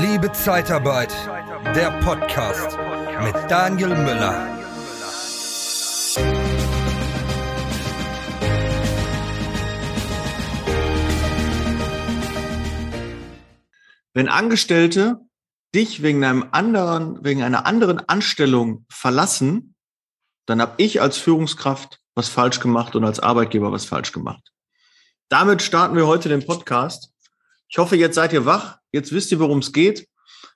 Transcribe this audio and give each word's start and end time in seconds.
Liebe 0.00 0.32
Zeitarbeit, 0.32 1.14
der 1.76 1.92
Podcast 2.00 2.76
mit 3.22 3.34
Daniel 3.48 3.90
Müller. 3.90 4.58
Wenn 14.14 14.28
Angestellte 14.28 15.20
dich 15.76 16.02
wegen 16.02 16.24
einem 16.24 16.48
anderen, 16.50 17.24
wegen 17.24 17.44
einer 17.44 17.64
anderen 17.64 18.00
Anstellung 18.08 18.86
verlassen, 18.88 19.76
dann 20.46 20.60
habe 20.60 20.74
ich 20.78 21.00
als 21.00 21.18
Führungskraft 21.18 22.00
was 22.16 22.28
falsch 22.28 22.58
gemacht 22.58 22.96
und 22.96 23.04
als 23.04 23.20
Arbeitgeber 23.20 23.70
was 23.70 23.84
falsch 23.84 24.10
gemacht. 24.10 24.50
Damit 25.28 25.62
starten 25.62 25.94
wir 25.94 26.08
heute 26.08 26.28
den 26.28 26.44
Podcast. 26.44 27.13
Ich 27.68 27.78
hoffe, 27.78 27.96
jetzt 27.96 28.14
seid 28.14 28.32
ihr 28.32 28.46
wach. 28.46 28.78
Jetzt 28.92 29.12
wisst 29.12 29.32
ihr, 29.32 29.40
worum 29.40 29.58
es 29.58 29.72
geht. 29.72 30.08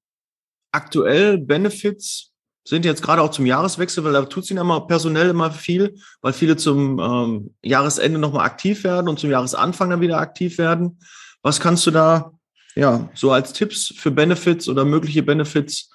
aktuell 0.71 1.39
Benefits 1.39 2.28
sind 2.69 2.85
jetzt 2.85 3.01
gerade 3.01 3.21
auch 3.21 3.31
zum 3.31 3.45
Jahreswechsel, 3.45 4.03
weil 4.03 4.13
da 4.13 4.21
tut 4.25 4.45
sich 4.45 4.55
immer 4.55 4.81
personell 4.81 5.29
immer 5.29 5.51
viel, 5.51 5.95
weil 6.21 6.33
viele 6.33 6.55
zum 6.55 6.99
ähm, 6.99 7.55
Jahresende 7.63 8.19
nochmal 8.19 8.45
aktiv 8.45 8.83
werden 8.83 9.09
und 9.09 9.19
zum 9.19 9.31
Jahresanfang 9.31 9.89
dann 9.89 10.01
wieder 10.01 10.19
aktiv 10.19 10.57
werden. 10.59 10.99
Was 11.41 11.59
kannst 11.59 11.87
du 11.87 11.91
da 11.91 12.31
ja 12.75 13.09
so 13.15 13.31
als 13.31 13.53
Tipps 13.53 13.93
für 13.97 14.11
Benefits 14.11 14.69
oder 14.69 14.85
mögliche 14.85 15.23
Benefits 15.23 15.89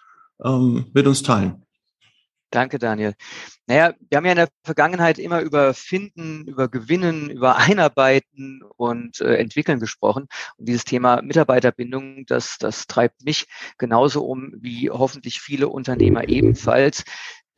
ähm, 0.44 0.86
mit 0.92 1.06
uns 1.06 1.22
teilen? 1.22 1.63
Danke, 2.54 2.78
Daniel. 2.78 3.14
Naja, 3.66 3.94
wir 4.08 4.16
haben 4.16 4.24
ja 4.26 4.30
in 4.30 4.36
der 4.36 4.48
Vergangenheit 4.62 5.18
immer 5.18 5.40
über 5.40 5.74
Finden, 5.74 6.46
über 6.46 6.68
Gewinnen, 6.68 7.28
über 7.28 7.56
Einarbeiten 7.56 8.62
und 8.76 9.20
äh, 9.20 9.38
Entwickeln 9.38 9.80
gesprochen. 9.80 10.28
Und 10.56 10.68
dieses 10.68 10.84
Thema 10.84 11.20
Mitarbeiterbindung, 11.20 12.26
das, 12.26 12.58
das 12.58 12.86
treibt 12.86 13.24
mich 13.24 13.46
genauso 13.76 14.24
um 14.24 14.52
wie 14.56 14.88
hoffentlich 14.88 15.40
viele 15.40 15.68
Unternehmer 15.68 16.28
ebenfalls. 16.28 17.02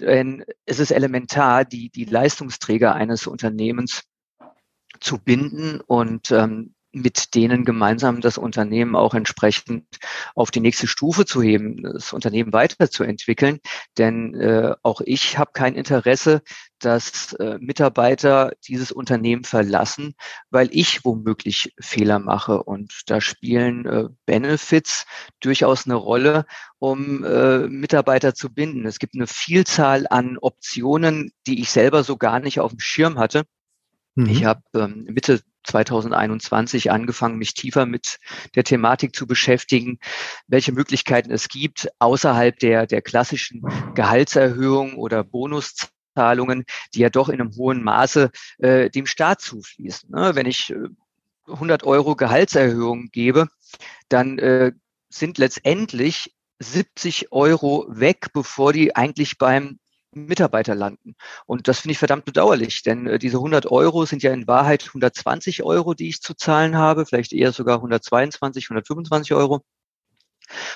Denn 0.00 0.44
es 0.64 0.78
ist 0.78 0.92
elementar, 0.92 1.66
die, 1.66 1.90
die 1.90 2.06
Leistungsträger 2.06 2.94
eines 2.94 3.26
Unternehmens 3.26 4.04
zu 5.00 5.18
binden 5.18 5.82
und 5.82 6.30
ähm, 6.30 6.74
mit 6.96 7.34
denen 7.34 7.66
gemeinsam 7.66 8.22
das 8.22 8.38
Unternehmen 8.38 8.96
auch 8.96 9.12
entsprechend 9.12 9.84
auf 10.34 10.50
die 10.50 10.60
nächste 10.60 10.86
Stufe 10.86 11.26
zu 11.26 11.42
heben, 11.42 11.82
das 11.82 12.14
Unternehmen 12.14 12.54
weiterzuentwickeln. 12.54 13.60
Denn 13.98 14.34
äh, 14.34 14.74
auch 14.82 15.02
ich 15.04 15.36
habe 15.36 15.50
kein 15.52 15.74
Interesse, 15.74 16.40
dass 16.78 17.34
äh, 17.34 17.58
Mitarbeiter 17.60 18.52
dieses 18.66 18.92
Unternehmen 18.92 19.44
verlassen, 19.44 20.14
weil 20.50 20.68
ich 20.72 21.04
womöglich 21.04 21.74
Fehler 21.78 22.18
mache. 22.18 22.62
Und 22.62 23.02
da 23.06 23.20
spielen 23.20 23.84
äh, 23.84 24.08
Benefits 24.24 25.04
durchaus 25.40 25.84
eine 25.84 25.96
Rolle, 25.96 26.46
um 26.78 27.24
äh, 27.24 27.68
Mitarbeiter 27.68 28.34
zu 28.34 28.52
binden. 28.52 28.86
Es 28.86 28.98
gibt 28.98 29.14
eine 29.14 29.26
Vielzahl 29.26 30.06
an 30.08 30.38
Optionen, 30.38 31.30
die 31.46 31.60
ich 31.60 31.70
selber 31.70 32.04
so 32.04 32.16
gar 32.16 32.40
nicht 32.40 32.58
auf 32.60 32.70
dem 32.70 32.80
Schirm 32.80 33.18
hatte. 33.18 33.44
Mhm. 34.16 34.28
Ich 34.28 34.44
habe 34.44 34.62
ähm, 34.74 35.04
Mitte 35.08 35.40
2021 35.64 36.90
angefangen, 36.90 37.38
mich 37.38 37.54
tiefer 37.54 37.86
mit 37.86 38.18
der 38.54 38.64
Thematik 38.64 39.14
zu 39.14 39.26
beschäftigen, 39.26 39.98
welche 40.46 40.72
Möglichkeiten 40.72 41.30
es 41.30 41.48
gibt 41.48 41.88
außerhalb 41.98 42.58
der, 42.58 42.86
der 42.86 43.02
klassischen 43.02 43.62
Gehaltserhöhung 43.94 44.94
oder 44.94 45.22
Bonuszahlungen, 45.22 46.64
die 46.94 47.00
ja 47.00 47.10
doch 47.10 47.28
in 47.28 47.40
einem 47.40 47.54
hohen 47.56 47.82
Maße 47.84 48.30
äh, 48.58 48.90
dem 48.90 49.06
Staat 49.06 49.40
zufließen. 49.42 50.10
Ne? 50.10 50.34
Wenn 50.34 50.46
ich 50.46 50.74
100 51.46 51.82
äh, 51.82 51.86
Euro 51.86 52.16
Gehaltserhöhung 52.16 53.10
gebe, 53.12 53.48
dann 54.08 54.38
äh, 54.38 54.72
sind 55.10 55.36
letztendlich 55.38 56.34
70 56.58 57.32
Euro 57.32 57.86
weg, 57.88 58.28
bevor 58.32 58.72
die 58.72 58.96
eigentlich 58.96 59.36
beim 59.36 59.78
Mitarbeiter 60.16 60.74
landen. 60.74 61.14
Und 61.46 61.68
das 61.68 61.80
finde 61.80 61.92
ich 61.92 61.98
verdammt 61.98 62.24
bedauerlich, 62.24 62.82
denn 62.82 63.06
äh, 63.06 63.18
diese 63.18 63.36
100 63.36 63.66
Euro 63.66 64.06
sind 64.06 64.22
ja 64.22 64.32
in 64.32 64.46
Wahrheit 64.46 64.84
120 64.88 65.62
Euro, 65.62 65.94
die 65.94 66.08
ich 66.08 66.22
zu 66.22 66.34
zahlen 66.34 66.76
habe, 66.76 67.06
vielleicht 67.06 67.32
eher 67.32 67.52
sogar 67.52 67.76
122, 67.76 68.64
125 68.66 69.34
Euro. 69.34 69.62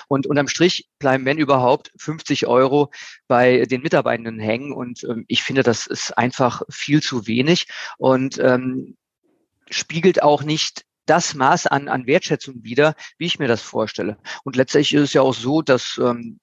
Und 0.07 0.27
unterm 0.27 0.47
Strich 0.47 0.89
bleiben, 0.99 1.25
wenn 1.25 1.37
überhaupt, 1.37 1.91
50 1.97 2.47
Euro 2.47 2.91
bei 3.27 3.65
den 3.65 3.81
Mitarbeitenden 3.81 4.39
hängen. 4.39 4.73
Und 4.73 5.03
ähm, 5.05 5.25
ich 5.27 5.43
finde, 5.43 5.63
das 5.63 5.87
ist 5.87 6.17
einfach 6.17 6.61
viel 6.69 7.01
zu 7.01 7.27
wenig 7.27 7.67
und 7.97 8.37
ähm, 8.39 8.97
spiegelt 9.69 10.21
auch 10.21 10.43
nicht 10.43 10.85
das 11.05 11.33
Maß 11.33 11.67
an, 11.67 11.87
an 11.87 12.05
Wertschätzung 12.05 12.63
wieder, 12.63 12.95
wie 13.17 13.25
ich 13.25 13.39
mir 13.39 13.47
das 13.47 13.61
vorstelle. 13.61 14.17
Und 14.43 14.55
letztlich 14.55 14.93
ist 14.93 15.01
es 15.01 15.13
ja 15.13 15.21
auch 15.21 15.33
so, 15.33 15.61
dass 15.61 15.99
ähm, 16.01 16.39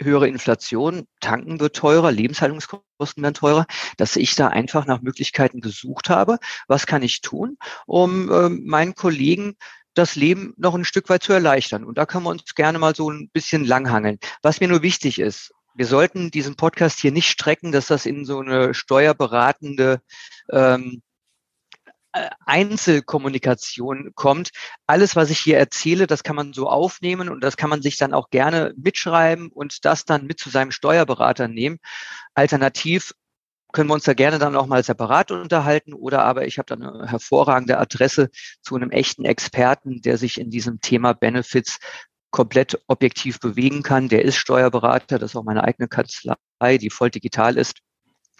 höhere 0.00 0.28
Inflation, 0.28 1.06
tanken 1.20 1.60
wird 1.60 1.76
teurer, 1.76 2.10
Lebenshaltungskosten 2.10 3.22
werden 3.22 3.34
teurer, 3.34 3.66
dass 3.96 4.16
ich 4.16 4.34
da 4.34 4.48
einfach 4.48 4.86
nach 4.86 5.02
Möglichkeiten 5.02 5.60
gesucht 5.60 6.10
habe. 6.10 6.38
Was 6.68 6.86
kann 6.86 7.02
ich 7.02 7.20
tun, 7.20 7.56
um 7.86 8.30
äh, 8.30 8.48
meinen 8.48 8.94
Kollegen 8.94 9.56
das 9.94 10.16
Leben 10.16 10.54
noch 10.56 10.74
ein 10.74 10.84
Stück 10.84 11.08
weit 11.08 11.22
zu 11.22 11.32
erleichtern? 11.32 11.84
Und 11.84 11.98
da 11.98 12.06
können 12.06 12.24
wir 12.24 12.30
uns 12.30 12.54
gerne 12.54 12.78
mal 12.78 12.94
so 12.94 13.10
ein 13.10 13.30
bisschen 13.32 13.64
langhangeln. 13.64 14.18
Was 14.42 14.60
mir 14.60 14.68
nur 14.68 14.82
wichtig 14.82 15.18
ist, 15.18 15.52
wir 15.74 15.86
sollten 15.86 16.30
diesen 16.30 16.56
Podcast 16.56 16.98
hier 17.00 17.12
nicht 17.12 17.30
strecken, 17.30 17.72
dass 17.72 17.86
das 17.86 18.06
in 18.06 18.24
so 18.24 18.40
eine 18.40 18.74
steuerberatende 18.74 20.02
ähm, 20.50 20.96
äh, 20.96 21.09
Einzelkommunikation 22.12 24.12
kommt. 24.14 24.50
Alles, 24.86 25.16
was 25.16 25.30
ich 25.30 25.38
hier 25.38 25.58
erzähle, 25.58 26.06
das 26.06 26.22
kann 26.22 26.36
man 26.36 26.52
so 26.52 26.68
aufnehmen 26.68 27.28
und 27.28 27.42
das 27.42 27.56
kann 27.56 27.70
man 27.70 27.82
sich 27.82 27.96
dann 27.96 28.14
auch 28.14 28.30
gerne 28.30 28.74
mitschreiben 28.76 29.48
und 29.48 29.84
das 29.84 30.04
dann 30.04 30.26
mit 30.26 30.40
zu 30.40 30.50
seinem 30.50 30.72
Steuerberater 30.72 31.48
nehmen. 31.48 31.78
Alternativ 32.34 33.12
können 33.72 33.88
wir 33.88 33.94
uns 33.94 34.04
da 34.04 34.14
gerne 34.14 34.38
dann 34.38 34.56
auch 34.56 34.66
mal 34.66 34.82
separat 34.82 35.30
unterhalten 35.30 35.94
oder 35.94 36.24
aber 36.24 36.46
ich 36.46 36.58
habe 36.58 36.66
dann 36.66 36.82
eine 36.82 37.08
hervorragende 37.08 37.78
Adresse 37.78 38.30
zu 38.62 38.74
einem 38.74 38.90
echten 38.90 39.24
Experten, 39.24 40.02
der 40.02 40.18
sich 40.18 40.40
in 40.40 40.50
diesem 40.50 40.80
Thema 40.80 41.12
Benefits 41.12 41.78
komplett 42.30 42.80
objektiv 42.86 43.40
bewegen 43.40 43.82
kann. 43.82 44.08
Der 44.08 44.24
ist 44.24 44.36
Steuerberater, 44.36 45.18
das 45.18 45.32
ist 45.32 45.36
auch 45.36 45.44
meine 45.44 45.64
eigene 45.64 45.88
Kanzlei, 45.88 46.36
die 46.80 46.90
voll 46.90 47.10
digital 47.10 47.56
ist. 47.56 47.80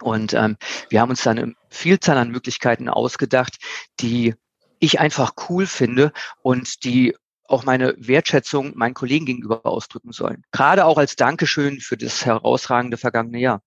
Und 0.01 0.33
ähm, 0.33 0.57
wir 0.89 1.01
haben 1.01 1.09
uns 1.09 1.23
dann 1.23 1.37
eine 1.37 1.53
Vielzahl 1.69 2.17
an 2.17 2.31
Möglichkeiten 2.31 2.89
ausgedacht, 2.89 3.57
die 3.99 4.35
ich 4.79 4.99
einfach 4.99 5.33
cool 5.49 5.65
finde 5.65 6.11
und 6.41 6.83
die 6.83 7.15
auch 7.47 7.65
meine 7.65 7.93
Wertschätzung 7.97 8.77
meinen 8.77 8.93
Kollegen 8.93 9.25
gegenüber 9.25 9.65
ausdrücken 9.65 10.13
sollen. 10.13 10.43
Gerade 10.51 10.85
auch 10.85 10.97
als 10.97 11.15
Dankeschön 11.15 11.79
für 11.79 11.97
das 11.97 12.25
herausragende 12.25 12.97
vergangene 12.97 13.39
Jahr. 13.39 13.61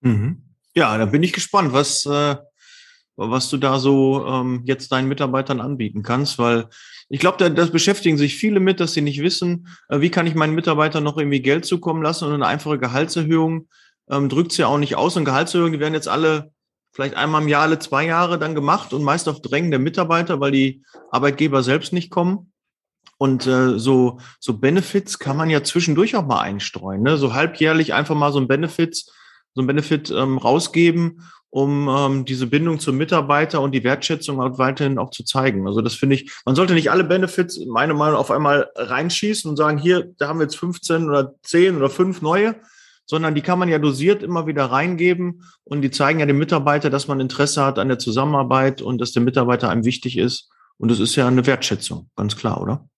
Mhm. 0.00 0.42
Ja, 0.74 0.96
da 0.96 1.06
bin 1.06 1.22
ich 1.22 1.32
gespannt, 1.32 1.72
was, 1.72 2.06
äh, 2.06 2.36
was 3.16 3.50
du 3.50 3.58
da 3.58 3.78
so 3.78 4.26
ähm, 4.26 4.62
jetzt 4.64 4.92
deinen 4.92 5.08
Mitarbeitern 5.08 5.60
anbieten 5.60 6.02
kannst, 6.02 6.38
weil 6.38 6.68
ich 7.08 7.20
glaube, 7.20 7.38
da, 7.38 7.48
das 7.48 7.70
beschäftigen 7.70 8.18
sich 8.18 8.36
viele 8.36 8.60
mit, 8.60 8.80
dass 8.80 8.92
sie 8.94 9.00
nicht 9.00 9.20
wissen, 9.20 9.68
äh, 9.88 10.00
wie 10.00 10.10
kann 10.10 10.26
ich 10.26 10.34
meinen 10.34 10.54
Mitarbeitern 10.54 11.04
noch 11.04 11.18
irgendwie 11.18 11.42
Geld 11.42 11.64
zukommen 11.66 12.02
lassen 12.02 12.26
und 12.26 12.34
eine 12.34 12.46
einfache 12.46 12.78
Gehaltserhöhung 12.78 13.68
ähm, 14.10 14.28
drückt 14.28 14.52
es 14.52 14.58
ja 14.58 14.66
auch 14.66 14.78
nicht 14.78 14.96
aus. 14.96 15.16
Und 15.16 15.24
Gehaltserhöhungen, 15.24 15.72
die 15.72 15.80
werden 15.80 15.94
jetzt 15.94 16.08
alle 16.08 16.52
vielleicht 16.92 17.14
einmal 17.14 17.42
im 17.42 17.48
Jahr, 17.48 17.62
alle 17.62 17.78
zwei 17.78 18.06
Jahre 18.06 18.38
dann 18.38 18.54
gemacht 18.54 18.92
und 18.92 19.04
meist 19.04 19.28
auf 19.28 19.40
Drängen 19.40 19.70
der 19.70 19.78
Mitarbeiter, 19.78 20.40
weil 20.40 20.50
die 20.50 20.82
Arbeitgeber 21.10 21.62
selbst 21.62 21.92
nicht 21.92 22.10
kommen. 22.10 22.52
Und 23.18 23.46
äh, 23.46 23.78
so, 23.78 24.18
so 24.38 24.58
Benefits 24.58 25.18
kann 25.18 25.36
man 25.36 25.50
ja 25.50 25.62
zwischendurch 25.62 26.16
auch 26.16 26.26
mal 26.26 26.40
einstreuen. 26.40 27.02
Ne? 27.02 27.16
So 27.16 27.34
halbjährlich 27.34 27.92
einfach 27.92 28.14
mal 28.14 28.32
so 28.32 28.38
ein 28.38 28.48
Benefits, 28.48 29.12
so 29.54 29.62
ein 29.62 29.66
Benefit 29.66 30.10
ähm, 30.10 30.38
rausgeben, 30.38 31.22
um 31.50 31.88
ähm, 31.88 32.24
diese 32.24 32.46
Bindung 32.46 32.78
zum 32.78 32.96
Mitarbeiter 32.96 33.60
und 33.60 33.72
die 33.72 33.82
Wertschätzung 33.82 34.40
auch 34.40 34.58
weiterhin 34.58 34.98
auch 34.98 35.10
zu 35.10 35.24
zeigen. 35.24 35.66
Also 35.66 35.80
das 35.80 35.94
finde 35.94 36.16
ich, 36.16 36.32
man 36.44 36.54
sollte 36.54 36.74
nicht 36.74 36.90
alle 36.90 37.04
Benefits, 37.04 37.58
meiner 37.66 37.94
Meinung 37.94 38.18
auf 38.18 38.30
einmal 38.30 38.70
reinschießen 38.76 39.50
und 39.50 39.56
sagen, 39.56 39.78
hier, 39.78 40.12
da 40.18 40.28
haben 40.28 40.38
wir 40.38 40.44
jetzt 40.44 40.58
15 40.58 41.08
oder 41.08 41.34
10 41.42 41.76
oder 41.76 41.90
5 41.90 42.22
neue, 42.22 42.54
sondern 43.08 43.34
die 43.34 43.40
kann 43.40 43.58
man 43.58 43.68
ja 43.68 43.78
dosiert 43.78 44.22
immer 44.22 44.46
wieder 44.46 44.66
reingeben 44.66 45.42
und 45.64 45.80
die 45.80 45.90
zeigen 45.90 46.20
ja 46.20 46.26
dem 46.26 46.38
Mitarbeiter, 46.38 46.90
dass 46.90 47.08
man 47.08 47.20
Interesse 47.20 47.64
hat 47.64 47.78
an 47.78 47.88
der 47.88 47.98
Zusammenarbeit 47.98 48.82
und 48.82 49.00
dass 49.00 49.12
der 49.12 49.22
Mitarbeiter 49.22 49.70
einem 49.70 49.84
wichtig 49.84 50.18
ist. 50.18 50.50
Und 50.76 50.90
das 50.90 51.00
ist 51.00 51.16
ja 51.16 51.26
eine 51.26 51.46
Wertschätzung, 51.46 52.10
ganz 52.16 52.36
klar, 52.36 52.60
oder? 52.60 52.88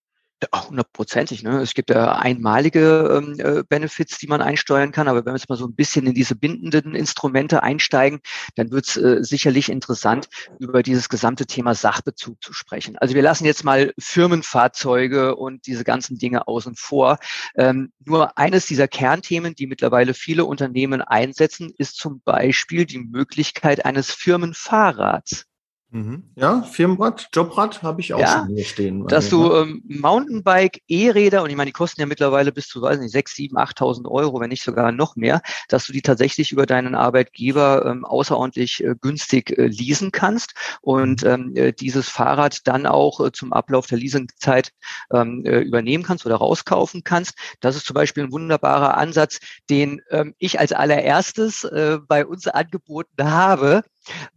Hundertprozentig. 0.54 1.42
Ne? 1.42 1.60
Es 1.60 1.74
gibt 1.74 1.90
ja 1.90 2.16
einmalige 2.16 3.22
ähm, 3.22 3.38
äh, 3.38 3.62
Benefits, 3.62 4.16
die 4.18 4.26
man 4.26 4.40
einsteuern 4.40 4.90
kann, 4.90 5.06
aber 5.06 5.18
wenn 5.24 5.34
wir 5.34 5.38
jetzt 5.38 5.50
mal 5.50 5.56
so 5.56 5.66
ein 5.66 5.74
bisschen 5.74 6.06
in 6.06 6.14
diese 6.14 6.34
bindenden 6.34 6.94
Instrumente 6.94 7.62
einsteigen, 7.62 8.20
dann 8.54 8.70
wird 8.70 8.88
es 8.88 8.96
äh, 8.96 9.22
sicherlich 9.22 9.68
interessant, 9.68 10.28
über 10.58 10.82
dieses 10.82 11.10
gesamte 11.10 11.44
Thema 11.44 11.74
Sachbezug 11.74 12.42
zu 12.42 12.54
sprechen. 12.54 12.96
Also 12.96 13.14
wir 13.14 13.22
lassen 13.22 13.44
jetzt 13.44 13.64
mal 13.64 13.92
Firmenfahrzeuge 13.98 15.36
und 15.36 15.66
diese 15.66 15.84
ganzen 15.84 16.16
Dinge 16.16 16.48
außen 16.48 16.74
vor. 16.74 17.18
Ähm, 17.54 17.92
nur 18.04 18.38
eines 18.38 18.64
dieser 18.64 18.88
Kernthemen, 18.88 19.54
die 19.54 19.66
mittlerweile 19.66 20.14
viele 20.14 20.46
Unternehmen 20.46 21.02
einsetzen, 21.02 21.72
ist 21.76 21.96
zum 21.96 22.22
Beispiel 22.24 22.86
die 22.86 22.98
Möglichkeit 22.98 23.84
eines 23.84 24.10
Firmenfahrrads. 24.10 25.49
Mhm. 25.92 26.22
Ja, 26.36 26.62
Firmenrad, 26.62 27.28
Jobrad 27.34 27.82
habe 27.82 28.00
ich 28.00 28.14
auch 28.14 28.20
ja, 28.20 28.44
schon 28.44 28.54
hier 28.54 28.64
stehen. 28.64 29.08
Dass 29.08 29.28
du 29.28 29.52
ähm, 29.52 29.82
Mountainbike, 29.88 30.82
E-Räder, 30.86 31.42
und 31.42 31.50
ich 31.50 31.56
meine, 31.56 31.70
die 31.70 31.72
kosten 31.72 32.00
ja 32.00 32.06
mittlerweile 32.06 32.52
bis 32.52 32.68
zu, 32.68 32.80
weiß 32.80 33.00
nicht, 33.00 33.10
6, 33.10 33.34
7, 33.34 33.56
8.000 33.56 34.08
Euro, 34.08 34.38
wenn 34.40 34.50
nicht 34.50 34.62
sogar 34.62 34.92
noch 34.92 35.16
mehr, 35.16 35.42
dass 35.68 35.86
du 35.86 35.92
die 35.92 36.02
tatsächlich 36.02 36.52
über 36.52 36.64
deinen 36.64 36.94
Arbeitgeber 36.94 37.86
ähm, 37.86 38.04
außerordentlich 38.04 38.84
äh, 38.84 38.94
günstig 39.00 39.58
äh, 39.58 39.66
leasen 39.66 40.12
kannst 40.12 40.54
und 40.80 41.24
mhm. 41.24 41.28
ähm, 41.28 41.56
äh, 41.56 41.72
dieses 41.72 42.08
Fahrrad 42.08 42.68
dann 42.68 42.86
auch 42.86 43.18
äh, 43.18 43.32
zum 43.32 43.52
Ablauf 43.52 43.88
der 43.88 43.98
Leasingzeit 43.98 44.70
ähm, 45.12 45.44
äh, 45.44 45.58
übernehmen 45.58 46.04
kannst 46.04 46.24
oder 46.24 46.36
rauskaufen 46.36 47.02
kannst. 47.02 47.34
Das 47.58 47.74
ist 47.74 47.86
zum 47.86 47.94
Beispiel 47.94 48.24
ein 48.24 48.32
wunderbarer 48.32 48.96
Ansatz, 48.96 49.40
den 49.68 50.00
ähm, 50.10 50.34
ich 50.38 50.60
als 50.60 50.70
allererstes 50.70 51.64
äh, 51.64 51.98
bei 52.06 52.24
uns 52.24 52.46
angeboten 52.46 53.24
habe 53.24 53.82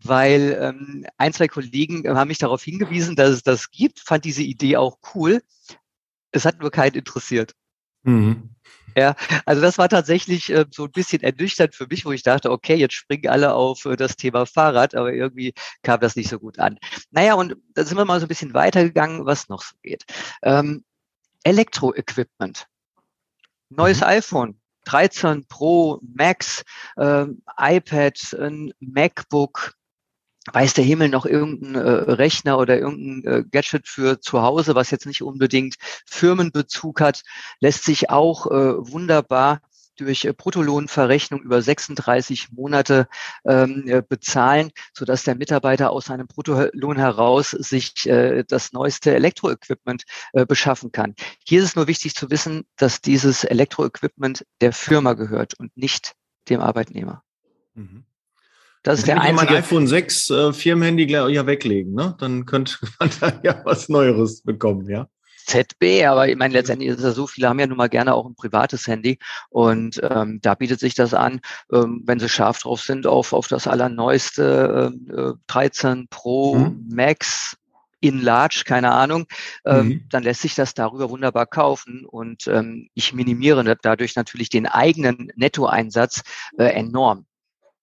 weil 0.03 0.57
ähm, 0.59 1.05
ein, 1.17 1.33
zwei 1.33 1.47
Kollegen 1.47 2.07
haben 2.07 2.27
mich 2.27 2.37
darauf 2.37 2.63
hingewiesen, 2.63 3.15
dass 3.15 3.29
es 3.29 3.43
das 3.43 3.71
gibt, 3.71 3.99
fand 3.99 4.25
diese 4.25 4.43
Idee 4.43 4.77
auch 4.77 4.97
cool. 5.15 5.41
Es 6.31 6.45
hat 6.45 6.59
nur 6.59 6.71
keinen 6.71 6.95
interessiert. 6.95 7.53
Mhm. 8.03 8.49
Ja, 8.95 9.15
also 9.45 9.61
das 9.61 9.77
war 9.77 9.89
tatsächlich 9.89 10.51
äh, 10.51 10.65
so 10.71 10.85
ein 10.85 10.91
bisschen 10.91 11.23
ernüchternd 11.23 11.73
für 11.73 11.87
mich, 11.87 12.05
wo 12.05 12.11
ich 12.11 12.21
dachte, 12.21 12.51
okay, 12.51 12.75
jetzt 12.75 12.93
springen 12.93 13.27
alle 13.27 13.53
auf 13.55 13.85
äh, 13.85 13.95
das 13.95 14.15
Thema 14.17 14.45
Fahrrad, 14.45 14.93
aber 14.93 15.13
irgendwie 15.13 15.53
kam 15.81 15.99
das 15.99 16.15
nicht 16.15 16.29
so 16.29 16.39
gut 16.39 16.59
an. 16.59 16.77
Naja, 17.09 17.33
und 17.33 17.55
da 17.73 17.85
sind 17.85 17.97
wir 17.97 18.05
mal 18.05 18.19
so 18.19 18.25
ein 18.25 18.29
bisschen 18.29 18.53
weitergegangen, 18.53 19.25
was 19.25 19.49
noch 19.49 19.63
so 19.63 19.75
geht. 19.81 20.05
Ähm, 20.43 20.83
Elektro-Equipment. 21.43 22.67
Neues 23.69 24.01
mhm. 24.01 24.07
iPhone, 24.07 24.59
13 24.85 25.45
Pro, 25.47 25.99
Max, 26.01 26.63
äh, 26.97 27.25
iPad, 27.57 28.35
ein 28.39 28.73
MacBook, 28.79 29.73
weiß 30.51 30.73
der 30.73 30.83
Himmel 30.83 31.09
noch 31.09 31.25
irgendein 31.25 31.75
äh, 31.75 31.89
Rechner 32.11 32.57
oder 32.57 32.77
irgendein 32.77 33.31
äh, 33.31 33.43
Gadget 33.49 33.87
für 33.87 34.19
zu 34.19 34.41
Hause, 34.41 34.75
was 34.75 34.91
jetzt 34.91 35.05
nicht 35.05 35.21
unbedingt 35.21 35.75
Firmenbezug 36.05 36.99
hat, 36.99 37.23
lässt 37.59 37.85
sich 37.85 38.09
auch 38.09 38.47
äh, 38.47 38.91
wunderbar 38.91 39.61
durch 39.97 40.25
äh, 40.25 40.33
Bruttolohnverrechnung 40.33 41.41
über 41.41 41.61
36 41.61 42.51
Monate 42.51 43.07
ähm, 43.45 43.83
äh, 43.87 44.01
bezahlen, 44.07 44.71
sodass 44.93 45.23
der 45.23 45.35
Mitarbeiter 45.35 45.91
aus 45.91 46.05
seinem 46.05 46.27
Bruttolohn 46.27 46.97
heraus 46.97 47.51
sich 47.51 48.07
äh, 48.07 48.43
das 48.47 48.73
neueste 48.73 49.13
Elektroequipment 49.15 50.03
äh, 50.33 50.45
beschaffen 50.45 50.91
kann. 50.91 51.15
Hier 51.45 51.59
ist 51.59 51.69
es 51.69 51.75
nur 51.75 51.87
wichtig 51.87 52.15
zu 52.15 52.29
wissen, 52.29 52.65
dass 52.77 53.01
dieses 53.01 53.43
Elektroequipment 53.43 54.45
der 54.61 54.73
Firma 54.73 55.13
gehört 55.13 55.53
und 55.59 55.75
nicht 55.77 56.13
dem 56.49 56.59
Arbeitnehmer. 56.59 57.23
Mhm. 57.73 58.05
Das 58.83 58.99
ist 58.99 59.07
der 59.07 59.21
einzige. 59.21 59.45
mein 59.45 59.63
iPhone 59.63 59.87
6 59.87 60.29
äh, 60.29 60.53
Firmenhandy 60.53 61.05
gleich 61.07 61.33
ja 61.33 61.47
weglegen, 61.47 61.93
ne? 61.93 62.15
Dann 62.19 62.45
könnte 62.45 62.75
man 62.99 63.09
da 63.19 63.39
ja 63.41 63.61
was 63.63 63.87
Neueres 63.87 64.41
bekommen, 64.41 64.89
ja. 64.89 65.07
ZB, 65.45 66.05
aber 66.05 66.27
ich 66.27 66.35
meine, 66.35 66.53
letztendlich 66.53 66.89
ist 66.89 66.99
es 66.99 67.03
ja 67.03 67.11
so, 67.11 67.27
viele 67.27 67.49
haben 67.49 67.59
ja 67.59 67.67
nun 67.67 67.77
mal 67.77 67.89
gerne 67.89 68.13
auch 68.13 68.25
ein 68.25 68.35
privates 68.35 68.87
Handy 68.87 69.19
und 69.49 69.99
ähm, 70.03 70.39
da 70.41 70.55
bietet 70.55 70.79
sich 70.79 70.95
das 70.95 71.13
an, 71.13 71.41
ähm, 71.71 72.03
wenn 72.05 72.19
sie 72.19 72.29
scharf 72.29 72.59
drauf 72.59 72.81
sind, 72.81 73.07
auf, 73.07 73.33
auf 73.33 73.47
das 73.47 73.67
allerneueste 73.67 74.91
äh, 75.09 75.33
13 75.47 76.07
Pro 76.09 76.55
mhm. 76.55 76.87
Max 76.89 77.57
in 77.99 78.21
Large, 78.21 78.63
keine 78.65 78.91
Ahnung, 78.91 79.27
ähm, 79.65 79.87
mhm. 79.87 80.05
dann 80.09 80.23
lässt 80.23 80.41
sich 80.41 80.55
das 80.55 80.73
darüber 80.73 81.09
wunderbar 81.09 81.45
kaufen 81.45 82.05
und 82.05 82.47
ähm, 82.47 82.89
ich 82.93 83.13
minimiere 83.13 83.77
dadurch 83.81 84.17
natürlich 84.17 84.49
den 84.49 84.67
eigenen 84.67 85.31
Nettoeinsatz 85.35 86.21
äh, 86.57 86.65
enorm. 86.65 87.25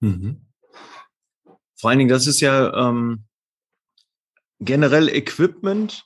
Mhm. 0.01 0.47
Vor 1.75 1.89
allen 1.89 2.01
Dingen, 2.01 2.11
das 2.11 2.27
ist 2.27 2.41
ja 2.41 2.89
ähm, 2.89 3.25
generell 4.61 5.09
Equipment, 5.09 6.05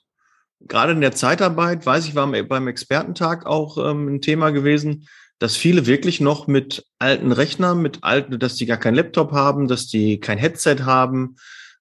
gerade 0.69 0.93
in 0.93 1.01
der 1.01 1.13
Zeitarbeit, 1.13 1.87
weiß 1.87 2.07
ich, 2.07 2.15
war 2.15 2.31
beim 2.31 2.69
Expertentag 2.69 3.47
auch 3.47 3.79
ähm, 3.79 4.09
ein 4.09 4.21
Thema 4.21 4.51
gewesen, 4.51 5.09
dass 5.39 5.57
viele 5.57 5.87
wirklich 5.87 6.21
noch 6.21 6.47
mit 6.47 6.87
alten 6.99 7.33
Rechnern, 7.33 7.83
mit 7.83 7.99
alten, 8.03 8.39
dass 8.39 8.57
die 8.57 8.67
gar 8.67 8.77
keinen 8.77 8.95
Laptop 8.95 9.33
haben, 9.33 9.69
dass 9.69 9.87
die 9.87 10.21
kein 10.21 10.39
Headset 10.39 10.79
haben, 10.85 11.37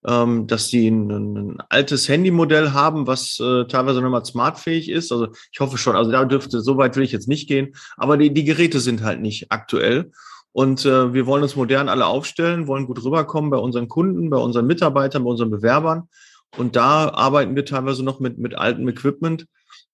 ähm, 0.05 0.47
dass 0.47 0.69
die 0.69 0.89
ein, 0.89 1.09
ein 1.09 1.57
altes 1.69 2.09
Handymodell 2.09 2.71
haben, 2.71 3.07
was 3.07 3.39
äh, 3.39 3.65
teilweise 3.65 4.01
noch 4.01 4.09
mal 4.09 4.25
smartfähig 4.25 4.89
ist. 4.89 5.11
Also 5.11 5.27
ich 5.51 5.59
hoffe 5.59 5.77
schon, 5.77 5.95
also 5.95 6.11
da 6.11 6.25
dürfte, 6.25 6.61
so 6.61 6.77
weit 6.77 6.95
will 6.95 7.03
ich 7.03 7.11
jetzt 7.11 7.27
nicht 7.27 7.47
gehen, 7.47 7.75
aber 7.95 8.17
die, 8.17 8.33
die 8.33 8.43
Geräte 8.43 8.79
sind 8.79 9.03
halt 9.03 9.21
nicht 9.21 9.51
aktuell. 9.51 10.11
Und 10.51 10.85
äh, 10.85 11.13
wir 11.13 11.25
wollen 11.25 11.41
uns 11.41 11.55
modern 11.55 11.89
alle 11.89 12.05
aufstellen, 12.05 12.67
wollen 12.67 12.85
gut 12.85 13.03
rüberkommen 13.03 13.49
bei 13.49 13.57
unseren 13.57 13.87
Kunden, 13.87 14.29
bei 14.29 14.37
unseren 14.37 14.67
Mitarbeitern, 14.67 15.23
bei 15.23 15.29
unseren 15.31 15.49
Bewerbern. 15.49 16.09
Und 16.57 16.75
da 16.75 17.09
arbeiten 17.09 17.55
wir 17.55 17.65
teilweise 17.65 18.03
noch 18.03 18.19
mit, 18.19 18.37
mit 18.37 18.55
altem 18.55 18.87
Equipment. 18.87 19.45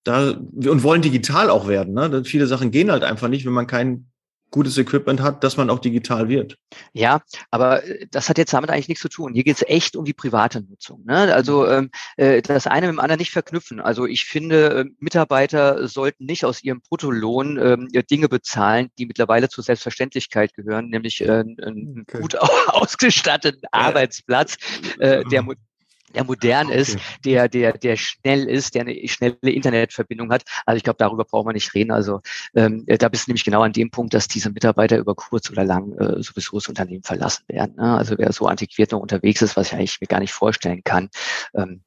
Da, 0.04 0.32
und 0.32 0.84
wollen 0.84 1.02
digital 1.02 1.50
auch 1.50 1.68
werden. 1.68 1.94
Ne? 1.94 2.10
Denn 2.10 2.26
viele 2.26 2.48
Sachen 2.48 2.72
gehen 2.72 2.92
halt 2.92 3.04
einfach 3.04 3.28
nicht, 3.28 3.46
wenn 3.46 3.54
man 3.54 3.68
kein 3.68 4.10
gutes 4.52 4.78
Equipment 4.78 5.22
hat, 5.22 5.44
dass 5.44 5.58
man 5.58 5.70
auch 5.70 5.80
digital 5.80 6.28
wird. 6.28 6.58
Ja, 6.94 7.22
aber 7.52 7.84
äh, 7.84 8.08
das 8.10 8.30
hat 8.30 8.38
jetzt 8.38 8.54
damit 8.54 8.70
eigentlich 8.70 8.88
nichts 8.88 9.02
zu 9.02 9.10
tun. 9.10 9.33
Hier 9.33 9.44
geht 9.44 9.57
es 9.57 9.64
echt 9.68 9.95
um 9.95 10.06
die 10.06 10.14
private 10.14 10.62
Nutzung. 10.62 11.04
Ne? 11.06 11.33
Also 11.33 11.64
mhm. 11.64 11.72
ähm, 11.72 11.92
äh, 12.18 12.42
das 12.42 12.68
eine 12.68 12.88
mit 12.88 12.95
dem 12.95 13.00
anderen 13.00 13.19
nicht 13.19 13.31
verknüpfen. 13.31 13.80
Also 13.80 14.06
ich 14.06 14.26
finde, 14.26 14.80
äh, 14.80 14.86
Mitarbeiter 15.00 15.88
sollten 15.88 16.26
nicht 16.26 16.45
aus 16.45 16.64
ihrem 16.64 16.81
Bruttolohn 16.81 17.57
äh, 17.94 18.04
Dinge 18.04 18.30
bezahlen, 18.30 18.90
die 18.98 19.06
mittlerweile 19.06 19.50
zur 19.50 19.64
Selbstverständlichkeit 19.64 20.54
gehören, 20.54 20.90
nämlich 20.90 21.22
äh, 21.22 21.30
einen 21.30 22.06
okay. 22.07 22.19
gut 22.22 22.36
ausgestatteten 22.68 23.68
Arbeitsplatz, 23.72 24.57
äh, 25.00 25.24
der 25.26 25.44
der 26.13 26.23
modern 26.23 26.68
okay. 26.68 26.80
ist, 26.80 26.97
der, 27.25 27.47
der, 27.47 27.73
der 27.78 27.95
schnell 27.95 28.47
ist, 28.47 28.75
der 28.75 28.81
eine 28.81 29.07
schnelle 29.07 29.37
Internetverbindung 29.42 30.31
hat. 30.31 30.44
Also 30.66 30.78
ich 30.78 30.83
glaube, 30.83 30.97
darüber 30.97 31.25
brauchen 31.25 31.47
wir 31.47 31.54
nicht 31.54 31.73
reden. 31.73 31.92
Also 31.92 32.21
ähm, 32.56 32.85
da 32.87 33.09
bist 33.09 33.28
du 33.28 33.31
nämlich 33.31 33.45
genau 33.45 33.61
an 33.61 33.73
dem 33.73 33.92
Punkt, 33.92 34.13
dass 34.13 34.28
diese 34.28 34.49
Mitarbeiter 34.49 34.97
über 34.97 35.16
kurz 35.16 35.49
oder 35.49 35.63
lang 35.63 35.94
äh, 35.97 36.21
sowieso 36.21 36.57
das 36.57 36.68
Unternehmen 36.68 37.04
verlassen 37.04 37.44
werden. 37.47 37.75
Ne? 37.75 37.97
Also 37.97 38.18
wer 38.18 38.31
so 38.31 38.47
antiquiert 38.47 38.92
noch 38.92 38.99
unterwegs 38.99 39.42
ist, 39.42 39.56
was 39.56 39.68
ich 39.68 39.73
eigentlich 39.73 40.01
mir 40.01 40.07
gar 40.07 40.19
nicht 40.19 40.33
vorstellen 40.33 40.81
kann, 40.83 41.09
ähm, 41.54 41.81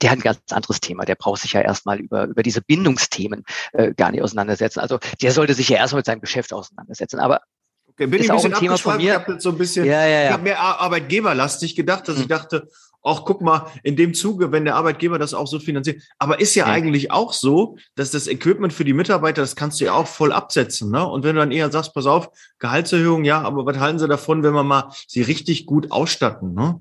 der 0.00 0.10
hat 0.10 0.18
ein 0.18 0.22
ganz 0.22 0.40
anderes 0.50 0.80
Thema. 0.80 1.04
Der 1.04 1.16
braucht 1.16 1.42
sich 1.42 1.52
ja 1.52 1.60
erstmal 1.60 2.00
über, 2.00 2.24
über 2.24 2.42
diese 2.42 2.62
Bindungsthemen 2.62 3.44
äh, 3.72 3.92
gar 3.92 4.10
nicht 4.10 4.22
auseinandersetzen. 4.22 4.80
Also 4.80 4.98
der 5.20 5.32
sollte 5.32 5.54
sich 5.54 5.68
ja 5.68 5.76
erstmal 5.76 5.98
mit 5.98 6.06
seinem 6.06 6.22
Geschäft 6.22 6.52
auseinandersetzen. 6.52 7.18
Aber 7.18 7.40
Okay, 7.88 8.06
bin 8.06 8.20
ist 8.20 8.24
ich 8.24 8.30
ein 8.30 8.36
bisschen 8.36 8.54
auch 8.54 8.56
ein 8.56 8.60
Thema 8.60 8.78
von 8.78 8.96
mir. 8.96 9.12
Ich 9.12 9.18
habe 9.18 9.40
so 9.40 9.50
ein 9.50 9.58
bisschen, 9.58 9.84
ja, 9.84 10.06
ja, 10.06 10.20
ja. 10.20 10.26
ich 10.26 10.32
habe 10.32 10.42
mehr 10.44 10.58
arbeitgeberlastig 10.58 11.76
gedacht, 11.76 12.08
dass 12.08 12.16
mhm. 12.16 12.22
ich 12.22 12.28
dachte, 12.28 12.68
auch 13.02 13.24
guck 13.24 13.42
mal, 13.42 13.66
in 13.82 13.96
dem 13.96 14.14
Zuge, 14.14 14.52
wenn 14.52 14.64
der 14.64 14.76
Arbeitgeber 14.76 15.18
das 15.18 15.34
auch 15.34 15.46
so 15.46 15.58
finanziert. 15.58 16.02
Aber 16.18 16.40
ist 16.40 16.54
ja, 16.54 16.66
ja, 16.66 16.72
eigentlich 16.72 17.10
auch 17.10 17.32
so, 17.32 17.76
dass 17.96 18.10
das 18.12 18.28
Equipment 18.28 18.72
für 18.72 18.84
die 18.84 18.92
Mitarbeiter, 18.92 19.42
das 19.42 19.56
kannst 19.56 19.80
du 19.80 19.84
ja 19.84 19.92
auch 19.92 20.06
voll 20.06 20.32
absetzen. 20.32 20.90
Ne? 20.90 21.06
Und 21.06 21.24
wenn 21.24 21.34
du 21.34 21.40
dann 21.40 21.50
eher 21.50 21.70
sagst, 21.70 21.94
pass 21.94 22.06
auf, 22.06 22.30
Gehaltserhöhung, 22.58 23.24
ja, 23.24 23.42
aber 23.42 23.66
was 23.66 23.78
halten 23.78 23.98
sie 23.98 24.08
davon, 24.08 24.42
wenn 24.42 24.54
wir 24.54 24.62
mal 24.62 24.90
sie 25.06 25.22
richtig 25.22 25.66
gut 25.66 25.90
ausstatten? 25.90 26.54
Ne? 26.54 26.80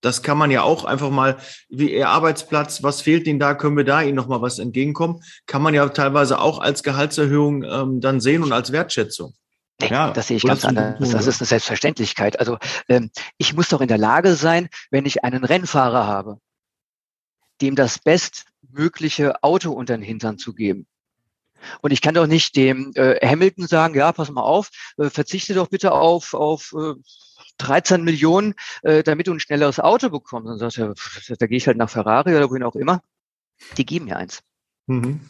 Das 0.00 0.22
kann 0.22 0.38
man 0.38 0.50
ja 0.50 0.62
auch 0.62 0.84
einfach 0.84 1.10
mal, 1.10 1.36
wie 1.68 1.94
Ihr 1.94 2.08
Arbeitsplatz, 2.08 2.82
was 2.82 3.02
fehlt 3.02 3.26
Ihnen 3.26 3.38
da, 3.38 3.54
können 3.54 3.76
wir 3.76 3.84
da 3.84 4.00
Ihnen 4.00 4.16
nochmal 4.16 4.40
was 4.40 4.58
entgegenkommen? 4.58 5.22
Kann 5.46 5.62
man 5.62 5.74
ja 5.74 5.86
teilweise 5.90 6.40
auch 6.40 6.58
als 6.58 6.82
Gehaltserhöhung 6.82 7.64
ähm, 7.64 8.00
dann 8.00 8.20
sehen 8.20 8.42
und 8.42 8.52
als 8.52 8.72
Wertschätzung. 8.72 9.34
Nee, 9.80 9.88
ja, 9.88 10.10
das 10.12 10.28
sehe 10.28 10.36
ich 10.36 10.42
ganz 10.44 10.64
anders. 10.64 10.98
Das 11.10 11.26
ist 11.26 11.40
eine 11.40 11.46
Selbstverständlichkeit. 11.46 12.38
Also 12.38 12.58
ähm, 12.88 13.10
ich 13.38 13.54
muss 13.54 13.68
doch 13.68 13.80
in 13.80 13.88
der 13.88 13.98
Lage 13.98 14.34
sein, 14.34 14.68
wenn 14.90 15.06
ich 15.06 15.24
einen 15.24 15.44
Rennfahrer 15.44 16.06
habe, 16.06 16.38
dem 17.60 17.76
das 17.76 17.98
bestmögliche 17.98 19.42
Auto 19.42 19.72
unter 19.72 19.96
den 19.96 20.02
Hintern 20.02 20.38
zu 20.38 20.54
geben, 20.54 20.86
Und 21.80 21.92
ich 21.92 22.00
kann 22.00 22.14
doch 22.14 22.26
nicht 22.26 22.56
dem 22.56 22.92
äh, 22.94 23.16
Hamilton 23.26 23.66
sagen, 23.66 23.94
ja, 23.94 24.12
pass 24.12 24.30
mal 24.30 24.42
auf, 24.42 24.70
äh, 24.98 25.10
verzichte 25.10 25.54
doch 25.54 25.68
bitte 25.68 25.92
auf, 25.92 26.34
auf 26.34 26.74
äh, 26.76 26.94
13 27.58 28.02
Millionen, 28.02 28.54
äh, 28.82 29.02
damit 29.02 29.26
du 29.26 29.32
ein 29.32 29.40
schnelleres 29.40 29.80
Auto 29.80 30.08
bekommst. 30.08 30.48
Und 30.48 30.58
dann 30.60 30.70
sagt 30.70 30.78
er, 30.78 31.36
da 31.36 31.46
gehe 31.46 31.58
ich 31.58 31.66
halt 31.66 31.76
nach 31.76 31.90
Ferrari 31.90 32.34
oder 32.34 32.50
wohin 32.50 32.62
auch 32.62 32.76
immer. 32.76 33.02
Die 33.76 33.84
geben 33.84 34.06
mir 34.06 34.16
eins. 34.16 34.40
Mhm. 34.86 35.20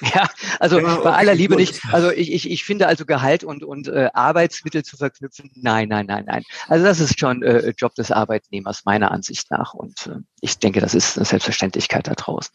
Ja, 0.14 0.28
also 0.60 0.78
ja, 0.78 0.94
okay, 0.94 1.04
bei 1.04 1.12
aller 1.12 1.34
Liebe 1.34 1.56
gut. 1.56 1.60
nicht. 1.60 1.80
Also 1.92 2.10
ich, 2.10 2.32
ich, 2.32 2.50
ich 2.50 2.64
finde 2.64 2.86
also 2.86 3.04
Gehalt 3.04 3.42
und, 3.42 3.64
und 3.64 3.88
äh, 3.88 4.10
Arbeitsmittel 4.12 4.84
zu 4.84 4.96
verknüpfen, 4.96 5.50
nein, 5.54 5.88
nein, 5.88 6.06
nein, 6.06 6.24
nein. 6.26 6.44
Also 6.68 6.84
das 6.84 7.00
ist 7.00 7.18
schon 7.18 7.42
äh, 7.42 7.70
Job 7.76 7.94
des 7.94 8.10
Arbeitnehmers 8.10 8.84
meiner 8.84 9.10
Ansicht 9.10 9.50
nach. 9.50 9.74
Und 9.74 10.06
äh, 10.06 10.20
ich 10.40 10.58
denke, 10.58 10.80
das 10.80 10.94
ist 10.94 11.16
eine 11.16 11.24
Selbstverständlichkeit 11.24 12.06
da 12.06 12.14
draußen. 12.14 12.54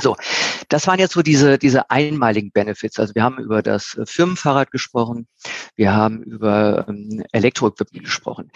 So, 0.00 0.16
das 0.68 0.86
waren 0.86 0.98
jetzt 0.98 1.12
so 1.12 1.22
diese, 1.22 1.58
diese 1.58 1.90
einmaligen 1.90 2.50
Benefits. 2.50 2.98
Also 2.98 3.14
wir 3.14 3.22
haben 3.22 3.38
über 3.38 3.62
das 3.62 3.94
äh, 3.94 4.04
Firmenfahrrad 4.04 4.70
gesprochen, 4.70 5.28
wir 5.76 5.94
haben 5.94 6.22
über 6.22 6.86
ähm, 6.88 7.22
Elektroequipment 7.32 8.04
gesprochen. 8.04 8.50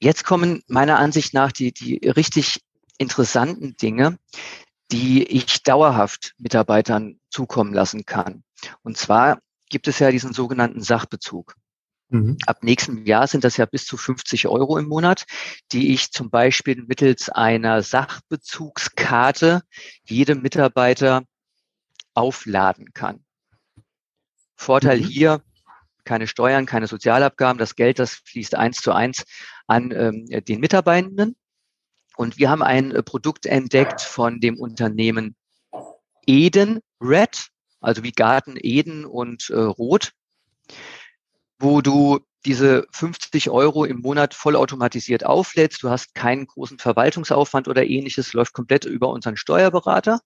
Jetzt 0.00 0.24
kommen 0.24 0.62
meiner 0.66 0.98
Ansicht 0.98 1.34
nach 1.34 1.52
die, 1.52 1.72
die 1.72 1.98
richtig 2.08 2.62
interessanten 2.98 3.76
Dinge, 3.76 4.18
die 4.92 5.22
ich 5.24 5.62
dauerhaft 5.62 6.34
Mitarbeitern 6.38 7.20
zukommen 7.30 7.72
lassen 7.72 8.04
kann. 8.04 8.42
Und 8.82 8.96
zwar 8.96 9.40
gibt 9.68 9.88
es 9.88 9.98
ja 9.98 10.10
diesen 10.10 10.32
sogenannten 10.32 10.82
Sachbezug. 10.82 11.54
Mhm. 12.08 12.38
Ab 12.46 12.64
nächstem 12.64 13.06
Jahr 13.06 13.26
sind 13.26 13.44
das 13.44 13.56
ja 13.56 13.66
bis 13.66 13.86
zu 13.86 13.96
50 13.96 14.48
Euro 14.48 14.78
im 14.78 14.88
Monat, 14.88 15.26
die 15.72 15.92
ich 15.92 16.10
zum 16.10 16.28
Beispiel 16.28 16.84
mittels 16.86 17.28
einer 17.28 17.82
Sachbezugskarte 17.82 19.62
jedem 20.04 20.42
Mitarbeiter 20.42 21.22
aufladen 22.14 22.92
kann. 22.92 23.24
Vorteil 24.56 24.98
mhm. 24.98 25.04
hier, 25.04 25.42
keine 26.04 26.26
Steuern, 26.26 26.66
keine 26.66 26.88
Sozialabgaben. 26.88 27.58
Das 27.58 27.76
Geld, 27.76 28.00
das 28.00 28.14
fließt 28.14 28.56
eins 28.56 28.78
zu 28.78 28.92
eins 28.92 29.24
an 29.68 29.92
ähm, 29.92 30.26
den 30.26 30.58
Mitarbeitenden. 30.58 31.36
Und 32.20 32.36
wir 32.36 32.50
haben 32.50 32.62
ein 32.62 32.90
äh, 32.92 33.02
Produkt 33.02 33.46
entdeckt 33.46 34.02
von 34.02 34.40
dem 34.40 34.58
Unternehmen 34.58 35.36
Eden 36.26 36.80
Red, 37.00 37.48
also 37.80 38.02
wie 38.02 38.12
Garten 38.12 38.58
Eden 38.60 39.06
und 39.06 39.48
äh, 39.48 39.58
Rot 39.58 40.12
wo 41.58 41.82
du 41.82 42.20
diese 42.44 42.86
50 42.92 43.48
Euro 43.48 43.86
im 43.86 44.00
Monat 44.00 44.34
vollautomatisiert 44.34 45.24
auflädst. 45.24 45.82
Du 45.82 45.90
hast 45.90 46.14
keinen 46.14 46.46
großen 46.46 46.78
Verwaltungsaufwand 46.78 47.68
oder 47.68 47.86
ähnliches, 47.86 48.34
läuft 48.34 48.52
komplett 48.52 48.86
über 48.86 49.08
unseren 49.08 49.38
Steuerberater. 49.38 50.20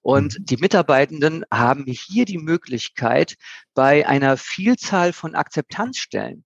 Und 0.00 0.38
mhm. 0.38 0.44
die 0.44 0.56
Mitarbeitenden 0.58 1.44
haben 1.52 1.86
hier 1.86 2.24
die 2.24 2.38
Möglichkeit, 2.38 3.36
bei 3.74 4.06
einer 4.06 4.36
Vielzahl 4.36 5.12
von 5.12 5.34
Akzeptanzstellen 5.34 6.44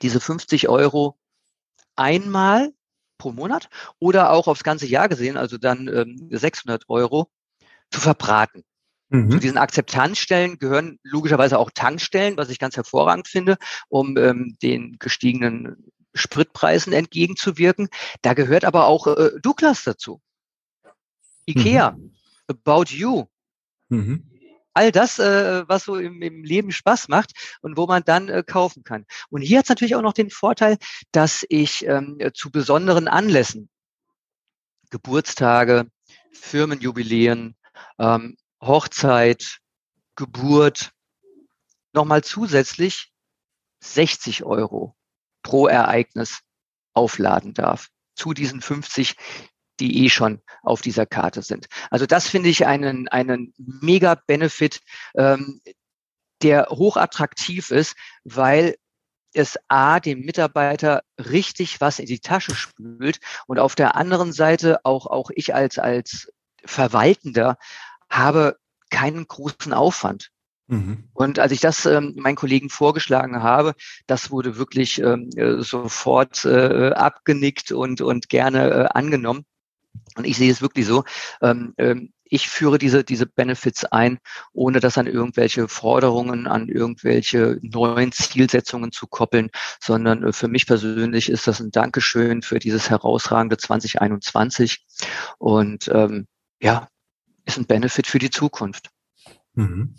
diese 0.00 0.20
50 0.20 0.68
Euro 0.68 1.16
einmal 1.96 2.72
pro 3.22 3.30
Monat 3.30 3.68
oder 4.00 4.30
auch 4.30 4.48
aufs 4.48 4.64
ganze 4.64 4.86
Jahr 4.86 5.08
gesehen, 5.08 5.36
also 5.36 5.56
dann 5.56 5.86
ähm, 5.86 6.28
600 6.30 6.88
Euro, 6.88 7.28
zu 7.90 8.00
verbraten. 8.00 8.64
Mhm. 9.10 9.30
Zu 9.30 9.38
diesen 9.38 9.58
Akzeptanzstellen 9.58 10.58
gehören 10.58 10.98
logischerweise 11.04 11.58
auch 11.58 11.70
Tankstellen, 11.70 12.36
was 12.36 12.48
ich 12.48 12.58
ganz 12.58 12.76
hervorragend 12.76 13.28
finde, 13.28 13.58
um 13.88 14.16
ähm, 14.16 14.56
den 14.60 14.96
gestiegenen 14.98 15.92
Spritpreisen 16.14 16.92
entgegenzuwirken. 16.92 17.88
Da 18.22 18.34
gehört 18.34 18.64
aber 18.64 18.86
auch 18.86 19.06
äh, 19.06 19.30
Douglas 19.40 19.84
dazu. 19.84 20.20
Ikea, 21.46 21.92
mhm. 21.92 22.12
About 22.48 22.86
You. 22.88 23.26
Mhm. 23.88 24.31
All 24.74 24.92
das, 24.92 25.18
äh, 25.18 25.68
was 25.68 25.84
so 25.84 25.96
im, 25.96 26.22
im 26.22 26.44
Leben 26.44 26.72
Spaß 26.72 27.08
macht 27.08 27.32
und 27.60 27.76
wo 27.76 27.86
man 27.86 28.02
dann 28.04 28.28
äh, 28.28 28.42
kaufen 28.46 28.84
kann. 28.84 29.06
Und 29.28 29.42
hier 29.42 29.58
hat 29.58 29.66
es 29.66 29.68
natürlich 29.68 29.96
auch 29.96 30.02
noch 30.02 30.14
den 30.14 30.30
Vorteil, 30.30 30.78
dass 31.12 31.44
ich 31.48 31.86
ähm, 31.86 32.18
zu 32.34 32.50
besonderen 32.50 33.08
Anlässen, 33.08 33.68
Geburtstage, 34.90 35.86
Firmenjubiläen, 36.32 37.56
ähm, 37.98 38.36
Hochzeit, 38.60 39.58
Geburt 40.16 40.92
nochmal 41.92 42.22
zusätzlich 42.22 43.12
60 43.80 44.44
Euro 44.44 44.96
pro 45.42 45.66
Ereignis 45.66 46.40
aufladen 46.94 47.54
darf. 47.54 47.88
Zu 48.14 48.34
diesen 48.34 48.60
50, 48.60 49.16
die 49.82 50.04
eh 50.04 50.08
schon 50.08 50.40
auf 50.62 50.80
dieser 50.80 51.06
Karte 51.06 51.42
sind. 51.42 51.66
Also 51.90 52.06
das 52.06 52.28
finde 52.28 52.48
ich 52.48 52.66
einen, 52.66 53.08
einen 53.08 53.52
mega 53.58 54.14
Benefit, 54.14 54.80
ähm, 55.16 55.60
der 56.42 56.66
hochattraktiv 56.70 57.70
ist, 57.70 57.96
weil 58.24 58.76
es 59.34 59.58
A, 59.68 59.98
dem 59.98 60.20
Mitarbeiter 60.20 61.02
richtig 61.18 61.80
was 61.80 61.98
in 61.98 62.06
die 62.06 62.20
Tasche 62.20 62.54
spült 62.54 63.18
und 63.46 63.58
auf 63.58 63.74
der 63.74 63.96
anderen 63.96 64.32
Seite 64.32 64.84
auch, 64.84 65.06
auch 65.06 65.30
ich 65.34 65.54
als, 65.54 65.78
als 65.78 66.32
Verwaltender 66.64 67.56
habe 68.08 68.56
keinen 68.90 69.26
großen 69.26 69.72
Aufwand. 69.72 70.30
Mhm. 70.68 71.08
Und 71.12 71.38
als 71.38 71.50
ich 71.50 71.60
das 71.60 71.86
ähm, 71.86 72.14
meinen 72.16 72.36
Kollegen 72.36 72.68
vorgeschlagen 72.68 73.42
habe, 73.42 73.74
das 74.06 74.30
wurde 74.30 74.58
wirklich 74.58 75.00
ähm, 75.00 75.30
äh, 75.34 75.62
sofort 75.62 76.44
äh, 76.44 76.90
abgenickt 76.90 77.72
und, 77.72 78.00
und 78.00 78.28
gerne 78.28 78.70
äh, 78.70 78.88
angenommen. 78.92 79.44
Und 80.16 80.26
ich 80.26 80.36
sehe 80.36 80.50
es 80.50 80.62
wirklich 80.62 80.86
so. 80.86 81.04
Ähm, 81.40 81.74
ähm, 81.78 82.12
ich 82.24 82.48
führe 82.48 82.78
diese, 82.78 83.04
diese 83.04 83.26
Benefits 83.26 83.84
ein, 83.84 84.18
ohne 84.54 84.80
das 84.80 84.96
an 84.96 85.06
irgendwelche 85.06 85.68
Forderungen, 85.68 86.46
an 86.46 86.68
irgendwelche 86.68 87.58
neuen 87.60 88.10
Zielsetzungen 88.10 88.90
zu 88.90 89.06
koppeln, 89.06 89.50
sondern 89.80 90.22
äh, 90.22 90.32
für 90.32 90.48
mich 90.48 90.66
persönlich 90.66 91.28
ist 91.28 91.46
das 91.46 91.60
ein 91.60 91.70
Dankeschön 91.70 92.40
für 92.40 92.58
dieses 92.58 92.88
herausragende 92.88 93.58
2021. 93.58 94.84
Und 95.38 95.88
ähm, 95.88 96.26
ja, 96.60 96.88
ist 97.44 97.58
ein 97.58 97.66
Benefit 97.66 98.06
für 98.06 98.18
die 98.18 98.30
Zukunft. 98.30 98.88
Mhm. 99.54 99.96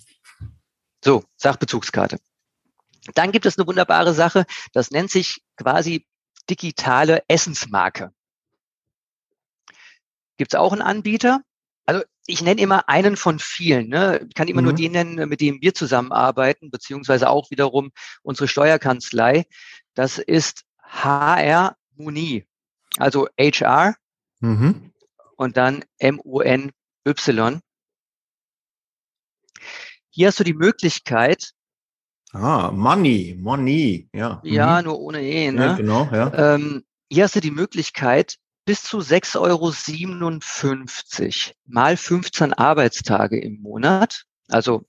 So, 1.04 1.24
Sachbezugskarte. 1.36 2.18
Dann 3.14 3.32
gibt 3.32 3.46
es 3.46 3.58
eine 3.58 3.68
wunderbare 3.68 4.14
Sache, 4.14 4.46
das 4.72 4.90
nennt 4.90 5.12
sich 5.12 5.44
quasi 5.58 6.08
digitale 6.50 7.24
Essensmarke. 7.28 8.12
Gibt 10.38 10.54
es 10.54 10.60
auch 10.60 10.72
einen 10.72 10.82
Anbieter? 10.82 11.42
Also 11.86 12.04
ich 12.25 12.42
nenne 12.42 12.62
immer 12.62 12.88
einen 12.88 13.18
von 13.18 13.40
vielen. 13.40 13.90
Ne? 13.90 14.25
Ich 14.28 14.36
kann 14.36 14.48
immer 14.48 14.62
mhm. 14.62 14.68
nur 14.68 14.75
den 14.75 14.92
nennen, 14.94 15.30
mit 15.30 15.42
dem 15.42 15.62
wir 15.62 15.74
zusammenarbeiten, 15.74 16.72
beziehungsweise 16.72 17.30
auch 17.30 17.52
wiederum 17.52 17.92
unsere 18.22 18.48
Steuerkanzlei. 18.48 19.46
Das 19.94 20.18
ist 20.18 20.63
HR 20.84 21.75
Muni. 21.96 22.46
Also 22.98 23.28
HR 23.40 23.96
mhm. 24.40 24.92
und 25.36 25.58
dann 25.58 25.84
M-U-N 25.98 26.72
Y. 27.06 27.60
Hier 30.10 30.28
hast 30.28 30.40
du 30.40 30.44
die 30.44 30.54
Möglichkeit. 30.54 31.54
Ah, 32.32 32.72
Money, 32.72 33.36
Money, 33.38 34.10
ja. 34.13 34.42
Ja, 34.44 34.80
mhm. 34.80 34.86
nur 34.86 35.00
ohne 35.00 35.22
E, 35.22 35.52
ne? 35.52 35.66
Ja, 35.66 35.74
genau, 35.74 36.10
ja. 36.12 36.56
Ähm, 36.56 36.84
hier 37.10 37.25
hast 37.25 37.36
du 37.36 37.42
die 37.42 37.52
Möglichkeit, 37.52 38.38
bis 38.65 38.84
zu 38.84 39.00
6,57 39.00 39.39
Euro 39.39 39.72
mal 41.65 41.98
15 41.98 42.53
Arbeitstage 42.53 43.39
im 43.39 43.62
Monat, 43.62 44.25
also 44.48 44.86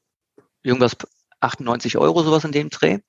irgendwas 0.63 0.97
98 1.41 1.99
Euro, 1.99 2.23
sowas 2.23 2.45
in 2.45 2.53
dem 2.53 2.71
Dreh, 2.71 3.01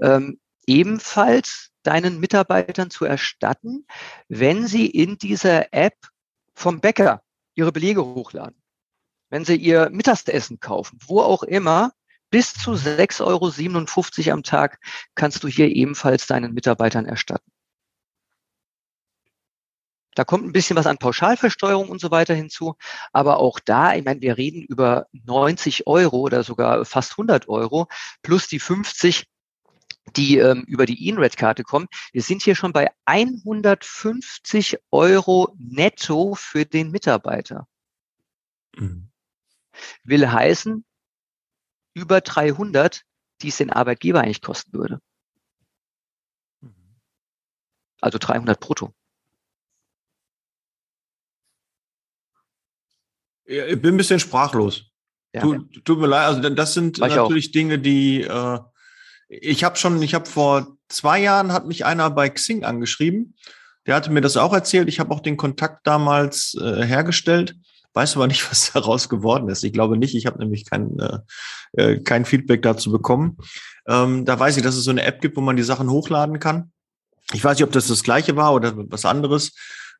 ähm, 0.00 0.40
ebenfalls 0.66 1.70
deinen 1.82 2.20
Mitarbeitern 2.20 2.90
zu 2.90 3.04
erstatten, 3.04 3.86
wenn 4.28 4.66
sie 4.66 4.86
in 4.86 5.18
dieser 5.18 5.72
App 5.72 5.96
vom 6.54 6.80
Bäcker 6.80 7.22
ihre 7.54 7.72
Belege 7.72 8.04
hochladen. 8.04 8.60
Wenn 9.30 9.44
sie 9.44 9.56
ihr 9.56 9.90
Mittagessen 9.90 10.60
kaufen, 10.60 10.98
wo 11.06 11.20
auch 11.20 11.42
immer, 11.42 11.92
bis 12.30 12.52
zu 12.52 12.72
6,57 12.72 13.20
Euro 14.26 14.32
am 14.32 14.42
Tag 14.42 14.78
kannst 15.14 15.42
du 15.42 15.48
hier 15.48 15.68
ebenfalls 15.68 16.26
deinen 16.26 16.52
Mitarbeitern 16.52 17.06
erstatten. 17.06 17.50
Da 20.20 20.24
kommt 20.24 20.44
ein 20.44 20.52
bisschen 20.52 20.76
was 20.76 20.86
an 20.86 20.98
Pauschalversteuerung 20.98 21.88
und 21.88 21.98
so 21.98 22.10
weiter 22.10 22.34
hinzu. 22.34 22.74
Aber 23.10 23.38
auch 23.38 23.58
da, 23.58 23.94
ich 23.94 24.04
meine, 24.04 24.20
wir 24.20 24.36
reden 24.36 24.60
über 24.60 25.06
90 25.12 25.86
Euro 25.86 26.18
oder 26.18 26.44
sogar 26.44 26.84
fast 26.84 27.12
100 27.12 27.48
Euro 27.48 27.88
plus 28.20 28.46
die 28.46 28.58
50, 28.58 29.24
die 30.16 30.36
ähm, 30.36 30.64
über 30.66 30.84
die 30.84 31.08
InRed-Karte 31.08 31.62
kommen. 31.62 31.86
Wir 32.12 32.20
sind 32.20 32.42
hier 32.42 32.54
schon 32.54 32.74
bei 32.74 32.90
150 33.06 34.76
Euro 34.90 35.54
netto 35.56 36.34
für 36.34 36.66
den 36.66 36.90
Mitarbeiter. 36.90 37.66
Mhm. 38.76 39.10
Will 40.04 40.30
heißen, 40.30 40.84
über 41.94 42.20
300, 42.20 43.04
die 43.40 43.48
es 43.48 43.56
den 43.56 43.70
Arbeitgeber 43.70 44.20
eigentlich 44.20 44.42
kosten 44.42 44.74
würde. 44.74 45.00
Mhm. 46.60 47.00
Also 48.02 48.18
300 48.18 48.60
brutto. 48.60 48.92
Ich 53.50 53.82
bin 53.82 53.94
ein 53.94 53.96
bisschen 53.96 54.20
sprachlos. 54.20 54.84
Ja. 55.32 55.42
Tut, 55.42 55.84
tut 55.84 55.98
mir 55.98 56.06
leid, 56.06 56.26
also 56.26 56.48
das 56.50 56.74
sind 56.74 56.98
natürlich 56.98 57.48
auch. 57.48 57.52
Dinge, 57.52 57.78
die 57.78 58.22
äh, 58.22 58.58
ich 59.30 59.62
habe 59.62 59.76
schon, 59.76 60.02
ich 60.02 60.14
habe 60.14 60.26
vor 60.26 60.76
zwei 60.88 61.20
Jahren 61.20 61.52
hat 61.52 61.66
mich 61.66 61.84
einer 61.84 62.10
bei 62.10 62.28
Xing 62.28 62.64
angeschrieben. 62.64 63.36
Der 63.86 63.94
hatte 63.94 64.10
mir 64.10 64.20
das 64.20 64.36
auch 64.36 64.52
erzählt. 64.52 64.88
Ich 64.88 64.98
habe 64.98 65.14
auch 65.14 65.20
den 65.20 65.36
Kontakt 65.36 65.86
damals 65.86 66.54
äh, 66.60 66.84
hergestellt. 66.84 67.54
Weiß 67.94 68.16
aber 68.16 68.26
nicht, 68.26 68.48
was 68.50 68.72
daraus 68.72 69.08
geworden 69.08 69.48
ist. 69.48 69.62
Ich 69.62 69.72
glaube 69.72 69.96
nicht. 69.96 70.14
Ich 70.16 70.26
habe 70.26 70.40
nämlich 70.40 70.68
kein, 70.68 70.98
äh, 70.98 71.18
äh, 71.72 72.00
kein 72.00 72.24
Feedback 72.24 72.62
dazu 72.62 72.90
bekommen. 72.90 73.38
Ähm, 73.86 74.24
da 74.24 74.38
weiß 74.38 74.56
ich, 74.56 74.64
dass 74.64 74.74
es 74.74 74.84
so 74.84 74.90
eine 74.90 75.04
App 75.04 75.20
gibt, 75.20 75.36
wo 75.36 75.40
man 75.40 75.56
die 75.56 75.62
Sachen 75.62 75.88
hochladen 75.88 76.40
kann. 76.40 76.72
Ich 77.32 77.44
weiß 77.44 77.56
nicht, 77.56 77.64
ob 77.64 77.72
das 77.72 77.86
das 77.86 78.02
gleiche 78.02 78.34
war 78.34 78.52
oder 78.52 78.72
was 78.90 79.04
anderes. 79.04 79.52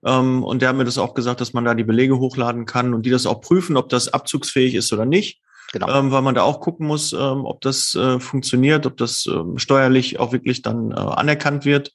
Ähm, 0.04 0.42
und 0.42 0.62
der 0.62 0.70
hat 0.70 0.76
mir 0.76 0.84
das 0.84 0.98
auch 0.98 1.14
gesagt, 1.14 1.40
dass 1.40 1.52
man 1.52 1.64
da 1.64 1.74
die 1.74 1.84
Belege 1.84 2.18
hochladen 2.18 2.66
kann 2.66 2.94
und 2.94 3.04
die 3.04 3.10
das 3.10 3.26
auch 3.26 3.40
prüfen, 3.40 3.76
ob 3.76 3.88
das 3.88 4.08
abzugsfähig 4.08 4.74
ist 4.74 4.92
oder 4.92 5.04
nicht. 5.04 5.40
Genau. 5.72 5.88
Ähm, 5.88 6.10
weil 6.10 6.22
man 6.22 6.34
da 6.34 6.42
auch 6.42 6.60
gucken 6.60 6.86
muss, 6.86 7.12
ähm, 7.12 7.44
ob 7.44 7.60
das 7.60 7.94
äh, 7.94 8.18
funktioniert, 8.18 8.86
ob 8.86 8.96
das 8.96 9.26
ähm, 9.26 9.58
steuerlich 9.58 10.18
auch 10.18 10.32
wirklich 10.32 10.62
dann 10.62 10.90
äh, 10.90 10.94
anerkannt 10.94 11.64
wird. 11.64 11.92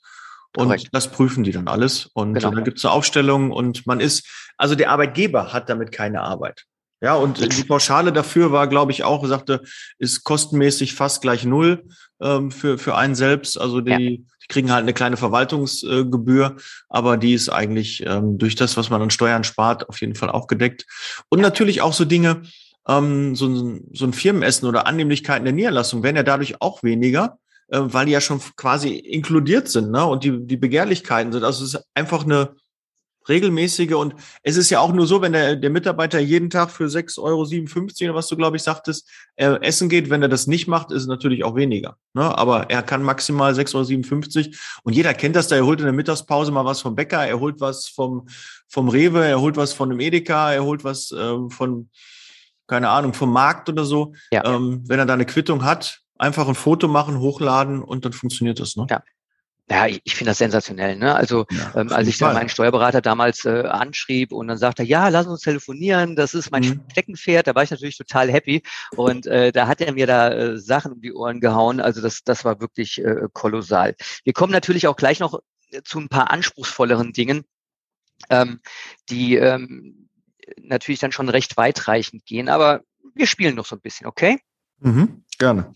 Und 0.55 0.67
Korrekt. 0.67 0.89
das 0.93 1.11
prüfen 1.11 1.43
die 1.43 1.51
dann 1.51 1.67
alles. 1.67 2.05
Und 2.13 2.35
genau. 2.35 2.51
dann 2.51 2.63
gibt 2.63 2.77
es 2.77 2.85
eine 2.85 2.93
Aufstellung 2.93 3.51
und 3.51 3.85
man 3.85 3.99
ist, 3.99 4.25
also 4.57 4.75
der 4.75 4.91
Arbeitgeber 4.91 5.51
hat 5.51 5.69
damit 5.69 5.91
keine 5.91 6.21
Arbeit. 6.21 6.65
Ja, 7.01 7.15
und 7.15 7.39
die 7.39 7.63
Pauschale 7.65 8.13
dafür 8.13 8.53
war, 8.53 8.67
glaube 8.67 8.93
ich, 8.93 9.03
auch, 9.03 9.25
sagte, 9.27 9.61
ist 9.99 10.23
kostenmäßig 10.23 10.95
fast 10.95 11.21
gleich 11.21 11.43
null 11.43 11.83
ähm, 12.21 12.51
für, 12.51 12.77
für 12.77 12.95
einen 12.95 13.15
selbst. 13.15 13.59
Also 13.59 13.81
die, 13.81 14.23
ja. 14.25 14.33
Die 14.45 14.53
kriegen 14.53 14.71
halt 14.71 14.83
eine 14.83 14.93
kleine 14.93 15.17
Verwaltungsgebühr, 15.17 16.57
aber 16.87 17.17
die 17.17 17.33
ist 17.33 17.49
eigentlich 17.49 18.05
ähm, 18.05 18.37
durch 18.37 18.55
das, 18.55 18.77
was 18.77 18.89
man 18.89 19.01
an 19.01 19.09
Steuern 19.09 19.43
spart, 19.43 19.89
auf 19.89 19.99
jeden 20.01 20.15
Fall 20.15 20.29
auch 20.29 20.45
gedeckt. 20.47 20.85
Und 21.29 21.41
natürlich 21.41 21.81
auch 21.81 21.93
so 21.93 22.05
Dinge, 22.05 22.43
ähm, 22.87 23.35
so, 23.35 23.47
ein, 23.47 23.87
so 23.93 24.05
ein 24.05 24.13
Firmenessen 24.13 24.69
oder 24.69 24.85
Annehmlichkeiten 24.85 25.45
der 25.45 25.53
Niederlassung 25.53 26.03
werden 26.03 26.15
ja 26.15 26.23
dadurch 26.23 26.61
auch 26.61 26.83
weniger, 26.83 27.39
äh, 27.69 27.79
weil 27.81 28.05
die 28.05 28.11
ja 28.11 28.21
schon 28.21 28.39
quasi 28.55 28.95
inkludiert 28.95 29.67
sind 29.67 29.91
ne? 29.91 30.05
und 30.05 30.23
die, 30.23 30.45
die 30.45 30.57
Begehrlichkeiten 30.57 31.31
sind. 31.31 31.43
Also 31.43 31.63
es 31.63 31.73
ist 31.73 31.83
einfach 31.95 32.23
eine 32.23 32.55
regelmäßige 33.27 33.93
und 33.93 34.15
es 34.43 34.57
ist 34.57 34.69
ja 34.69 34.79
auch 34.79 34.93
nur 34.93 35.07
so, 35.07 35.21
wenn 35.21 35.33
der, 35.33 35.55
der 35.55 35.69
Mitarbeiter 35.69 36.19
jeden 36.19 36.49
Tag 36.49 36.71
für 36.71 36.85
6,57 36.85 37.19
Euro 37.19 37.41
oder 37.41 38.15
was 38.15 38.27
du, 38.27 38.35
glaube 38.35 38.57
ich, 38.57 38.63
sagtest, 38.63 39.09
äh, 39.35 39.59
essen 39.61 39.89
geht, 39.89 40.09
wenn 40.09 40.21
er 40.21 40.29
das 40.29 40.47
nicht 40.47 40.67
macht, 40.67 40.91
ist 40.91 41.03
es 41.03 41.07
natürlich 41.07 41.43
auch 41.43 41.55
weniger. 41.55 41.97
Ne? 42.13 42.37
Aber 42.37 42.69
er 42.69 42.83
kann 42.83 43.03
maximal 43.03 43.53
6,57 43.53 44.37
Euro 44.37 44.55
und 44.83 44.95
jeder 44.95 45.13
kennt 45.13 45.35
das, 45.35 45.47
da 45.47 45.55
er 45.55 45.65
holt 45.65 45.79
in 45.79 45.85
der 45.85 45.93
Mittagspause 45.93 46.51
mal 46.51 46.65
was 46.65 46.81
vom 46.81 46.95
Bäcker, 46.95 47.25
er 47.25 47.39
holt 47.39 47.59
was 47.61 47.87
vom, 47.87 48.27
vom 48.67 48.89
Rewe, 48.89 49.25
er 49.25 49.41
holt 49.41 49.57
was 49.57 49.73
von 49.73 49.89
dem 49.89 49.99
Edeka, 49.99 50.53
er 50.53 50.63
holt 50.63 50.83
was 50.83 51.11
äh, 51.11 51.49
von 51.49 51.89
keine 52.67 52.89
Ahnung, 52.89 53.13
vom 53.13 53.31
Markt 53.31 53.69
oder 53.69 53.85
so. 53.85 54.13
Ja. 54.31 54.43
Ähm, 54.45 54.83
wenn 54.87 54.99
er 54.99 55.05
da 55.05 55.13
eine 55.13 55.25
Quittung 55.25 55.63
hat, 55.63 56.01
einfach 56.17 56.47
ein 56.47 56.55
Foto 56.55 56.87
machen, 56.87 57.19
hochladen 57.19 57.83
und 57.83 58.05
dann 58.05 58.13
funktioniert 58.13 58.59
das. 58.59 58.75
Ne? 58.75 58.87
Ja. 58.89 59.03
Ja, 59.69 59.87
ich, 59.87 60.01
ich 60.03 60.13
finde 60.15 60.31
das 60.31 60.37
sensationell. 60.37 60.95
Ne? 60.95 61.15
Also 61.15 61.45
ja, 61.49 61.73
ähm, 61.75 61.91
als 61.91 62.07
ich 62.07 62.19
dann 62.19 62.35
meinen 62.35 62.49
Steuerberater 62.49 63.01
damals 63.01 63.45
äh, 63.45 63.63
anschrieb 63.63 64.31
und 64.31 64.47
dann 64.47 64.59
sagte, 64.59 64.83
ja, 64.83 65.07
lass 65.07 65.25
uns 65.25 65.41
telefonieren, 65.41 66.15
das 66.15 66.35
ist 66.35 66.51
mein 66.51 66.63
mhm. 66.63 66.81
Steckenpferd, 66.91 67.47
da 67.47 67.55
war 67.55 67.63
ich 67.63 67.71
natürlich 67.71 67.97
total 67.97 68.31
happy 68.31 68.61
und 68.95 69.25
äh, 69.25 69.51
da 69.51 69.67
hat 69.67 69.81
er 69.81 69.93
mir 69.93 70.05
da 70.05 70.31
äh, 70.31 70.57
Sachen 70.59 70.91
um 70.91 71.01
die 71.01 71.13
Ohren 71.13 71.39
gehauen. 71.39 71.79
Also 71.79 72.01
das, 72.01 72.23
das 72.23 72.45
war 72.45 72.61
wirklich 72.61 73.03
äh, 73.03 73.27
kolossal. 73.33 73.95
Wir 74.23 74.33
kommen 74.33 74.53
natürlich 74.53 74.87
auch 74.87 74.97
gleich 74.97 75.19
noch 75.19 75.39
äh, 75.71 75.81
zu 75.81 75.99
ein 75.99 76.09
paar 76.09 76.29
anspruchsvolleren 76.29 77.11
Dingen, 77.11 77.43
ähm, 78.29 78.59
die 79.09 79.35
ähm, 79.35 80.09
natürlich 80.61 80.99
dann 80.99 81.11
schon 81.11 81.29
recht 81.29 81.57
weitreichend 81.57 82.23
gehen, 82.27 82.49
aber 82.49 82.81
wir 83.15 83.25
spielen 83.25 83.55
noch 83.55 83.65
so 83.65 83.75
ein 83.75 83.81
bisschen, 83.81 84.05
okay? 84.05 84.39
Mhm, 84.79 85.23
gerne. 85.39 85.73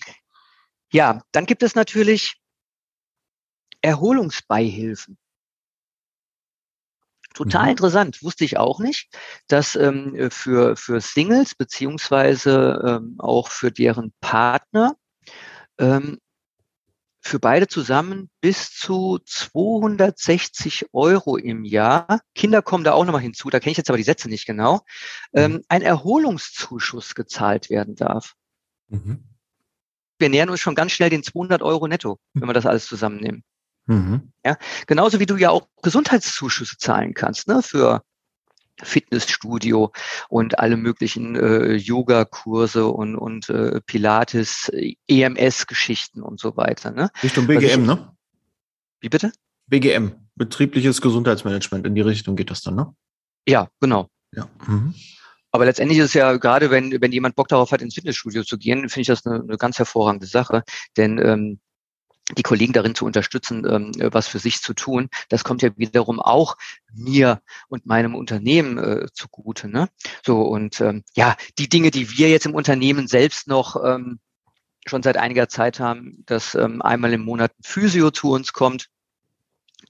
Ja, 0.91 1.23
dann 1.31 1.47
gibt 1.47 1.63
es 1.63 1.73
natürlich 1.73 2.39
Erholungsbeihilfen. 3.81 5.17
Total 7.33 7.65
mhm. 7.65 7.71
interessant, 7.71 8.23
wusste 8.23 8.43
ich 8.43 8.57
auch 8.57 8.79
nicht, 8.79 9.13
dass 9.47 9.75
ähm, 9.75 10.29
für, 10.31 10.75
für 10.75 10.99
Singles 10.99 11.55
beziehungsweise 11.55 12.81
ähm, 12.85 13.15
auch 13.19 13.49
für 13.49 13.71
deren 13.71 14.13
Partner 14.19 14.95
ähm, 15.77 16.19
für 17.21 17.39
beide 17.39 17.67
zusammen 17.67 18.29
bis 18.41 18.71
zu 18.71 19.19
260 19.23 20.87
Euro 20.93 21.37
im 21.37 21.63
Jahr. 21.63 22.21
Kinder 22.33 22.61
kommen 22.61 22.83
da 22.83 22.93
auch 22.93 23.05
nochmal 23.05 23.21
hinzu, 23.21 23.49
da 23.49 23.59
kenne 23.59 23.71
ich 23.71 23.77
jetzt 23.77 23.89
aber 23.89 23.97
die 23.97 24.03
Sätze 24.03 24.29
nicht 24.29 24.45
genau. 24.45 24.81
Ähm, 25.33 25.53
mhm. 25.53 25.61
ein 25.67 25.81
Erholungszuschuss 25.81 27.15
gezahlt 27.15 27.69
werden 27.69 27.95
darf. 27.95 28.35
Mhm. 28.87 29.23
Wir 30.17 30.29
nähern 30.29 30.49
uns 30.49 30.59
schon 30.59 30.75
ganz 30.75 30.91
schnell 30.91 31.09
den 31.09 31.23
200 31.23 31.61
Euro 31.61 31.87
netto, 31.87 32.19
wenn 32.33 32.47
wir 32.49 32.53
das 32.53 32.65
alles 32.65 32.87
zusammennehmen. 32.87 33.43
Mhm. 33.85 34.31
Ja, 34.45 34.57
genauso 34.87 35.19
wie 35.19 35.25
du 35.25 35.35
ja 35.35 35.49
auch 35.49 35.67
Gesundheitszuschüsse 35.81 36.77
zahlen 36.77 37.13
kannst, 37.13 37.47
ne, 37.47 37.61
für 37.63 38.03
Fitnessstudio 38.83 39.91
und 40.29 40.59
alle 40.59 40.77
möglichen 40.77 41.35
äh, 41.35 41.73
Yoga-Kurse 41.73 42.87
und, 42.87 43.15
und 43.15 43.49
äh, 43.49 43.81
Pilates, 43.81 44.71
EMS-Geschichten 45.07 46.21
und 46.21 46.39
so 46.39 46.55
weiter. 46.55 46.91
Ne? 46.91 47.09
Richtung 47.23 47.47
BGM, 47.47 47.65
ich, 47.65 47.77
ne? 47.77 48.15
Wie 49.01 49.09
bitte? 49.09 49.31
BGM, 49.67 50.11
betriebliches 50.35 51.01
Gesundheitsmanagement. 51.01 51.85
In 51.85 51.95
die 51.95 52.01
Richtung 52.01 52.35
geht 52.35 52.51
das 52.51 52.61
dann, 52.61 52.75
ne? 52.75 52.93
Ja, 53.47 53.67
genau. 53.79 54.09
Ja. 54.33 54.47
Mhm. 54.67 54.93
Aber 55.51 55.65
letztendlich 55.65 55.97
ist 55.99 56.05
es 56.05 56.13
ja 56.13 56.37
gerade, 56.37 56.69
wenn, 56.69 57.01
wenn 57.01 57.11
jemand 57.11 57.35
Bock 57.35 57.47
darauf 57.47 57.71
hat, 57.71 57.81
ins 57.81 57.95
Fitnessstudio 57.95 58.43
zu 58.43 58.57
gehen, 58.57 58.87
finde 58.89 59.01
ich 59.01 59.07
das 59.07 59.25
eine, 59.25 59.41
eine 59.41 59.57
ganz 59.57 59.79
hervorragende 59.79 60.27
Sache. 60.27 60.63
Denn 60.95 61.17
ähm, 61.17 61.59
die 62.37 62.43
Kollegen 62.43 62.73
darin 62.73 62.95
zu 62.95 63.05
unterstützen, 63.05 63.65
ähm, 63.69 63.91
was 64.13 64.27
für 64.27 64.39
sich 64.39 64.61
zu 64.61 64.73
tun. 64.73 65.09
Das 65.29 65.43
kommt 65.43 65.61
ja 65.61 65.69
wiederum 65.77 66.19
auch 66.19 66.57
mir 66.93 67.41
und 67.67 67.85
meinem 67.85 68.15
Unternehmen 68.15 68.77
äh, 68.77 69.07
zugute. 69.13 69.67
Ne? 69.67 69.89
So 70.25 70.41
und 70.41 70.81
ähm, 70.81 71.03
ja, 71.15 71.35
die 71.57 71.69
Dinge, 71.69 71.91
die 71.91 72.17
wir 72.17 72.29
jetzt 72.29 72.45
im 72.45 72.55
Unternehmen 72.55 73.07
selbst 73.07 73.47
noch 73.47 73.83
ähm, 73.83 74.19
schon 74.85 75.03
seit 75.03 75.17
einiger 75.17 75.49
Zeit 75.49 75.79
haben, 75.79 76.23
dass 76.25 76.55
ähm, 76.55 76.81
einmal 76.81 77.13
im 77.13 77.21
Monat 77.21 77.51
ein 77.51 77.63
Physio 77.63 78.11
zu 78.11 78.31
uns 78.31 78.53
kommt, 78.53 78.89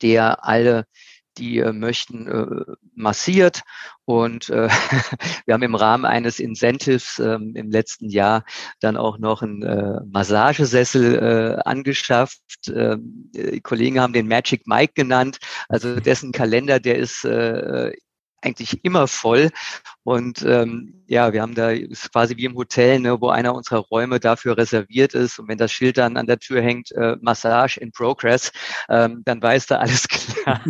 der 0.01 0.45
alle 0.45 0.85
die 1.39 1.59
äh, 1.59 1.71
möchten, 1.73 2.27
äh, 2.27 2.73
massiert. 2.95 3.61
Und 4.05 4.49
äh, 4.49 4.69
wir 5.45 5.53
haben 5.53 5.63
im 5.63 5.75
Rahmen 5.75 6.05
eines 6.05 6.39
Incentives 6.39 7.19
ähm, 7.19 7.53
im 7.55 7.71
letzten 7.71 8.09
Jahr 8.09 8.43
dann 8.79 8.97
auch 8.97 9.17
noch 9.17 9.41
einen 9.41 9.63
äh, 9.63 10.01
Massagesessel 10.05 11.15
äh, 11.15 11.61
angeschafft. 11.67 12.41
Ähm, 12.67 13.31
die 13.33 13.61
Kollegen 13.61 13.99
haben 13.99 14.13
den 14.13 14.27
Magic 14.27 14.67
Mike 14.67 14.93
genannt. 14.95 15.39
Also 15.69 15.99
dessen 15.99 16.31
Kalender, 16.31 16.79
der 16.79 16.97
ist 16.97 17.23
äh, 17.25 17.91
eigentlich 18.41 18.83
immer 18.83 19.07
voll. 19.07 19.49
Und 20.03 20.41
ähm, 20.43 21.03
ja, 21.07 21.33
wir 21.33 21.41
haben 21.41 21.55
da 21.55 21.71
ist 21.71 22.11
quasi 22.11 22.35
wie 22.37 22.45
im 22.45 22.55
Hotel, 22.55 22.99
ne, 22.99 23.19
wo 23.19 23.29
einer 23.29 23.53
unserer 23.53 23.79
Räume 23.79 24.19
dafür 24.19 24.57
reserviert 24.57 25.13
ist. 25.13 25.39
Und 25.39 25.47
wenn 25.47 25.57
das 25.57 25.71
Schild 25.71 25.97
dann 25.97 26.17
an 26.17 26.27
der 26.27 26.39
Tür 26.39 26.61
hängt, 26.61 26.91
äh, 26.93 27.15
Massage 27.21 27.79
in 27.79 27.91
Progress, 27.91 28.51
ähm, 28.89 29.21
dann 29.25 29.41
weiß 29.41 29.67
da 29.67 29.77
alles 29.77 30.07
klar. 30.07 30.61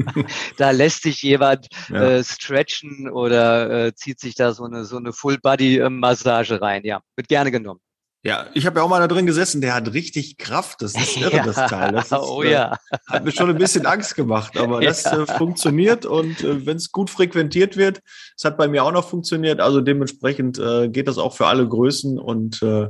da 0.57 0.71
lässt 0.71 1.03
sich 1.03 1.21
jemand 1.21 1.67
ja. 1.89 2.17
äh, 2.17 2.23
stretchen 2.23 3.09
oder 3.09 3.87
äh, 3.87 3.93
zieht 3.93 4.19
sich 4.19 4.35
da 4.35 4.53
so 4.53 4.65
eine 4.65 4.85
so 4.85 4.97
eine 4.97 5.13
Full 5.13 5.37
Body 5.37 5.81
Massage 5.89 6.61
rein. 6.61 6.83
Ja, 6.83 7.01
wird 7.15 7.27
gerne 7.27 7.51
genommen. 7.51 7.79
Ja, 8.21 8.47
ich 8.53 8.65
habe 8.65 8.79
ja 8.79 8.85
auch 8.85 8.89
mal 8.89 8.99
da 8.99 9.07
drin 9.07 9.25
gesessen, 9.25 9.61
der 9.61 9.73
hat 9.73 9.93
richtig 9.93 10.37
Kraft. 10.37 10.81
Das 10.81 10.93
ist 10.93 11.15
irre, 11.21 11.37
ja. 11.37 11.43
das 11.43 11.55
Teil. 11.55 11.93
Das 11.93 12.11
ist, 12.11 12.13
oh 12.13 12.43
ja. 12.43 12.73
Äh, 12.91 12.97
hat 13.07 13.23
mir 13.23 13.31
schon 13.31 13.49
ein 13.49 13.57
bisschen 13.57 13.85
Angst 13.85 14.15
gemacht, 14.15 14.57
aber 14.57 14.81
das 14.81 15.05
ja. 15.05 15.21
äh, 15.21 15.25
funktioniert 15.25 16.05
und 16.05 16.43
äh, 16.43 16.65
wenn 16.65 16.77
es 16.77 16.91
gut 16.91 17.09
frequentiert 17.09 17.77
wird, 17.77 18.01
es 18.35 18.43
hat 18.43 18.57
bei 18.57 18.67
mir 18.67 18.83
auch 18.83 18.91
noch 18.91 19.07
funktioniert, 19.07 19.61
also 19.61 19.79
dementsprechend 19.79 20.59
äh, 20.59 20.89
geht 20.89 21.07
das 21.07 21.17
auch 21.17 21.33
für 21.33 21.47
alle 21.47 21.67
Größen 21.67 22.19
und 22.19 22.61
äh, 22.61 22.89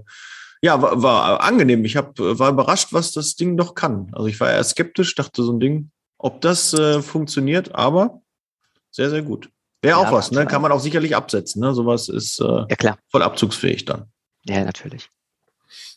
ja, 0.61 0.81
war, 0.81 1.01
war 1.01 1.41
angenehm. 1.41 1.85
Ich 1.85 1.95
hab, 1.95 2.17
war 2.17 2.49
überrascht, 2.49 2.91
was 2.91 3.11
das 3.11 3.35
Ding 3.35 3.55
doch 3.55 3.75
kann. 3.75 4.09
Also 4.11 4.27
ich 4.27 4.39
war 4.39 4.51
eher 4.51 4.63
skeptisch, 4.63 5.15
dachte 5.15 5.43
so 5.43 5.53
ein 5.53 5.59
Ding, 5.61 5.91
ob 6.17 6.41
das 6.41 6.75
funktioniert, 6.99 7.75
aber 7.75 8.21
sehr, 8.91 9.09
sehr 9.09 9.21
gut. 9.21 9.49
Wäre 9.81 10.01
ja, 10.01 10.05
auch 10.05 10.11
was, 10.11 10.31
ne? 10.31 10.45
Kann 10.45 10.61
man 10.61 10.73
auch 10.73 10.81
sicherlich 10.81 11.15
absetzen. 11.15 11.61
Ne? 11.61 11.73
Sowas 11.73 12.09
ist 12.09 12.39
ja, 12.39 12.97
voll 13.09 13.23
abzugsfähig 13.23 13.85
dann. 13.85 14.11
Ja, 14.43 14.65
natürlich. 14.65 15.09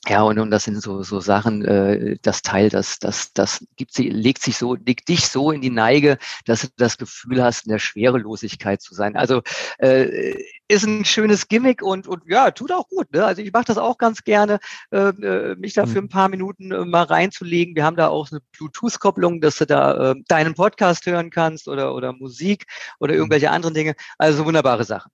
Ja, 0.08 0.22
und, 0.22 0.38
und 0.38 0.50
das 0.50 0.64
sind 0.64 0.82
so, 0.82 1.02
so 1.02 1.20
Sachen, 1.20 1.64
äh, 1.64 2.16
das 2.22 2.42
Teil, 2.42 2.68
das, 2.70 2.98
das, 2.98 3.32
das 3.32 3.64
gibt 3.76 3.94
sie, 3.94 4.08
legt 4.08 4.42
sich 4.42 4.56
so, 4.56 4.74
legt 4.74 5.08
dich 5.08 5.28
so 5.28 5.52
in 5.52 5.60
die 5.60 5.70
Neige, 5.70 6.18
dass 6.44 6.62
du 6.62 6.68
das 6.76 6.98
Gefühl 6.98 7.42
hast, 7.42 7.66
in 7.66 7.70
der 7.70 7.78
Schwerelosigkeit 7.78 8.82
zu 8.82 8.94
sein. 8.94 9.16
Also 9.16 9.42
äh, 9.78 10.34
ist 10.68 10.84
ein 10.84 11.04
schönes 11.04 11.48
Gimmick 11.48 11.82
und, 11.82 12.08
und 12.08 12.22
ja, 12.26 12.50
tut 12.50 12.72
auch 12.72 12.88
gut. 12.88 13.12
Ne? 13.12 13.24
Also 13.24 13.42
ich 13.42 13.52
mache 13.52 13.66
das 13.66 13.78
auch 13.78 13.98
ganz 13.98 14.24
gerne, 14.24 14.58
äh, 14.90 15.08
äh 15.08 15.56
mich 15.56 15.74
da 15.74 15.86
für 15.86 16.00
mhm. 16.00 16.06
ein 16.06 16.08
paar 16.08 16.28
Minuten 16.28 16.72
äh, 16.72 16.84
mal 16.84 17.04
reinzulegen. 17.04 17.76
Wir 17.76 17.84
haben 17.84 17.96
da 17.96 18.08
auch 18.08 18.30
eine 18.30 18.40
Bluetooth-Kopplung, 18.56 19.40
dass 19.40 19.56
du 19.58 19.66
da 19.66 20.12
äh, 20.12 20.14
deinen 20.28 20.54
Podcast 20.54 21.06
hören 21.06 21.30
kannst 21.30 21.68
oder, 21.68 21.94
oder 21.94 22.12
Musik 22.12 22.66
oder 22.98 23.12
mhm. 23.12 23.20
irgendwelche 23.20 23.50
anderen 23.50 23.74
Dinge. 23.74 23.94
Also 24.18 24.44
wunderbare 24.44 24.84
Sachen. 24.84 25.10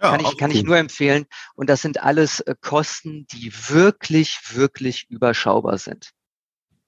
Ja, 0.00 0.10
kann 0.10 0.20
ich, 0.20 0.36
kann 0.38 0.50
ich 0.50 0.62
nur 0.62 0.76
empfehlen. 0.76 1.26
Und 1.54 1.68
das 1.68 1.82
sind 1.82 2.02
alles 2.02 2.40
äh, 2.40 2.54
Kosten, 2.60 3.26
die 3.32 3.52
wirklich, 3.68 4.38
wirklich 4.52 5.06
überschaubar 5.10 5.78
sind. 5.78 6.10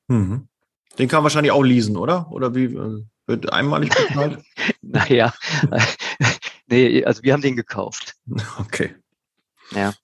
Mhm. 0.08 0.48
Den 0.98 1.08
kann 1.08 1.18
man 1.18 1.24
wahrscheinlich 1.24 1.52
auch 1.52 1.62
leasen, 1.62 1.96
oder? 1.96 2.30
Oder 2.30 2.54
wie 2.54 2.64
äh, 2.64 3.04
wird 3.26 3.52
einmalig 3.52 3.90
bezahlt? 3.94 4.42
naja, 4.82 5.32
nee, 6.66 7.04
also 7.04 7.22
wir 7.22 7.32
haben 7.32 7.42
den 7.42 7.56
gekauft. 7.56 8.16
Okay. 8.58 8.94
Ja. 9.72 9.94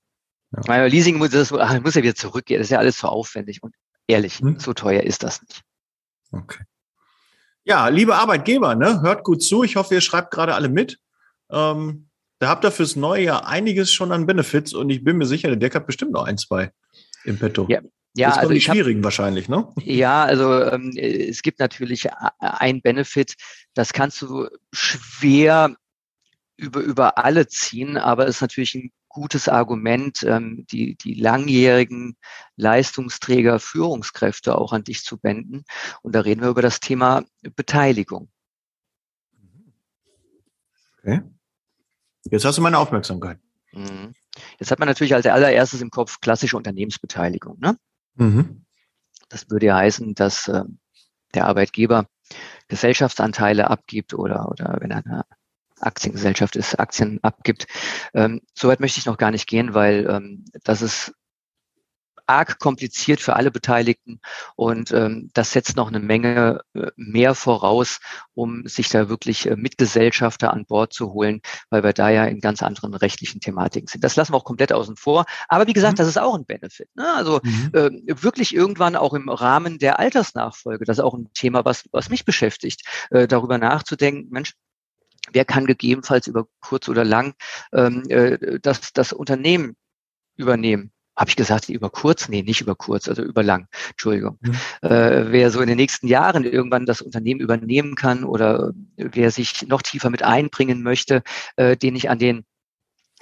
ja. 0.67 0.85
Leasing 0.87 1.19
muss, 1.19 1.31
das, 1.31 1.51
muss 1.51 1.95
ja 1.95 2.03
wieder 2.03 2.15
zurückgehen. 2.15 2.59
Das 2.59 2.67
ist 2.67 2.71
ja 2.71 2.79
alles 2.79 2.99
zu 2.99 3.09
aufwendig. 3.09 3.63
Und 3.63 3.75
ehrlich, 4.07 4.39
hm? 4.39 4.61
so 4.61 4.75
teuer 4.75 5.03
ist 5.03 5.23
das 5.23 5.43
nicht. 5.43 5.63
Okay. 6.31 6.63
Ja, 7.65 7.89
liebe 7.89 8.15
Arbeitgeber, 8.15 8.77
ne, 8.77 9.01
hört 9.03 9.25
gut 9.25 9.43
zu. 9.43 9.65
Ich 9.65 9.75
hoffe, 9.75 9.95
ihr 9.95 10.01
schreibt 10.01 10.31
gerade 10.31 10.55
alle 10.55 10.69
mit. 10.69 11.01
Ähm, 11.51 12.09
da 12.39 12.49
habt 12.49 12.65
ihr 12.65 12.71
fürs 12.71 12.97
neue 12.97 13.25
Jahr 13.25 13.47
einiges 13.47 13.93
schon 13.93 14.13
an 14.13 14.27
Benefits 14.27 14.75
und 14.75 14.91
ich 14.91 15.03
bin 15.03 15.17
mir 15.17 15.27
sicher, 15.27 15.49
der 15.49 15.57
Dirk 15.57 15.75
hat 15.75 15.87
bestimmt 15.87 16.13
noch 16.13 16.25
ein, 16.25 16.39
zwei 16.39 16.71
im 17.25 17.39
Petto. 17.39 17.67
Ja, 17.69 17.81
ja, 18.15 18.29
das 18.29 18.39
also 18.39 18.55
die 18.55 18.61
schwierigen 18.61 19.01
hab, 19.01 19.05
wahrscheinlich, 19.05 19.49
ne? 19.49 19.69
Ja, 19.83 20.25
also 20.25 20.63
ähm, 20.63 20.97
es 20.97 21.43
gibt 21.43 21.59
natürlich 21.59 22.09
ein 22.39 22.81
Benefit, 22.81 23.35
das 23.75 23.93
kannst 23.93 24.23
du 24.23 24.49
schwer 24.73 25.77
über, 26.57 26.81
über 26.81 27.19
alle 27.19 27.47
ziehen, 27.47 27.99
aber 27.99 28.27
es 28.27 28.37
ist 28.37 28.41
natürlich 28.41 28.75
ein 28.75 28.91
gutes 29.09 29.49
Argument, 29.49 30.23
ähm, 30.25 30.67
die, 30.71 30.97
die 30.97 31.15
langjährigen 31.15 32.17
Leistungsträger, 32.57 33.61
Führungskräfte 33.61 34.57
auch 34.57 34.73
an 34.73 34.85
dich 34.85 35.05
zu 35.05 35.19
wenden. 35.23 35.65
Und 36.03 36.15
da 36.15 36.21
reden 36.21 36.43
wir 36.43 36.51
über 36.51 36.63
das 36.63 36.81
Thema 36.81 37.25
Beteiligung. 37.43 38.31
Okay. 40.99 41.23
Jetzt 42.31 42.45
hast 42.45 42.59
du 42.59 42.63
meine 42.63 42.79
Aufmerksamkeit. 42.79 43.39
Mhm. 43.73 44.15
Jetzt 44.59 44.71
hat 44.71 44.79
man 44.79 44.89
natürlich 44.89 45.15
als 45.15 45.27
allererstes 45.27 45.81
im 45.81 45.91
Kopf 45.91 46.21
klassische 46.21 46.57
Unternehmensbeteiligung. 46.57 47.59
Ne? 47.61 47.77
Mhm. 48.15 48.65
Das 49.29 49.51
würde 49.51 49.67
ja 49.67 49.77
heißen, 49.77 50.15
dass 50.15 50.49
äh, 50.49 50.65
der 51.35 51.47
Arbeitgeber 51.47 52.07
Gesellschaftsanteile 52.69 53.71
abgibt 53.71 54.15
oder, 54.15 54.49
oder 54.49 54.79
wenn 54.81 54.91
er 54.91 55.05
eine 55.05 55.25
Aktiengesellschaft 55.81 56.57
ist, 56.57 56.79
Aktien 56.79 57.19
abgibt. 57.23 57.67
Ähm, 58.15 58.41
Soweit 58.55 58.81
möchte 58.81 58.99
ich 58.99 59.07
noch 59.07 59.19
gar 59.19 59.31
nicht 59.31 59.47
gehen, 59.47 59.75
weil 59.75 60.07
ähm, 60.09 60.45
das 60.65 60.83
ist 60.83 61.15
arg 62.27 62.59
kompliziert 62.59 63.21
für 63.21 63.37
alle 63.37 63.51
Beteiligten 63.51 64.21
und 64.57 64.93
ähm, 64.93 65.31
das 65.35 65.53
setzt 65.53 65.77
noch 65.77 65.89
eine 65.89 66.01
Menge 66.01 66.61
äh, 66.75 66.91
mehr 66.97 67.35
voraus, 67.35 68.01
um 68.35 68.67
sich 68.67 68.89
da 68.89 69.09
wirklich 69.09 69.47
äh, 69.47 69.57
Mitgesellschafter 69.57 70.53
an 70.53 70.67
Bord 70.67 70.93
zu 70.93 71.13
holen, 71.13 71.41
weil 71.71 71.83
wir 71.83 71.93
da 71.93 72.09
ja 72.11 72.25
in 72.25 72.41
ganz 72.41 72.63
anderen 72.63 72.95
rechtlichen 72.95 73.41
Thematiken 73.41 73.89
sind. 73.89 74.05
Das 74.05 74.17
lassen 74.17 74.33
wir 74.33 74.39
auch 74.39 74.45
komplett 74.45 74.73
außen 74.73 74.97
vor. 74.97 75.25
Aber 75.49 75.67
wie 75.67 75.73
gesagt, 75.73 75.95
mhm. 75.95 75.97
das 75.97 76.09
ist 76.09 76.19
auch 76.19 76.35
ein 76.35 76.47
Benefit. 76.47 76.89
Ne? 76.95 77.15
Also 77.15 77.41
mhm. 77.43 77.71
äh, 77.73 77.91
wirklich 78.23 78.55
irgendwann 78.55 78.97
auch 78.97 79.15
im 79.15 79.29
Rahmen 79.29 79.79
der 79.79 79.99
Altersnachfolge, 79.99 80.85
das 80.85 80.99
ist 80.99 81.05
auch 81.05 81.15
ein 81.15 81.31
Thema, 81.35 81.65
was, 81.65 81.85
was 81.93 82.09
mich 82.09 82.25
beschäftigt, 82.25 82.83
äh, 83.11 83.27
darüber 83.27 83.59
nachzudenken, 83.59 84.31
Mensch, 84.31 84.55
wer 85.33 85.45
kann 85.45 85.67
gegebenenfalls 85.67 86.27
über 86.27 86.47
kurz 86.61 86.89
oder 86.89 87.05
lang 87.05 87.35
ähm, 87.73 88.05
äh, 88.09 88.59
das, 88.61 88.93
das 88.93 89.13
Unternehmen 89.13 89.77
übernehmen. 90.37 90.93
Habe 91.17 91.31
ich 91.31 91.37
gesagt, 91.37 91.69
über 91.69 91.91
kurz? 91.91 92.29
Nee, 92.29 92.43
nicht 92.43 92.61
über 92.61 92.75
kurz, 92.75 93.09
also 93.09 93.23
über 93.23 93.43
lang. 93.43 93.69
Entschuldigung. 93.91 94.39
Mhm. 94.41 94.55
Äh, 94.83 95.33
wer 95.33 95.51
so 95.51 95.61
in 95.61 95.69
den 95.69 95.77
nächsten 95.77 96.09
Jahren 96.09 96.45
irgendwann 96.45 96.87
das 96.87 97.01
Unternehmen 97.01 97.41
übernehmen 97.41 97.95
kann 97.95 98.25
oder 98.25 98.73
wer 98.97 99.31
sich 99.31 99.67
noch 99.69 99.83
tiefer 99.83 100.11
mit 100.11 100.23
einbringen 100.23 100.83
möchte, 100.83 101.23
äh, 101.57 101.77
den 101.77 101.97
ich 101.97 102.11
an 102.11 102.19
den 102.19 102.45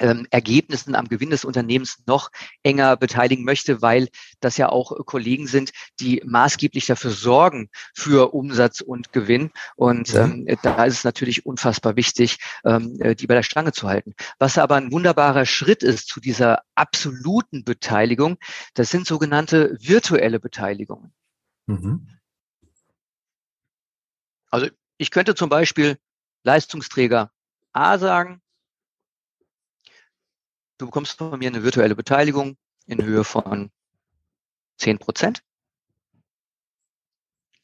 ähm, 0.00 0.26
Ergebnissen 0.30 0.94
am 0.94 1.08
Gewinn 1.08 1.30
des 1.30 1.44
Unternehmens 1.44 1.98
noch 2.06 2.30
enger 2.62 2.96
beteiligen 2.96 3.44
möchte, 3.44 3.82
weil 3.82 4.08
das 4.40 4.56
ja 4.56 4.68
auch 4.68 4.92
Kollegen 5.06 5.46
sind, 5.46 5.72
die 6.00 6.22
maßgeblich 6.24 6.86
dafür 6.86 7.10
sorgen 7.10 7.70
für 7.94 8.34
Umsatz 8.34 8.80
und 8.80 9.12
Gewinn. 9.12 9.50
Und 9.76 10.14
ähm, 10.14 10.46
da 10.62 10.84
ist 10.84 10.98
es 10.98 11.04
natürlich 11.04 11.46
unfassbar 11.46 11.96
wichtig, 11.96 12.38
ähm, 12.64 12.96
äh, 13.00 13.14
die 13.14 13.26
bei 13.26 13.34
der 13.34 13.42
Stange 13.42 13.72
zu 13.72 13.88
halten. 13.88 14.14
Was 14.38 14.58
aber 14.58 14.76
ein 14.76 14.92
wunderbarer 14.92 15.46
Schritt 15.46 15.82
ist 15.82 16.08
zu 16.08 16.20
dieser 16.20 16.62
absoluten 16.74 17.64
Beteiligung, 17.64 18.36
das 18.74 18.90
sind 18.90 19.06
sogenannte 19.06 19.76
virtuelle 19.80 20.40
Beteiligungen. 20.40 21.12
Mhm. 21.66 22.08
Also 24.50 24.68
ich 24.98 25.10
könnte 25.10 25.34
zum 25.34 25.48
Beispiel 25.48 25.98
Leistungsträger 26.44 27.32
A 27.72 27.98
sagen, 27.98 28.40
Du 30.78 30.86
bekommst 30.86 31.18
von 31.18 31.38
mir 31.38 31.48
eine 31.48 31.62
virtuelle 31.62 31.94
Beteiligung 31.94 32.56
in 32.86 33.02
Höhe 33.02 33.24
von 33.24 33.70
10 34.78 34.98
Prozent. 34.98 35.42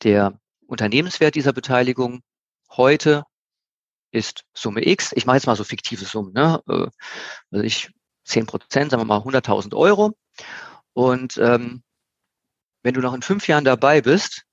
Der 0.02 0.38
Unternehmenswert 0.66 1.34
dieser 1.34 1.52
Beteiligung 1.52 2.22
heute 2.70 3.24
ist 4.12 4.44
Summe 4.54 4.86
X. 4.86 5.12
Ich 5.12 5.26
mache 5.26 5.36
jetzt 5.36 5.46
mal 5.46 5.56
so 5.56 5.64
fiktive 5.64 6.04
Summen. 6.04 6.32
Ne? 6.32 6.62
Äh, 6.68 6.88
also 7.50 7.64
ich 7.64 7.92
10 8.24 8.46
Prozent, 8.46 8.90
sagen 8.92 9.00
wir 9.00 9.06
mal 9.06 9.18
100.000 9.18 9.74
Euro. 9.76 10.16
Und 10.92 11.36
ähm, 11.38 11.82
wenn 12.82 12.94
du 12.94 13.00
noch 13.00 13.14
in 13.14 13.22
fünf 13.22 13.48
Jahren 13.48 13.64
dabei 13.64 14.00
bist, 14.00 14.44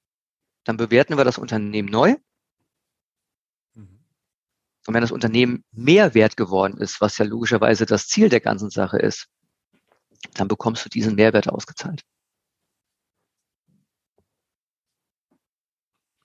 dann 0.64 0.78
bewerten 0.78 1.16
wir 1.18 1.24
das 1.24 1.38
Unternehmen 1.38 1.90
neu 1.90 2.16
und 4.88 4.94
wenn 4.94 5.02
das 5.02 5.12
Unternehmen 5.12 5.66
mehr 5.72 6.14
wert 6.14 6.38
geworden 6.38 6.78
ist, 6.78 7.02
was 7.02 7.18
ja 7.18 7.26
logischerweise 7.26 7.86
das 7.86 8.08
Ziel 8.08 8.30
der 8.30 8.40
ganzen 8.40 8.70
Sache 8.70 8.98
ist, 8.98 9.28
dann 10.34 10.48
bekommst 10.48 10.86
du 10.86 10.90
diesen 10.90 11.16
Mehrwert 11.16 11.50
ausgezahlt. 11.50 12.04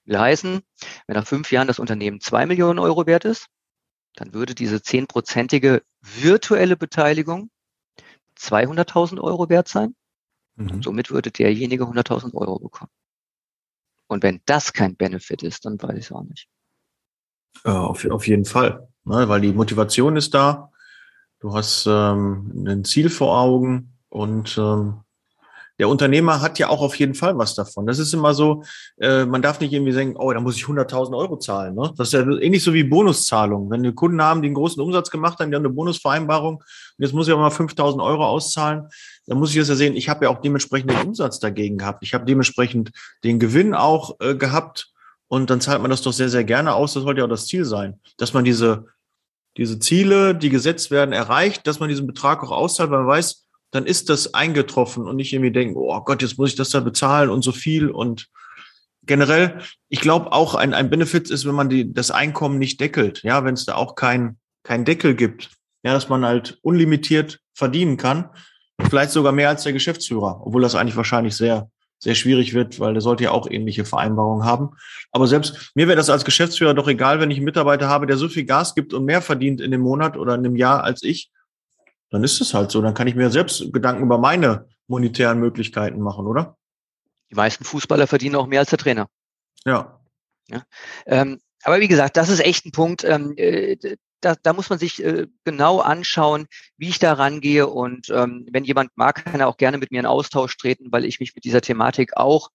Will 0.04 0.18
heißen, 0.18 0.62
wenn 1.06 1.16
nach 1.16 1.26
fünf 1.26 1.50
Jahren 1.50 1.66
das 1.66 1.80
Unternehmen 1.80 2.20
zwei 2.20 2.46
Millionen 2.46 2.78
Euro 2.78 3.06
wert 3.06 3.24
ist, 3.24 3.48
dann 4.14 4.32
würde 4.32 4.54
diese 4.54 4.80
zehnprozentige 4.80 5.82
virtuelle 6.00 6.76
Beteiligung 6.76 7.50
200.000 8.38 9.20
Euro 9.20 9.48
wert 9.48 9.68
sein. 9.68 9.96
Mhm. 10.54 10.82
Somit 10.82 11.10
würde 11.10 11.32
derjenige 11.32 11.84
100.000 11.84 12.34
Euro 12.34 12.60
bekommen. 12.60 12.90
Und 14.06 14.22
wenn 14.22 14.40
das 14.46 14.72
kein 14.72 14.96
Benefit 14.96 15.42
ist, 15.42 15.64
dann 15.64 15.82
weiß 15.82 15.96
ich 15.96 16.04
es 16.06 16.12
auch 16.12 16.22
nicht. 16.22 16.48
Ja, 17.64 17.80
auf, 17.80 18.04
auf 18.10 18.26
jeden 18.26 18.44
Fall, 18.44 18.88
ne, 19.04 19.28
weil 19.28 19.40
die 19.40 19.52
Motivation 19.52 20.16
ist 20.16 20.34
da. 20.34 20.70
Du 21.40 21.54
hast 21.54 21.86
ähm, 21.88 22.64
ein 22.66 22.84
Ziel 22.84 23.10
vor 23.10 23.38
Augen 23.38 23.94
und 24.08 24.56
ähm, 24.58 25.00
der 25.78 25.88
Unternehmer 25.88 26.40
hat 26.40 26.60
ja 26.60 26.68
auch 26.68 26.80
auf 26.80 26.94
jeden 26.94 27.14
Fall 27.14 27.36
was 27.38 27.56
davon. 27.56 27.86
Das 27.86 27.98
ist 27.98 28.14
immer 28.14 28.34
so, 28.34 28.62
äh, 29.00 29.24
man 29.24 29.42
darf 29.42 29.58
nicht 29.58 29.72
irgendwie 29.72 29.92
denken, 29.92 30.16
oh, 30.16 30.32
da 30.32 30.38
muss 30.38 30.56
ich 30.56 30.64
100.000 30.64 31.16
Euro 31.16 31.38
zahlen. 31.38 31.74
Ne? 31.74 31.92
Das 31.96 32.08
ist 32.08 32.12
ja 32.12 32.20
ähnlich 32.20 32.62
so 32.62 32.72
wie 32.72 32.84
Bonuszahlungen. 32.84 33.68
Wenn 33.70 33.82
wir 33.82 33.92
Kunden 33.92 34.22
haben, 34.22 34.42
die 34.42 34.46
einen 34.46 34.54
großen 34.54 34.80
Umsatz 34.80 35.10
gemacht 35.10 35.40
haben, 35.40 35.50
die 35.50 35.56
haben 35.56 35.64
eine 35.64 35.74
Bonusvereinbarung 35.74 36.56
und 36.58 36.64
jetzt 36.98 37.14
muss 37.14 37.26
ich 37.26 37.34
auch 37.34 37.38
mal 37.38 37.50
5.000 37.50 38.00
Euro 38.00 38.24
auszahlen, 38.24 38.86
dann 39.26 39.38
muss 39.38 39.50
ich 39.50 39.56
das 39.56 39.70
ja 39.70 39.74
sehen, 39.74 39.96
ich 39.96 40.08
habe 40.08 40.26
ja 40.26 40.30
auch 40.30 40.40
dementsprechend 40.40 40.90
den 40.90 41.08
Umsatz 41.08 41.40
dagegen 41.40 41.78
gehabt. 41.78 42.04
Ich 42.04 42.14
habe 42.14 42.26
dementsprechend 42.26 42.92
den 43.24 43.40
Gewinn 43.40 43.74
auch 43.74 44.20
äh, 44.20 44.36
gehabt 44.36 44.91
und 45.32 45.48
dann 45.48 45.62
zahlt 45.62 45.80
man 45.80 45.90
das 45.90 46.02
doch 46.02 46.12
sehr, 46.12 46.28
sehr 46.28 46.44
gerne 46.44 46.74
aus. 46.74 46.92
Das 46.92 47.04
sollte 47.04 47.20
ja 47.20 47.24
auch 47.24 47.30
das 47.30 47.46
Ziel 47.46 47.64
sein, 47.64 47.98
dass 48.18 48.34
man 48.34 48.44
diese, 48.44 48.88
diese 49.56 49.78
Ziele, 49.78 50.34
die 50.34 50.50
gesetzt 50.50 50.90
werden, 50.90 51.14
erreicht, 51.14 51.66
dass 51.66 51.80
man 51.80 51.88
diesen 51.88 52.06
Betrag 52.06 52.42
auch 52.42 52.50
auszahlt, 52.50 52.90
weil 52.90 52.98
man 52.98 53.06
weiß, 53.06 53.46
dann 53.70 53.86
ist 53.86 54.10
das 54.10 54.34
eingetroffen 54.34 55.06
und 55.06 55.16
nicht 55.16 55.32
irgendwie 55.32 55.50
denken, 55.50 55.74
oh 55.74 55.98
Gott, 56.02 56.20
jetzt 56.20 56.36
muss 56.36 56.50
ich 56.50 56.56
das 56.56 56.68
da 56.68 56.80
bezahlen 56.80 57.30
und 57.30 57.40
so 57.40 57.50
viel. 57.50 57.88
Und 57.88 58.28
generell, 59.06 59.62
ich 59.88 60.02
glaube 60.02 60.32
auch 60.32 60.54
ein, 60.54 60.74
ein 60.74 60.90
Benefit 60.90 61.30
ist, 61.30 61.46
wenn 61.46 61.54
man 61.54 61.70
die, 61.70 61.94
das 61.94 62.10
Einkommen 62.10 62.58
nicht 62.58 62.78
deckelt, 62.78 63.22
ja, 63.22 63.42
wenn 63.42 63.54
es 63.54 63.64
da 63.64 63.76
auch 63.76 63.94
kein, 63.94 64.36
kein 64.64 64.84
Deckel 64.84 65.14
gibt, 65.14 65.48
ja, 65.82 65.94
dass 65.94 66.10
man 66.10 66.26
halt 66.26 66.58
unlimitiert 66.60 67.40
verdienen 67.54 67.96
kann, 67.96 68.28
vielleicht 68.82 69.12
sogar 69.12 69.32
mehr 69.32 69.48
als 69.48 69.62
der 69.62 69.72
Geschäftsführer, 69.72 70.42
obwohl 70.44 70.60
das 70.60 70.74
eigentlich 70.74 70.96
wahrscheinlich 70.96 71.34
sehr, 71.34 71.70
sehr 72.02 72.16
schwierig 72.16 72.52
wird, 72.52 72.80
weil 72.80 72.94
der 72.94 73.00
sollte 73.00 73.22
ja 73.22 73.30
auch 73.30 73.48
ähnliche 73.48 73.84
Vereinbarungen 73.84 74.44
haben. 74.44 74.70
Aber 75.12 75.28
selbst 75.28 75.70
mir 75.76 75.86
wäre 75.86 75.96
das 75.96 76.10
als 76.10 76.24
Geschäftsführer 76.24 76.74
doch 76.74 76.88
egal, 76.88 77.20
wenn 77.20 77.30
ich 77.30 77.36
einen 77.36 77.44
Mitarbeiter 77.44 77.88
habe, 77.88 78.08
der 78.08 78.16
so 78.16 78.28
viel 78.28 78.44
Gas 78.44 78.74
gibt 78.74 78.92
und 78.92 79.04
mehr 79.04 79.22
verdient 79.22 79.60
in 79.60 79.70
dem 79.70 79.82
Monat 79.82 80.16
oder 80.16 80.34
in 80.34 80.42
dem 80.42 80.56
Jahr 80.56 80.82
als 80.82 81.04
ich, 81.04 81.30
dann 82.10 82.24
ist 82.24 82.40
es 82.40 82.54
halt 82.54 82.72
so. 82.72 82.82
Dann 82.82 82.94
kann 82.94 83.06
ich 83.06 83.14
mir 83.14 83.30
selbst 83.30 83.72
Gedanken 83.72 84.02
über 84.02 84.18
meine 84.18 84.66
monetären 84.88 85.38
Möglichkeiten 85.38 86.00
machen, 86.00 86.26
oder? 86.26 86.56
Die 87.30 87.36
meisten 87.36 87.62
Fußballer 87.62 88.08
verdienen 88.08 88.34
auch 88.34 88.48
mehr 88.48 88.60
als 88.60 88.70
der 88.70 88.80
Trainer. 88.80 89.08
Ja. 89.64 90.00
ja. 90.48 90.64
Ähm, 91.06 91.40
aber 91.62 91.78
wie 91.78 91.88
gesagt, 91.88 92.16
das 92.16 92.30
ist 92.30 92.40
echt 92.40 92.66
ein 92.66 92.72
Punkt. 92.72 93.04
Ähm, 93.04 93.32
äh, 93.36 93.76
da, 94.22 94.36
da 94.42 94.52
muss 94.52 94.70
man 94.70 94.78
sich 94.78 95.02
äh, 95.04 95.26
genau 95.44 95.80
anschauen, 95.80 96.46
wie 96.78 96.88
ich 96.88 96.98
da 96.98 97.12
rangehe. 97.12 97.66
Und 97.66 98.08
ähm, 98.10 98.46
wenn 98.50 98.64
jemand 98.64 98.90
mag, 98.96 99.24
kann 99.24 99.40
er 99.40 99.48
auch 99.48 99.58
gerne 99.58 99.78
mit 99.78 99.90
mir 99.90 100.00
in 100.00 100.06
Austausch 100.06 100.56
treten, 100.56 100.90
weil 100.90 101.04
ich 101.04 101.20
mich 101.20 101.34
mit 101.34 101.44
dieser 101.44 101.60
Thematik 101.60 102.16
auch 102.16 102.50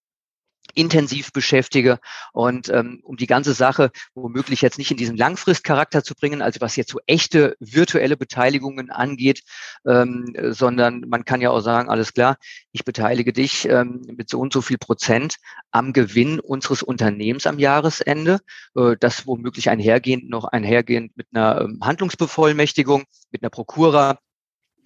intensiv 0.74 1.32
beschäftige 1.32 1.98
und 2.32 2.68
ähm, 2.68 3.00
um 3.02 3.16
die 3.16 3.26
ganze 3.26 3.54
Sache 3.54 3.90
womöglich 4.14 4.60
jetzt 4.62 4.78
nicht 4.78 4.90
in 4.90 4.96
diesen 4.96 5.16
Langfristcharakter 5.16 6.02
zu 6.02 6.14
bringen, 6.14 6.42
also 6.42 6.60
was 6.60 6.76
jetzt 6.76 6.90
so 6.90 6.98
echte 7.06 7.56
virtuelle 7.60 8.16
Beteiligungen 8.16 8.90
angeht, 8.90 9.42
ähm, 9.86 10.34
sondern 10.50 11.04
man 11.08 11.24
kann 11.24 11.40
ja 11.40 11.50
auch 11.50 11.60
sagen, 11.60 11.88
alles 11.88 12.12
klar, 12.12 12.36
ich 12.72 12.84
beteilige 12.84 13.32
dich 13.32 13.68
ähm, 13.68 14.02
mit 14.16 14.28
so 14.28 14.38
und 14.40 14.52
so 14.52 14.60
viel 14.60 14.78
Prozent 14.78 15.36
am 15.70 15.92
Gewinn 15.92 16.40
unseres 16.40 16.82
Unternehmens 16.82 17.46
am 17.46 17.58
Jahresende, 17.58 18.40
äh, 18.74 18.96
das 18.98 19.26
womöglich 19.26 19.70
einhergehend 19.70 20.28
noch 20.28 20.44
einhergehend 20.44 21.16
mit 21.16 21.28
einer 21.32 21.60
ähm, 21.62 21.80
Handlungsbevollmächtigung, 21.82 23.04
mit 23.30 23.42
einer 23.42 23.50
Prokura 23.50 24.18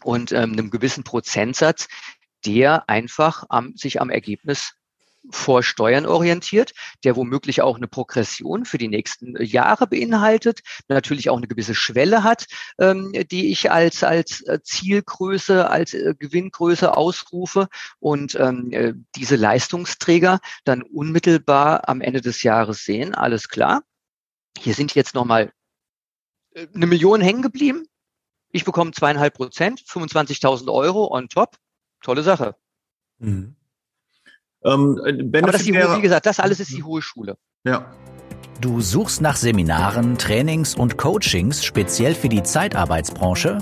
und 0.05 0.33
ähm, 0.33 0.53
einem 0.53 0.71
gewissen 0.71 1.05
Prozentsatz, 1.05 1.88
der 2.45 2.88
einfach 2.88 3.45
am, 3.49 3.77
sich 3.77 4.01
am 4.01 4.11
Ergebnis 4.11 4.75
vor 5.30 5.62
Steuern 5.62 6.06
orientiert, 6.06 6.72
der 7.04 7.16
womöglich 7.16 7.62
auch 7.62 7.76
eine 7.76 7.87
Progression 7.87 8.64
für 8.64 8.78
die 8.78 8.88
nächsten 8.88 9.40
Jahre 9.42 9.87
beinhaltet, 9.87 10.61
natürlich 10.88 11.30
auch 11.30 11.37
eine 11.37 11.46
gewisse 11.46 11.74
Schwelle 11.74 12.24
hat, 12.24 12.46
ähm, 12.78 13.12
die 13.30 13.52
ich 13.52 13.70
als, 13.70 14.02
als 14.02 14.40
äh, 14.42 14.61
Zielgröße, 14.62 15.70
als 15.70 15.94
äh, 15.94 16.14
Gewinngröße 16.18 16.96
ausrufe 16.96 17.68
und 18.00 18.35
ähm, 18.35 18.72
äh, 18.72 18.94
diese 19.16 19.37
Leistungsträger 19.37 20.40
dann 20.64 20.82
unmittelbar 20.82 21.88
am 21.88 22.00
Ende 22.00 22.20
des 22.20 22.42
Jahres 22.42 22.85
sehen, 22.85 23.14
alles 23.14 23.48
klar. 23.48 23.82
Hier 24.58 24.74
sind 24.74 24.94
jetzt 24.94 25.14
nochmal 25.14 25.52
äh, 26.54 26.66
eine 26.74 26.87
Million 26.87 27.20
hängen 27.20 27.42
geblieben. 27.42 27.87
Ich 28.50 28.64
bekomme 28.64 28.92
zweieinhalb 28.92 29.35
Prozent, 29.35 29.80
25.000 29.80 30.70
Euro 30.70 31.11
on 31.11 31.28
top. 31.28 31.56
Tolle 32.02 32.22
Sache. 32.22 32.56
Mhm. 33.18 33.56
Ähm, 34.64 35.01
Aber 35.35 35.53
das 35.53 35.62
die, 35.62 35.75
wie 35.75 36.01
gesagt, 36.01 36.27
das 36.27 36.40
alles 36.40 36.61
ist 36.61 36.72
die 36.72 36.83
hohe 36.83 37.03
Schule. 37.03 37.37
Ja. 37.64 37.87
Du 38.61 38.81
suchst 38.81 39.20
nach 39.20 39.37
Seminaren, 39.37 40.18
Trainings 40.18 40.75
und 40.77 40.96
Coachings 40.96 41.64
speziell 41.64 42.14
für 42.14 42.29
die 42.29 42.42
Zeitarbeitsbranche? 42.42 43.59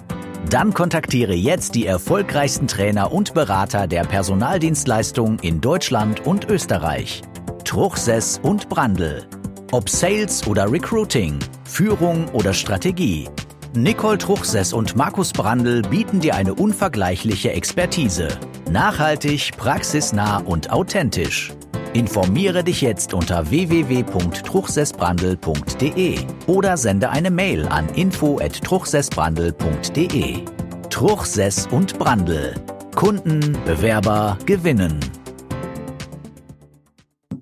Dann 0.51 0.75
kontaktiere 0.75 1.33
jetzt 1.33 1.75
die 1.75 1.87
erfolgreichsten 1.87 2.67
Trainer 2.67 3.13
und 3.13 3.35
Berater 3.35 3.87
der 3.87 4.03
Personaldienstleistung 4.03 5.39
in 5.39 5.61
Deutschland 5.61 6.27
und 6.27 6.51
Österreich. 6.51 7.23
Truchsess 7.65 8.41
und 8.43 8.69
Brandl. 8.69 9.27
Ob 9.73 9.89
Sales 9.89 10.47
oder 10.47 10.71
Recruiting, 10.71 11.39
Führung 11.65 12.29
oder 12.31 12.53
Strategie. 12.53 13.29
Nicole 13.77 14.19
Truchsess 14.19 14.73
und 14.73 14.97
Markus 14.97 15.33
Brandl 15.33 15.83
bieten 15.83 16.19
dir 16.19 16.35
eine 16.35 16.55
unvergleichliche 16.55 17.53
Expertise. 17.53 18.27
Nachhaltig, 18.69 19.53
praxisnah 19.57 20.39
und 20.39 20.73
authentisch. 20.73 21.53
Informiere 21.93 22.65
dich 22.65 22.81
jetzt 22.81 23.15
unter 23.15 23.49
www.truchsessbrandel.de 23.49 26.19
oder 26.49 26.77
sende 26.77 27.11
eine 27.11 27.31
Mail 27.31 27.69
an 27.69 27.89
info@truchsessbrandel.de. 27.91 30.45
Truchsess 30.91 31.69
und 31.69 31.97
Brandel. 31.97 32.57
Kunden, 32.97 33.57
Bewerber 33.65 34.37
gewinnen. 34.47 34.99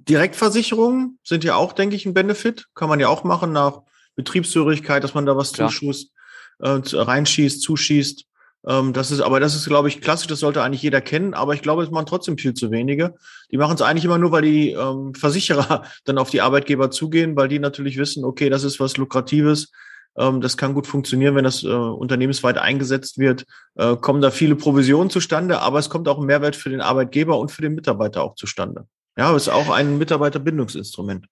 Direktversicherungen 0.06 1.18
sind 1.24 1.42
ja 1.42 1.54
auch, 1.54 1.72
denke 1.72 1.96
ich, 1.96 2.04
ein 2.04 2.12
Benefit. 2.12 2.66
Kann 2.74 2.90
man 2.90 3.00
ja 3.00 3.08
auch 3.08 3.24
machen 3.24 3.52
nach 3.52 3.80
Betriebshörigkeit, 4.14 5.02
dass 5.02 5.14
man 5.14 5.24
da 5.24 5.34
was 5.34 5.52
zuschusst 5.52 6.10
äh, 6.60 6.80
reinschießt, 6.92 7.62
zuschießt. 7.62 8.24
Ähm, 8.66 8.92
das 8.92 9.10
ist, 9.10 9.20
aber 9.20 9.40
das 9.40 9.54
ist, 9.54 9.66
glaube 9.66 9.88
ich, 9.88 10.00
klassisch, 10.00 10.26
das 10.26 10.40
sollte 10.40 10.62
eigentlich 10.62 10.82
jeder 10.82 11.00
kennen, 11.00 11.34
aber 11.34 11.54
ich 11.54 11.62
glaube, 11.62 11.82
es 11.82 11.90
machen 11.90 12.06
trotzdem 12.06 12.38
viel 12.38 12.54
zu 12.54 12.70
wenige. 12.70 13.14
Die 13.50 13.56
machen 13.56 13.74
es 13.74 13.82
eigentlich 13.82 14.04
immer 14.04 14.18
nur, 14.18 14.32
weil 14.32 14.42
die 14.42 14.70
ähm, 14.70 15.14
Versicherer 15.14 15.84
dann 16.04 16.18
auf 16.18 16.30
die 16.30 16.40
Arbeitgeber 16.40 16.90
zugehen, 16.90 17.36
weil 17.36 17.48
die 17.48 17.58
natürlich 17.58 17.96
wissen, 17.96 18.24
okay, 18.24 18.50
das 18.50 18.64
ist 18.64 18.80
was 18.80 18.96
Lukratives, 18.96 19.70
ähm, 20.16 20.40
das 20.40 20.56
kann 20.56 20.74
gut 20.74 20.86
funktionieren, 20.86 21.36
wenn 21.36 21.44
das 21.44 21.62
äh, 21.62 21.68
unternehmensweit 21.68 22.58
eingesetzt 22.58 23.18
wird, 23.18 23.44
äh, 23.76 23.96
kommen 23.96 24.20
da 24.20 24.30
viele 24.30 24.56
Provisionen 24.56 25.10
zustande, 25.10 25.60
aber 25.60 25.78
es 25.78 25.88
kommt 25.88 26.08
auch 26.08 26.18
ein 26.18 26.26
Mehrwert 26.26 26.56
für 26.56 26.70
den 26.70 26.80
Arbeitgeber 26.80 27.38
und 27.38 27.50
für 27.50 27.62
den 27.62 27.74
Mitarbeiter 27.74 28.22
auch 28.22 28.34
zustande. 28.34 28.86
Ja, 29.16 29.34
es 29.34 29.42
ist 29.42 29.48
auch 29.48 29.70
ein 29.70 29.98
Mitarbeiterbindungsinstrument 29.98 31.26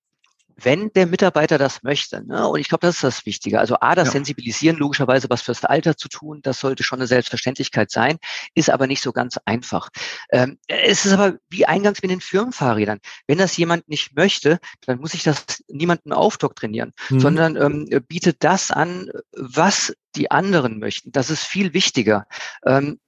wenn 0.57 0.91
der 0.95 1.07
Mitarbeiter 1.07 1.59
das 1.59 1.83
möchte. 1.83 2.27
Ne? 2.27 2.49
Und 2.49 2.61
ich 2.61 2.69
glaube, 2.69 2.87
das 2.87 2.97
ist 2.97 3.05
das 3.05 3.27
Wichtige. 3.27 3.61
Also 3.61 3.77
A, 3.81 3.95
das 3.95 4.09
ja. 4.09 4.13
Sensibilisieren, 4.13 4.77
logischerweise 4.77 5.29
was 5.29 5.43
fürs 5.43 5.65
Alter 5.65 5.97
zu 5.97 6.09
tun, 6.09 6.41
das 6.43 6.61
sollte 6.61 6.83
schon 6.83 6.99
eine 6.99 7.07
Selbstverständlichkeit 7.07 7.91
sein, 7.91 8.19
ist 8.55 8.71
aber 8.71 8.87
nicht 8.87 9.03
so 9.03 9.13
ganz 9.13 9.39
einfach. 9.45 9.91
Ähm, 10.31 10.59
es 10.67 11.05
ist 11.05 11.13
aber 11.13 11.35
wie 11.51 11.67
eingangs 11.67 12.01
mit 12.03 12.11
den 12.11 12.23
Firmenfahrrädern. 12.23 13.01
Wenn 13.27 13.39
das 13.39 13.57
jemand 13.57 13.89
nicht 13.89 14.17
möchte, 14.17 14.59
dann 14.87 14.99
muss 14.99 15.15
ich 15.15 15.23
das 15.23 15.45
niemanden 15.69 16.13
aufdoktrinieren, 16.13 16.95
mhm. 17.11 17.21
sondern 17.21 17.57
ähm, 17.57 18.03
bietet 18.09 18.43
das 18.43 18.71
an, 18.71 19.11
was 19.33 19.95
die 20.15 20.31
anderen 20.31 20.79
möchten. 20.79 21.13
Das 21.13 21.29
ist 21.29 21.45
viel 21.45 21.75
wichtiger. 21.75 22.27
Ähm, 22.65 22.99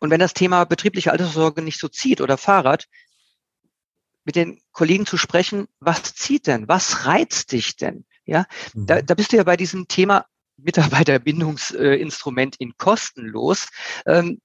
und 0.00 0.10
wenn 0.10 0.20
das 0.20 0.34
Thema 0.34 0.64
betriebliche 0.64 1.12
Altersvorsorge 1.12 1.62
nicht 1.62 1.78
so 1.78 1.88
zieht 1.88 2.20
oder 2.20 2.36
Fahrrad, 2.36 2.88
mit 4.24 4.36
den 4.36 4.60
Kollegen 4.72 5.06
zu 5.06 5.16
sprechen, 5.16 5.66
was 5.80 6.14
zieht 6.14 6.46
denn, 6.46 6.68
was 6.68 7.06
reizt 7.06 7.52
dich 7.52 7.76
denn? 7.76 8.04
Ja, 8.24 8.46
mhm. 8.74 8.86
da, 8.86 9.02
da 9.02 9.14
bist 9.14 9.32
du 9.32 9.36
ja 9.36 9.44
bei 9.44 9.56
diesem 9.56 9.86
Thema 9.86 10.26
Mitarbeiterbindungsinstrument 10.56 12.56
in 12.56 12.76
kostenlos. 12.76 13.68
Ähm, 14.06 14.40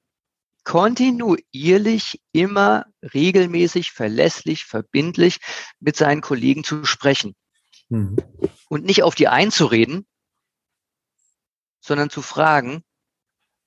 kontinuierlich 0.63 2.21
immer 2.31 2.85
regelmäßig, 3.13 3.91
verlässlich, 3.91 4.65
verbindlich 4.65 5.39
mit 5.79 5.95
seinen 5.95 6.21
Kollegen 6.21 6.63
zu 6.63 6.85
sprechen. 6.85 7.35
Mhm. 7.89 8.17
Und 8.67 8.85
nicht 8.85 9.03
auf 9.03 9.15
die 9.15 9.27
einzureden, 9.27 10.05
sondern 11.79 12.09
zu 12.09 12.21
fragen, 12.21 12.83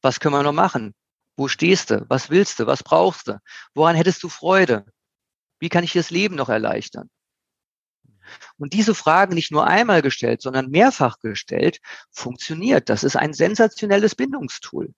was 0.00 0.20
können 0.20 0.34
wir 0.34 0.42
noch 0.42 0.52
machen? 0.52 0.94
Wo 1.36 1.48
stehst 1.48 1.90
du? 1.90 2.04
Was 2.08 2.30
willst 2.30 2.60
du? 2.60 2.66
Was 2.66 2.82
brauchst 2.82 3.28
du? 3.28 3.40
Woran 3.74 3.96
hättest 3.96 4.22
du 4.22 4.28
Freude? 4.28 4.84
Wie 5.62 5.68
kann 5.68 5.84
ich 5.84 5.92
das 5.92 6.10
Leben 6.10 6.34
noch 6.34 6.48
erleichtern? 6.48 7.08
Und 8.58 8.72
diese 8.72 8.96
Frage 8.96 9.36
nicht 9.36 9.52
nur 9.52 9.64
einmal 9.64 10.02
gestellt, 10.02 10.42
sondern 10.42 10.70
mehrfach 10.70 11.20
gestellt, 11.20 11.78
funktioniert. 12.10 12.88
Das 12.88 13.04
ist 13.04 13.14
ein 13.14 13.32
sensationelles 13.32 14.16
Bindungstool. 14.16 14.92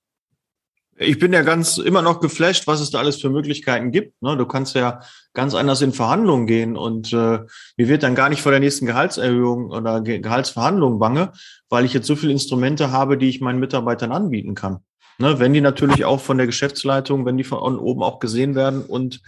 Ich 0.96 1.18
bin 1.18 1.35
ja 1.35 1.42
ganz 1.42 1.77
immer 1.77 2.00
noch 2.00 2.18
geflasht, 2.20 2.66
was 2.66 2.81
es 2.81 2.90
da 2.90 2.98
alles 3.00 3.20
für 3.20 3.29
Möglichkeiten 3.29 3.90
gibt. 3.90 4.22
Ne? 4.22 4.38
Du 4.38 4.46
kannst 4.46 4.74
ja 4.74 5.00
ganz 5.35 5.53
anders 5.55 5.83
in 5.83 5.92
Verhandlungen 5.92 6.46
gehen 6.46 6.79
und 6.79 7.12
äh, 7.12 7.40
mir 7.77 7.88
wird 7.88 8.03
dann 8.03 8.14
gar 8.14 8.31
nicht 8.31 8.40
vor 8.40 8.53
der 8.53 8.61
nächsten 8.61 8.87
Gehaltserhöhung 8.87 9.70
oder 9.70 10.00
Gehaltsverhandlung 10.00 10.98
bange, 10.98 11.33
weil 11.68 11.85
ich 11.85 11.92
jetzt 11.92 12.07
so 12.07 12.16
viele 12.16 12.33
Instrumente 12.33 12.90
habe, 12.90 13.18
die 13.18 13.29
ich 13.29 13.42
meinen 13.42 13.61
Mitarbeitern 13.61 14.12
anbieten 14.12 14.55
kann. 14.55 14.79
Ne, 15.18 15.38
wenn 15.38 15.53
die 15.53 15.61
natürlich 15.61 16.05
auch 16.05 16.20
von 16.20 16.38
der 16.38 16.46
Geschäftsleitung, 16.46 17.24
wenn 17.24 17.37
die 17.37 17.44
von 17.44 17.79
oben 17.79 18.03
auch 18.03 18.18
gesehen 18.18 18.55
werden 18.55 18.83
und 18.83 19.20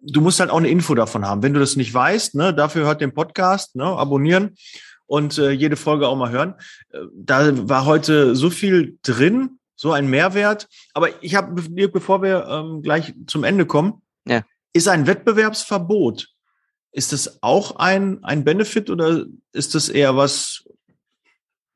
du 0.00 0.20
musst 0.20 0.40
halt 0.40 0.50
auch 0.50 0.58
eine 0.58 0.68
Info 0.68 0.94
davon 0.94 1.26
haben. 1.26 1.42
Wenn 1.42 1.54
du 1.54 1.60
das 1.60 1.76
nicht 1.76 1.92
weißt, 1.92 2.34
ne, 2.34 2.54
dafür 2.54 2.86
hört 2.86 3.00
den 3.00 3.14
Podcast, 3.14 3.74
ne, 3.74 3.84
abonnieren 3.84 4.56
und 5.06 5.38
äh, 5.38 5.50
jede 5.50 5.76
Folge 5.76 6.08
auch 6.08 6.16
mal 6.16 6.30
hören. 6.30 6.54
Äh, 6.90 7.00
da 7.14 7.68
war 7.68 7.84
heute 7.84 8.36
so 8.36 8.50
viel 8.50 8.98
drin, 9.02 9.58
so 9.76 9.92
ein 9.92 10.08
Mehrwert. 10.08 10.68
Aber 10.92 11.22
ich 11.22 11.34
habe, 11.34 11.62
bevor 11.88 12.22
wir 12.22 12.46
ähm, 12.48 12.82
gleich 12.82 13.14
zum 13.26 13.44
Ende 13.44 13.66
kommen, 13.66 14.02
ja. 14.26 14.42
ist 14.72 14.88
ein 14.88 15.06
Wettbewerbsverbot, 15.06 16.28
ist 16.92 17.12
das 17.12 17.42
auch 17.42 17.76
ein, 17.76 18.22
ein 18.24 18.44
Benefit 18.44 18.88
oder 18.90 19.24
ist 19.52 19.74
das 19.74 19.88
eher 19.88 20.16
was, 20.16 20.64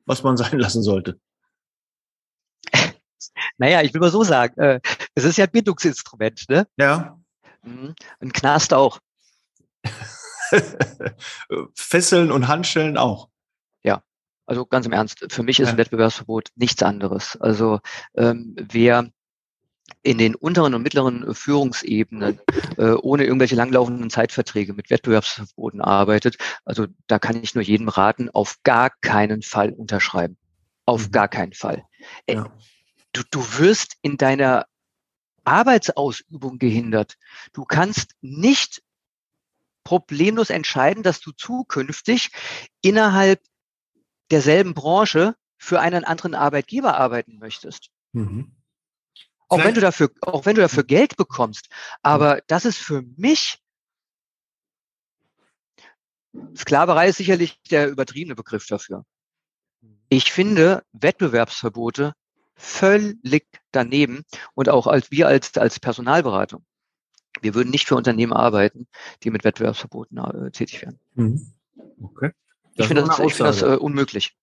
was 0.05 0.23
man 0.23 0.37
sein 0.41 0.57
lassen 0.59 0.83
sollte? 0.83 1.19
Naja, 3.57 3.81
ich 3.81 3.93
will 3.93 4.01
mal 4.01 4.11
so 4.11 4.23
sagen, 4.23 4.59
äh, 4.59 4.79
es 5.15 5.23
ist 5.23 5.37
ja 5.37 5.45
ein 5.45 5.51
Bindungsinstrument, 5.51 6.45
ne? 6.49 6.67
Ja. 6.77 7.17
Mhm. 7.63 7.95
Ein 8.19 8.33
Knast 8.33 8.73
auch. 8.73 8.99
Fesseln 11.75 12.31
und 12.31 12.47
Handschellen 12.47 12.97
auch. 12.97 13.29
Ja, 13.83 14.01
also 14.45 14.65
ganz 14.65 14.85
im 14.85 14.93
Ernst, 14.93 15.25
für 15.29 15.43
mich 15.43 15.59
ist 15.59 15.67
ja. 15.67 15.73
ein 15.73 15.77
Wettbewerbsverbot 15.77 16.49
nichts 16.55 16.81
anderes. 16.83 17.37
Also 17.39 17.79
ähm, 18.15 18.55
wer 18.57 19.09
in 20.03 20.17
den 20.17 20.35
unteren 20.35 20.75
und 20.75 20.83
mittleren 20.83 21.33
Führungsebenen 21.33 22.39
äh, 22.77 22.91
ohne 22.91 23.25
irgendwelche 23.25 23.55
langlaufenden 23.55 24.09
Zeitverträge 24.09 24.73
mit 24.73 24.89
Wettbewerbsverboten 24.89 25.81
arbeitet, 25.81 26.37
also 26.63 26.87
da 27.07 27.19
kann 27.19 27.41
ich 27.41 27.55
nur 27.55 27.63
jedem 27.63 27.89
raten, 27.89 28.29
auf 28.29 28.57
gar 28.63 28.91
keinen 29.01 29.41
Fall 29.41 29.71
unterschreiben. 29.71 30.37
Auf 30.85 31.07
mhm. 31.07 31.11
gar 31.11 31.27
keinen 31.27 31.53
Fall. 31.53 31.83
Äh, 32.27 32.35
ja 32.35 32.51
du, 33.13 33.23
du 33.31 33.39
wirst 33.57 33.97
in 34.01 34.17
deiner 34.17 34.65
Arbeitsausübung 35.43 36.59
gehindert. 36.59 37.17
Du 37.53 37.65
kannst 37.65 38.15
nicht 38.21 38.83
problemlos 39.83 40.49
entscheiden, 40.49 41.03
dass 41.03 41.19
du 41.19 41.31
zukünftig 41.31 42.31
innerhalb 42.81 43.41
derselben 44.31 44.73
Branche 44.73 45.35
für 45.57 45.79
einen 45.79 46.03
anderen 46.03 46.35
Arbeitgeber 46.35 46.97
arbeiten 46.97 47.39
möchtest. 47.39 47.89
Mhm. 48.13 48.55
Auch 49.47 49.63
wenn 49.63 49.73
du 49.73 49.81
dafür, 49.81 50.11
auch 50.21 50.45
wenn 50.45 50.55
du 50.55 50.61
dafür 50.61 50.83
Geld 50.83 51.17
bekommst. 51.17 51.69
Aber 52.03 52.41
das 52.47 52.65
ist 52.65 52.77
für 52.77 53.01
mich 53.17 53.59
Sklaverei 56.55 57.09
ist 57.09 57.17
sicherlich 57.17 57.59
der 57.71 57.89
übertriebene 57.89 58.35
Begriff 58.35 58.67
dafür. 58.67 59.05
Ich 60.09 60.31
finde 60.31 60.83
Wettbewerbsverbote 60.91 62.13
völlig 62.59 63.47
daneben 63.71 64.25
und 64.53 64.69
auch 64.69 64.85
als 64.85 65.11
wir 65.11 65.27
als, 65.27 65.57
als 65.57 65.79
Personalberatung. 65.79 66.63
Wir 67.41 67.55
würden 67.55 67.69
nicht 67.69 67.87
für 67.87 67.95
Unternehmen 67.95 68.33
arbeiten, 68.33 68.87
die 69.23 69.29
mit 69.29 69.43
Wettbewerbsverboten 69.43 70.17
äh, 70.17 70.51
tätig 70.51 70.81
werden. 70.81 70.99
Mhm. 71.15 71.53
Okay. 72.01 72.31
Das 72.75 72.85
ich 72.85 72.87
finde 72.87 73.03
das, 73.03 73.19
ich 73.19 73.33
find 73.33 73.47
das 73.47 73.61
äh, 73.61 73.77
unmöglich. 73.77 74.35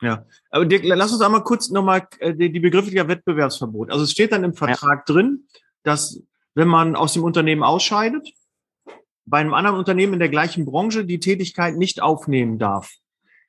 Ja, 0.00 0.26
aber 0.50 0.66
Dirk, 0.66 0.82
lass 0.84 1.12
uns 1.12 1.20
einmal 1.20 1.44
kurz 1.44 1.70
nochmal 1.70 2.06
äh, 2.18 2.34
die, 2.34 2.52
die 2.52 2.60
Begriffe 2.60 2.90
der 2.90 3.08
Wettbewerbsverbot. 3.08 3.90
Also 3.90 4.04
es 4.04 4.12
steht 4.12 4.32
dann 4.32 4.44
im 4.44 4.54
Vertrag 4.54 5.04
ja. 5.08 5.14
drin, 5.14 5.46
dass 5.82 6.22
wenn 6.54 6.68
man 6.68 6.96
aus 6.96 7.14
dem 7.14 7.24
Unternehmen 7.24 7.62
ausscheidet, 7.62 8.28
bei 9.26 9.38
einem 9.38 9.54
anderen 9.54 9.78
Unternehmen 9.78 10.14
in 10.14 10.18
der 10.18 10.28
gleichen 10.28 10.64
Branche 10.64 11.04
die 11.04 11.18
Tätigkeit 11.18 11.76
nicht 11.76 12.02
aufnehmen 12.02 12.58
darf. 12.58 12.92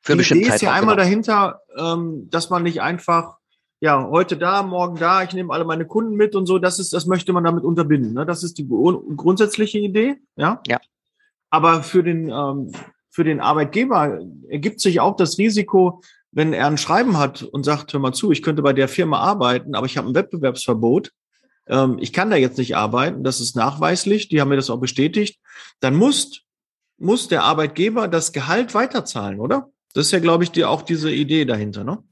Für 0.01 0.15
die 0.15 0.23
Idee 0.23 0.47
ist 0.47 0.61
ja 0.61 0.71
einmal 0.71 0.95
genau. 0.95 1.03
dahinter, 1.03 1.61
ähm, 1.75 2.29
dass 2.29 2.49
man 2.49 2.63
nicht 2.63 2.81
einfach 2.81 3.37
ja, 3.85 4.09
heute 4.09 4.35
da, 4.35 4.63
morgen 4.63 4.97
da, 4.97 5.21
ich 5.21 5.33
nehme 5.33 5.53
alle 5.53 5.63
meine 5.63 5.85
Kunden 5.85 6.15
mit 6.15 6.35
und 6.35 6.47
so, 6.47 6.57
das 6.57 6.79
ist, 6.79 6.91
das 6.91 7.05
möchte 7.05 7.33
man 7.33 7.43
damit 7.43 7.63
unterbinden. 7.63 8.13
Ne? 8.13 8.25
Das 8.25 8.41
ist 8.41 8.57
die 8.57 8.67
grundsätzliche 8.67 9.77
Idee, 9.77 10.15
ja. 10.35 10.59
Ja. 10.65 10.79
Aber 11.51 11.83
für 11.83 12.01
den, 12.01 12.27
ähm, 12.29 12.71
für 13.11 13.23
den 13.23 13.39
Arbeitgeber 13.39 14.21
ergibt 14.49 14.81
sich 14.81 15.01
auch 15.01 15.15
das 15.15 15.37
Risiko, 15.37 16.01
wenn 16.31 16.51
er 16.51 16.65
ein 16.65 16.79
Schreiben 16.79 17.19
hat 17.19 17.43
und 17.43 17.63
sagt, 17.63 17.93
hör 17.93 17.99
mal 17.99 18.11
zu, 18.11 18.31
ich 18.31 18.41
könnte 18.41 18.63
bei 18.63 18.73
der 18.73 18.87
Firma 18.87 19.19
arbeiten, 19.19 19.75
aber 19.75 19.85
ich 19.85 19.97
habe 19.97 20.09
ein 20.09 20.15
Wettbewerbsverbot, 20.15 21.11
ähm, 21.67 21.97
ich 21.99 22.11
kann 22.11 22.31
da 22.31 22.37
jetzt 22.37 22.57
nicht 22.57 22.75
arbeiten, 22.75 23.23
das 23.23 23.39
ist 23.39 23.55
nachweislich, 23.55 24.29
die 24.29 24.41
haben 24.41 24.49
mir 24.49 24.55
das 24.55 24.71
auch 24.71 24.79
bestätigt, 24.79 25.39
dann 25.79 25.95
muss, 25.95 26.41
muss 26.97 27.27
der 27.27 27.43
Arbeitgeber 27.43 28.07
das 28.07 28.33
Gehalt 28.33 28.73
weiterzahlen, 28.73 29.39
oder? 29.39 29.69
Das 29.93 30.07
ist 30.07 30.11
ja, 30.11 30.19
glaube 30.19 30.43
ich, 30.43 30.49
die, 30.49 30.65
auch 30.65 30.81
diese 30.81 31.11
Idee 31.11 31.45
dahinter, 31.45 31.83
ne? 31.83 32.03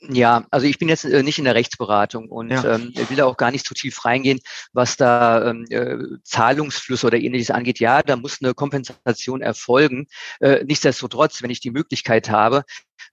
Ja, 0.00 0.46
also 0.52 0.66
ich 0.66 0.78
bin 0.78 0.88
jetzt 0.88 1.04
äh, 1.04 1.24
nicht 1.24 1.38
in 1.38 1.44
der 1.44 1.56
Rechtsberatung 1.56 2.28
und 2.28 2.50
ja. 2.50 2.76
ähm, 2.76 2.92
will 2.94 3.16
da 3.16 3.24
auch 3.24 3.36
gar 3.36 3.50
nicht 3.50 3.66
zu 3.66 3.74
tief 3.74 4.04
reingehen, 4.04 4.38
was 4.72 4.96
da 4.96 5.50
ähm, 5.50 5.66
äh, 5.70 5.96
Zahlungsflüsse 6.22 7.08
oder 7.08 7.18
ähnliches 7.18 7.50
angeht. 7.50 7.80
Ja, 7.80 8.02
da 8.02 8.14
muss 8.14 8.38
eine 8.40 8.54
Kompensation 8.54 9.42
erfolgen. 9.42 10.06
Äh, 10.38 10.64
nichtsdestotrotz, 10.64 11.42
wenn 11.42 11.50
ich 11.50 11.58
die 11.58 11.72
Möglichkeit 11.72 12.30
habe, 12.30 12.64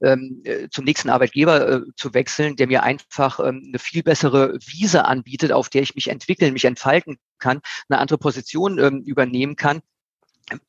ähm, 0.01 0.41
äh, 0.43 0.69
zum 0.69 0.85
nächsten 0.85 1.09
Arbeitgeber 1.09 1.69
äh, 1.69 1.81
zu 1.95 2.13
wechseln, 2.13 2.55
der 2.55 2.67
mir 2.67 2.83
einfach 2.83 3.39
ähm, 3.39 3.63
eine 3.67 3.79
viel 3.79 4.03
bessere 4.03 4.59
Wiese 4.65 5.05
anbietet, 5.05 5.51
auf 5.51 5.69
der 5.69 5.81
ich 5.81 5.95
mich 5.95 6.09
entwickeln, 6.09 6.53
mich 6.53 6.65
entfalten 6.65 7.17
kann, 7.39 7.61
eine 7.89 7.99
andere 7.99 8.19
Position 8.19 8.77
ähm, 8.77 9.01
übernehmen 9.05 9.55
kann, 9.55 9.81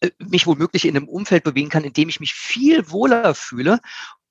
äh, 0.01 0.11
mich 0.19 0.47
womöglich 0.47 0.87
in 0.87 0.97
einem 0.97 1.09
Umfeld 1.09 1.45
bewegen 1.45 1.69
kann, 1.69 1.85
in 1.85 1.93
dem 1.93 2.09
ich 2.09 2.21
mich 2.21 2.33
viel 2.33 2.91
wohler 2.91 3.35
fühle 3.35 3.81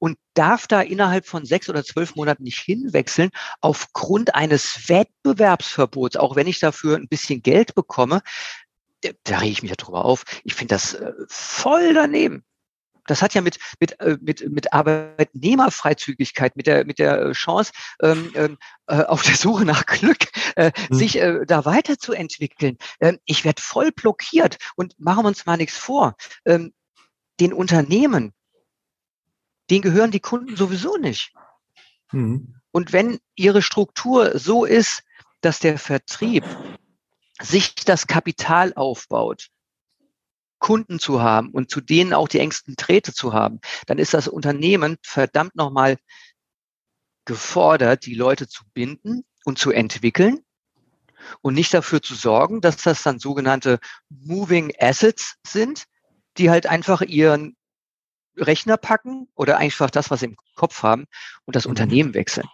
und 0.05 0.19
darf 0.35 0.67
da 0.67 0.81
innerhalb 0.81 1.25
von 1.25 1.45
sechs 1.47 1.67
oder 1.67 1.83
zwölf 1.83 2.15
Monaten 2.15 2.43
nicht 2.43 2.59
hinwechseln 2.59 3.31
aufgrund 3.59 4.35
eines 4.35 4.87
Wettbewerbsverbots, 4.87 6.15
auch 6.15 6.35
wenn 6.35 6.45
ich 6.45 6.59
dafür 6.59 6.95
ein 6.95 7.07
bisschen 7.07 7.41
Geld 7.41 7.73
bekomme. 7.73 8.21
Da 9.23 9.39
rege 9.39 9.51
ich 9.51 9.63
mich 9.63 9.71
ja 9.71 9.75
drüber 9.75 10.05
auf. 10.05 10.23
Ich 10.43 10.53
finde 10.53 10.75
das 10.75 10.93
äh, 10.93 11.11
voll 11.27 11.95
daneben. 11.95 12.45
Das 13.07 13.23
hat 13.23 13.33
ja 13.33 13.41
mit, 13.41 13.57
mit, 13.79 13.99
äh, 13.99 14.19
mit, 14.21 14.47
mit 14.47 14.73
Arbeitnehmerfreizügigkeit, 14.73 16.55
mit 16.55 16.67
der, 16.67 16.85
mit 16.85 16.99
der 16.99 17.31
Chance 17.31 17.71
ähm, 18.03 18.31
ähm, 18.35 18.57
äh, 18.85 19.01
auf 19.01 19.23
der 19.23 19.35
Suche 19.35 19.65
nach 19.65 19.87
Glück, 19.87 20.27
äh, 20.55 20.69
mhm. 20.87 20.95
sich 20.95 21.19
äh, 21.19 21.47
da 21.47 21.65
weiterzuentwickeln. 21.65 22.77
Ähm, 22.99 23.17
ich 23.25 23.43
werde 23.43 23.59
voll 23.59 23.91
blockiert 23.91 24.59
und 24.75 24.99
machen 24.99 25.23
wir 25.23 25.29
uns 25.29 25.47
mal 25.47 25.57
nichts 25.57 25.77
vor. 25.77 26.15
Ähm, 26.45 26.73
den 27.39 27.53
Unternehmen 27.53 28.35
denen 29.69 29.81
gehören 29.81 30.11
die 30.11 30.19
Kunden 30.19 30.55
sowieso 30.55 30.97
nicht. 30.97 31.33
Mhm. 32.11 32.55
Und 32.71 32.93
wenn 32.93 33.19
ihre 33.35 33.61
Struktur 33.61 34.37
so 34.37 34.65
ist, 34.65 35.03
dass 35.41 35.59
der 35.59 35.77
Vertrieb 35.77 36.43
sich 37.41 37.75
das 37.75 38.07
Kapital 38.07 38.73
aufbaut, 38.73 39.49
Kunden 40.59 40.99
zu 40.99 41.21
haben 41.21 41.51
und 41.51 41.69
zu 41.69 41.81
denen 41.81 42.13
auch 42.13 42.27
die 42.27 42.39
engsten 42.39 42.75
Träte 42.75 43.13
zu 43.13 43.33
haben, 43.33 43.59
dann 43.87 43.97
ist 43.97 44.13
das 44.13 44.27
Unternehmen 44.27 44.97
verdammt 45.03 45.55
nochmal 45.55 45.97
gefordert, 47.25 48.05
die 48.05 48.15
Leute 48.15 48.47
zu 48.47 48.63
binden 48.73 49.23
und 49.43 49.59
zu 49.59 49.71
entwickeln 49.71 50.39
und 51.41 51.53
nicht 51.53 51.73
dafür 51.73 52.01
zu 52.01 52.15
sorgen, 52.15 52.61
dass 52.61 52.77
das 52.77 53.03
dann 53.03 53.19
sogenannte 53.19 53.79
Moving 54.09 54.73
Assets 54.79 55.35
sind, 55.45 55.85
die 56.37 56.49
halt 56.49 56.67
einfach 56.67 57.01
ihren 57.01 57.54
Rechner 58.37 58.77
packen 58.77 59.27
oder 59.35 59.57
einfach 59.57 59.89
das, 59.89 60.11
was 60.11 60.21
sie 60.21 60.27
im 60.27 60.37
Kopf 60.55 60.83
haben 60.83 61.05
und 61.45 61.55
das 61.55 61.65
mhm. 61.65 61.71
Unternehmen 61.71 62.13
wechseln. 62.13 62.47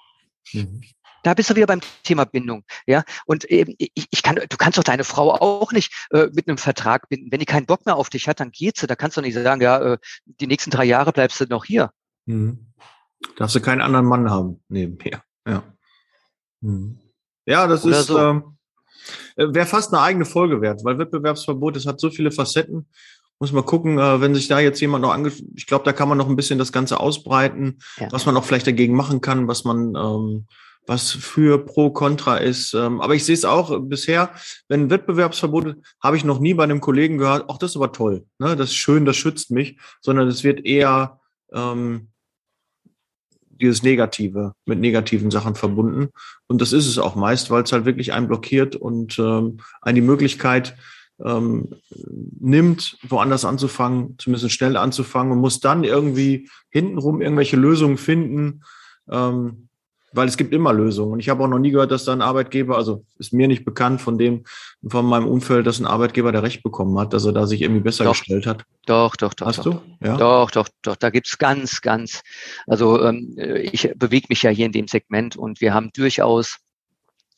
Mhm. 0.54 0.82
Da 1.24 1.36
bist 1.36 1.50
du 1.50 1.56
wieder 1.56 1.68
beim 1.68 1.82
Thema 2.04 2.26
Bindung, 2.26 2.64
ja. 2.88 3.04
Und 3.26 3.46
eben, 3.46 3.76
ich, 3.78 4.08
ich 4.10 4.24
kann, 4.24 4.36
du 4.36 4.58
kannst 4.58 4.80
doch 4.80 4.84
deine 4.84 5.04
Frau 5.04 5.32
auch 5.34 5.72
nicht 5.72 6.08
äh, 6.10 6.28
mit 6.34 6.48
einem 6.48 6.58
Vertrag 6.58 7.10
binden. 7.10 7.32
Wenn 7.32 7.40
die 7.40 7.46
keinen 7.46 7.68
Bock 7.68 7.86
mehr 7.86 7.96
auf 7.96 8.10
dich 8.10 8.28
hat, 8.28 8.40
dann 8.40 8.50
geht 8.50 8.78
sie. 8.78 8.88
Da 8.88 8.96
kannst 8.96 9.18
du 9.18 9.22
nicht 9.22 9.36
sagen, 9.36 9.62
ja, 9.62 9.80
äh, 9.80 9.98
die 10.26 10.48
nächsten 10.48 10.72
drei 10.72 10.86
Jahre 10.86 11.12
bleibst 11.12 11.40
du 11.40 11.46
noch 11.46 11.66
hier. 11.66 11.92
Mhm. 12.26 12.74
Darfst 13.36 13.56
du 13.56 13.62
keinen 13.62 13.82
anderen 13.82 14.08
Mann 14.08 14.32
haben 14.32 14.64
nebenher. 14.68 15.24
Ja. 15.48 15.64
Mhm. 16.62 17.00
Ja, 17.46 17.68
das 17.68 17.86
Oder 17.86 18.00
ist 18.00 18.08
so. 18.08 18.18
ähm, 18.18 18.58
äh, 19.36 19.48
wäre 19.54 19.66
fast 19.66 19.94
eine 19.94 20.02
eigene 20.02 20.26
Folge 20.26 20.62
wert, 20.62 20.84
weil 20.84 20.98
Wettbewerbsverbot, 20.98 21.76
es 21.78 21.86
hat 21.86 22.00
so 22.00 22.10
viele 22.10 22.32
Facetten 22.32 22.90
muss 23.42 23.52
mal 23.52 23.64
gucken, 23.64 23.98
äh, 23.98 24.22
wenn 24.22 24.36
sich 24.36 24.48
da 24.48 24.60
jetzt 24.60 24.80
jemand 24.82 25.02
noch 25.02 25.12
ange... 25.12 25.32
Ich 25.56 25.66
glaube, 25.66 25.84
da 25.84 25.94
kann 25.94 26.08
man 26.08 26.18
noch 26.18 26.30
ein 26.30 26.36
bisschen 26.36 26.60
das 26.60 26.72
Ganze 26.72 27.00
ausbreiten, 27.00 27.80
ja. 27.98 28.08
was 28.12 28.28
man 28.28 28.38
auch 28.38 28.46
vielleicht 28.46 28.68
dagegen 28.68 28.96
machen 28.96 29.20
kann, 29.20 29.48
was 29.48 29.64
man, 29.64 29.96
ähm, 29.96 30.46
was 30.86 31.12
für 31.12 31.66
pro, 31.66 31.90
contra 31.90 32.38
ist. 32.38 32.76
Ähm, 32.76 33.02
aber 33.02 33.16
ich 33.16 33.26
sehe 33.26 33.34
es 33.34 33.44
auch 33.44 33.80
bisher, 33.82 34.30
wenn 34.68 34.92
Wettbewerbsverbote, 34.92 35.78
habe 36.00 36.18
ich 36.18 36.24
noch 36.24 36.40
nie 36.40 36.54
bei 36.54 36.64
einem 36.64 36.82
Kollegen 36.82 37.18
gehört, 37.18 37.46
ach, 37.50 37.58
das 37.58 37.72
ist 37.72 37.78
aber 37.78 37.92
toll, 37.92 38.26
ne? 38.38 38.56
das 38.56 38.70
ist 38.70 38.76
schön, 38.76 39.06
das 39.06 39.18
schützt 39.18 39.50
mich, 39.50 39.80
sondern 40.02 40.28
es 40.28 40.44
wird 40.44 40.64
eher 40.64 41.20
ähm, 41.52 42.10
dieses 43.50 43.82
Negative 43.82 44.54
mit 44.66 44.80
negativen 44.80 45.32
Sachen 45.32 45.56
verbunden. 45.56 46.10
Und 46.46 46.62
das 46.62 46.74
ist 46.74 46.86
es 46.86 47.00
auch 47.00 47.16
meist, 47.16 47.50
weil 47.50 47.64
es 47.64 47.72
halt 47.72 47.86
wirklich 47.86 48.14
einen 48.14 48.28
blockiert 48.28 48.76
und 48.76 49.18
ähm, 49.18 49.58
einen 49.82 49.96
die 49.96 50.02
Möglichkeit 50.02 50.76
ähm, 51.24 51.70
nimmt, 52.40 52.98
woanders 53.08 53.46
anzufangen, 53.46 54.16
zumindest 54.18 54.52
schnell 54.52 54.78
anzufangen 54.78 55.32
und 55.32 55.40
muss 55.40 55.60
dann 55.60 55.84
irgendwie 55.84 56.50
hintenrum 56.70 57.22
irgendwelche 57.22 57.58
Lösungen 57.58 57.98
finden, 57.98 58.64
ähm, 59.10 59.68
weil 60.14 60.28
es 60.28 60.36
gibt 60.36 60.54
immer 60.54 60.74
Lösungen. 60.74 61.14
Und 61.14 61.20
ich 61.20 61.30
habe 61.30 61.44
auch 61.44 61.48
noch 61.48 61.60
nie 61.60 61.72
gehört, 61.72 61.92
dass 61.92 62.04
da 62.04 62.12
ein 62.12 62.22
Arbeitgeber, 62.22 62.76
also 62.76 63.06
ist 63.18 63.32
mir 63.32 63.48
nicht 63.48 63.64
bekannt 63.64 64.02
von 64.02 64.18
dem, 64.18 64.44
von 64.86 65.06
meinem 65.06 65.28
Umfeld, 65.28 65.66
dass 65.66 65.80
ein 65.80 65.86
Arbeitgeber 65.86 66.32
der 66.32 66.44
Recht 66.44 66.64
bekommen 66.64 67.00
hat, 67.00 67.14
dass 67.14 67.26
er 67.26 67.32
da 67.32 67.48
sich 67.48 67.62
irgendwie 67.62 67.82
besser 67.82 68.04
doch, 68.04 68.12
gestellt 68.12 68.46
hat. 68.46 68.66
Doch, 68.86 69.16
doch, 69.16 69.34
doch. 69.34 69.48
Hast 69.48 69.60
doch, 69.60 69.64
du? 69.64 69.72
Doch. 69.72 69.82
Ja? 70.02 70.18
Doch, 70.18 70.52
doch, 70.52 70.68
doch. 70.82 70.96
Da 70.98 71.10
gibt's 71.12 71.38
ganz, 71.38 71.82
ganz, 71.82 72.24
also 72.68 73.02
ähm, 73.02 73.36
ich 73.38 73.90
bewege 73.96 74.28
mich 74.30 74.42
ja 74.42 74.50
hier 74.50 74.66
in 74.66 74.74
dem 74.74 74.88
Segment 74.88 75.38
und 75.38 75.62
wir 75.62 75.74
haben 75.74 75.92
durchaus 75.94 76.58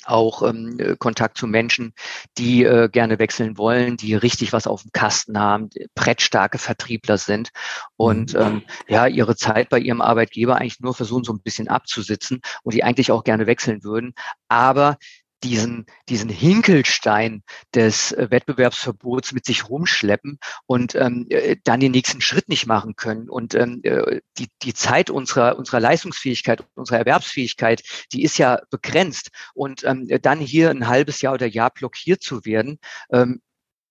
auch 0.05 0.43
ähm, 0.43 0.77
äh, 0.79 0.95
Kontakt 0.97 1.37
zu 1.37 1.47
Menschen, 1.47 1.93
die 2.37 2.63
äh, 2.63 2.89
gerne 2.89 3.19
wechseln 3.19 3.57
wollen, 3.57 3.97
die 3.97 4.15
richtig 4.15 4.53
was 4.53 4.67
auf 4.67 4.83
dem 4.83 4.91
Kasten 4.91 5.39
haben, 5.39 5.69
brettstarke 5.95 6.57
Vertriebler 6.57 7.17
sind 7.17 7.49
und 7.95 8.33
mhm. 8.33 8.39
ähm, 8.39 8.61
ja 8.87 9.07
ihre 9.07 9.35
Zeit 9.35 9.69
bei 9.69 9.79
ihrem 9.79 10.01
Arbeitgeber 10.01 10.57
eigentlich 10.57 10.79
nur 10.79 10.93
versuchen, 10.93 11.23
so 11.23 11.33
ein 11.33 11.41
bisschen 11.41 11.67
abzusitzen 11.67 12.41
und 12.63 12.73
die 12.73 12.83
eigentlich 12.83 13.11
auch 13.11 13.23
gerne 13.23 13.47
wechseln 13.47 13.83
würden, 13.83 14.13
aber 14.47 14.97
diesen, 15.43 15.85
diesen 16.09 16.29
Hinkelstein 16.29 17.43
des 17.73 18.11
äh, 18.13 18.31
Wettbewerbsverbots 18.31 19.33
mit 19.33 19.45
sich 19.45 19.69
rumschleppen 19.69 20.39
und 20.65 20.95
ähm, 20.95 21.27
äh, 21.29 21.57
dann 21.63 21.79
den 21.79 21.91
nächsten 21.91 22.21
Schritt 22.21 22.49
nicht 22.49 22.65
machen 22.65 22.95
können. 22.95 23.29
Und 23.29 23.53
ähm, 23.53 23.81
äh, 23.83 24.21
die, 24.37 24.47
die 24.61 24.73
Zeit 24.73 25.09
unserer, 25.09 25.57
unserer 25.57 25.79
Leistungsfähigkeit, 25.79 26.65
unserer 26.75 26.99
Erwerbsfähigkeit, 26.99 27.83
die 28.11 28.23
ist 28.23 28.37
ja 28.37 28.59
begrenzt. 28.69 29.29
Und 29.53 29.83
ähm, 29.83 30.07
dann 30.21 30.39
hier 30.39 30.69
ein 30.69 30.87
halbes 30.87 31.21
Jahr 31.21 31.33
oder 31.33 31.47
Jahr 31.47 31.71
blockiert 31.71 32.23
zu 32.23 32.45
werden, 32.45 32.79
ähm, 33.11 33.41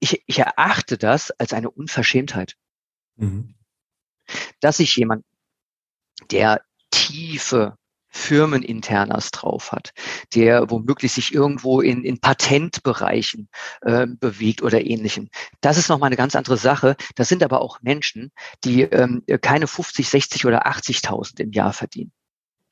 ich, 0.01 0.23
ich 0.27 0.39
erachte 0.41 0.99
das 0.99 1.31
als 1.31 1.53
eine 1.53 1.71
Unverschämtheit. 1.71 2.57
Mhm. 3.17 3.55
Dass 4.61 4.79
sich 4.79 4.97
jemand, 4.97 5.25
der 6.31 6.63
tiefe 6.91 7.77
Firmeninternas 8.13 9.31
drauf 9.31 9.73
hat, 9.73 9.93
der 10.35 10.71
womöglich 10.71 11.13
sich 11.13 11.35
irgendwo 11.35 11.81
in, 11.81 12.05
in 12.05 12.21
Patentbereichen 12.21 13.49
äh, 13.81 14.07
bewegt 14.07 14.63
oder 14.63 14.85
ähnlichem. 14.85 15.29
Das 15.61 15.79
ist 15.79 15.89
nochmal 15.89 16.09
eine 16.09 16.17
ganz 16.17 16.37
andere 16.37 16.57
Sache. 16.57 16.97
Das 17.17 17.29
sind 17.29 17.43
aber 17.43 17.61
auch 17.61 17.81
Menschen, 17.83 18.31
die 18.65 18.83
ähm, 18.83 19.25
keine 19.41 19.67
50, 19.67 20.09
60 20.09 20.47
oder 20.47 20.67
80.000 20.67 21.41
im 21.41 21.53
Jahr 21.53 21.73
verdienen. 21.73 22.13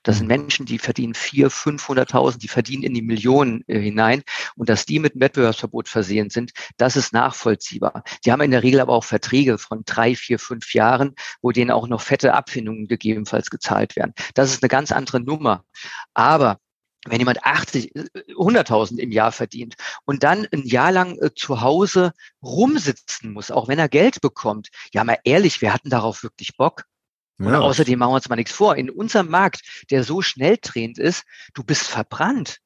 Das 0.03 0.16
sind 0.16 0.26
mhm. 0.26 0.32
Menschen, 0.32 0.66
die 0.66 0.78
verdienen 0.78 1.14
vier, 1.14 1.51
500.000, 1.51 2.38
die 2.38 2.48
verdienen 2.48 2.82
in 2.82 2.94
die 2.94 3.03
Millionen 3.03 3.64
äh, 3.66 3.78
hinein. 3.78 4.22
Und 4.57 4.68
dass 4.68 4.86
die 4.86 4.98
mit 4.98 5.14
einem 5.14 5.22
Wettbewerbsverbot 5.22 5.88
versehen 5.88 6.30
sind, 6.30 6.53
das 6.76 6.96
ist 6.96 7.12
nachvollziehbar. 7.12 8.03
Die 8.24 8.32
haben 8.32 8.40
in 8.40 8.51
der 8.51 8.62
Regel 8.62 8.80
aber 8.80 8.94
auch 8.94 9.05
Verträge 9.05 9.59
von 9.59 9.82
drei, 9.84 10.14
vier, 10.16 10.38
fünf 10.38 10.74
Jahren, 10.74 11.14
wo 11.42 11.53
denen 11.53 11.70
auch 11.70 11.88
noch 11.88 12.01
fette 12.01 12.34
Abfindungen 12.34 12.86
gegebenenfalls 12.86 13.51
gezahlt 13.51 13.96
werden. 13.96 14.14
Das 14.34 14.53
ist 14.53 14.62
eine 14.62 14.68
ganz 14.68 14.92
andere 14.92 15.20
Nummer. 15.20 15.64
Aber 16.14 16.59
wenn 17.07 17.18
jemand 17.18 17.44
80, 17.44 17.92
100.000 17.94 18.98
im 18.98 19.11
Jahr 19.11 19.32
verdient 19.32 19.74
und 20.05 20.22
dann 20.22 20.46
ein 20.53 20.66
Jahr 20.66 20.92
lang 20.92 21.18
äh, 21.18 21.30
zu 21.34 21.62
Hause 21.62 22.12
rumsitzen 22.42 23.32
muss, 23.32 23.51
auch 23.51 23.68
wenn 23.68 23.78
er 23.78 23.88
Geld 23.88 24.20
bekommt, 24.20 24.68
ja 24.92 25.03
mal 25.05 25.18
ehrlich, 25.24 25.62
wir 25.62 25.72
hatten 25.72 25.88
darauf 25.88 26.22
wirklich 26.22 26.57
Bock. 26.57 26.84
Und 27.41 27.53
ja. 27.53 27.61
außerdem 27.61 27.99
machen 27.99 28.11
wir 28.11 28.16
uns 28.16 28.28
mal 28.28 28.36
nichts 28.36 28.53
vor. 28.53 28.76
In 28.76 28.91
unserem 28.91 29.30
Markt, 29.30 29.86
der 29.91 30.05
so 30.05 30.20
schnell 30.20 30.59
drehend 30.61 30.99
ist, 30.99 31.24
du 31.55 31.64
bist 31.64 31.84
verbrannt. 31.84 32.59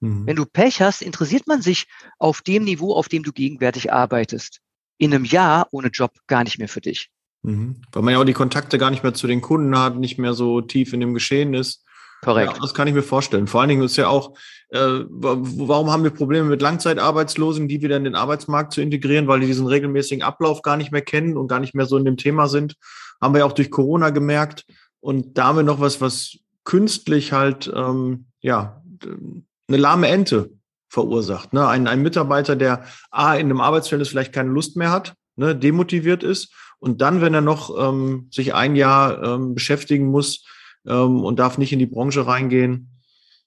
Mhm. 0.00 0.26
Wenn 0.26 0.36
du 0.36 0.46
Pech 0.46 0.80
hast, 0.80 1.02
interessiert 1.02 1.46
man 1.46 1.60
sich 1.60 1.86
auf 2.18 2.40
dem 2.40 2.64
Niveau, 2.64 2.94
auf 2.94 3.08
dem 3.08 3.22
du 3.22 3.32
gegenwärtig 3.32 3.92
arbeitest. 3.92 4.60
In 4.96 5.12
einem 5.12 5.26
Jahr 5.26 5.68
ohne 5.70 5.88
Job 5.88 6.12
gar 6.26 6.44
nicht 6.44 6.58
mehr 6.58 6.68
für 6.68 6.80
dich. 6.80 7.10
Mhm. 7.42 7.82
Weil 7.92 8.02
man 8.02 8.14
ja 8.14 8.20
auch 8.20 8.24
die 8.24 8.32
Kontakte 8.32 8.78
gar 8.78 8.90
nicht 8.90 9.02
mehr 9.02 9.12
zu 9.12 9.26
den 9.26 9.42
Kunden 9.42 9.78
hat, 9.78 9.96
nicht 9.96 10.18
mehr 10.18 10.32
so 10.32 10.62
tief 10.62 10.94
in 10.94 11.00
dem 11.00 11.12
Geschehen 11.12 11.52
ist. 11.52 11.84
Korrekt. 12.22 12.52
Ja, 12.52 12.58
das 12.60 12.74
kann 12.74 12.86
ich 12.86 12.94
mir 12.94 13.02
vorstellen. 13.02 13.46
Vor 13.46 13.60
allen 13.60 13.70
Dingen 13.70 13.82
ist 13.82 13.96
ja 13.96 14.08
auch, 14.08 14.36
äh, 14.68 14.78
warum 15.08 15.90
haben 15.90 16.04
wir 16.04 16.10
Probleme 16.10 16.48
mit 16.48 16.60
Langzeitarbeitslosen, 16.60 17.66
die 17.66 17.80
wieder 17.80 17.96
in 17.96 18.04
den 18.04 18.14
Arbeitsmarkt 18.14 18.74
zu 18.74 18.82
integrieren, 18.82 19.26
weil 19.26 19.40
die 19.40 19.46
diesen 19.46 19.66
regelmäßigen 19.66 20.22
Ablauf 20.22 20.60
gar 20.60 20.76
nicht 20.76 20.92
mehr 20.92 21.02
kennen 21.02 21.36
und 21.36 21.48
gar 21.48 21.60
nicht 21.60 21.74
mehr 21.74 21.86
so 21.86 21.96
in 21.96 22.04
dem 22.04 22.18
Thema 22.18 22.46
sind. 22.46 22.76
Haben 23.20 23.34
wir 23.34 23.40
ja 23.40 23.44
auch 23.44 23.52
durch 23.52 23.70
Corona 23.70 24.10
gemerkt. 24.10 24.66
Und 25.00 25.38
da 25.38 25.46
haben 25.46 25.56
wir 25.56 25.62
noch 25.62 25.80
was, 25.80 26.00
was 26.00 26.38
künstlich 26.64 27.32
halt, 27.32 27.70
ähm, 27.74 28.26
ja, 28.40 28.82
eine 29.02 29.76
lahme 29.76 30.08
Ente 30.08 30.50
verursacht. 30.88 31.52
Ne? 31.52 31.66
Ein, 31.66 31.86
ein 31.86 32.02
Mitarbeiter, 32.02 32.56
der 32.56 32.84
A, 33.10 33.34
in 33.34 33.46
einem 33.46 33.60
Arbeitsverhältnis 33.60 34.08
vielleicht 34.08 34.32
keine 34.32 34.50
Lust 34.50 34.76
mehr 34.76 34.90
hat, 34.90 35.14
ne, 35.36 35.54
demotiviert 35.56 36.22
ist 36.22 36.52
und 36.80 37.00
dann, 37.00 37.20
wenn 37.20 37.32
er 37.32 37.40
noch 37.40 37.70
ähm, 37.78 38.28
sich 38.30 38.54
ein 38.54 38.76
Jahr 38.76 39.22
ähm, 39.22 39.54
beschäftigen 39.54 40.06
muss, 40.06 40.44
ähm, 40.86 41.24
und 41.24 41.38
darf 41.38 41.58
nicht 41.58 41.72
in 41.72 41.78
die 41.78 41.86
Branche 41.86 42.26
reingehen. 42.26 42.88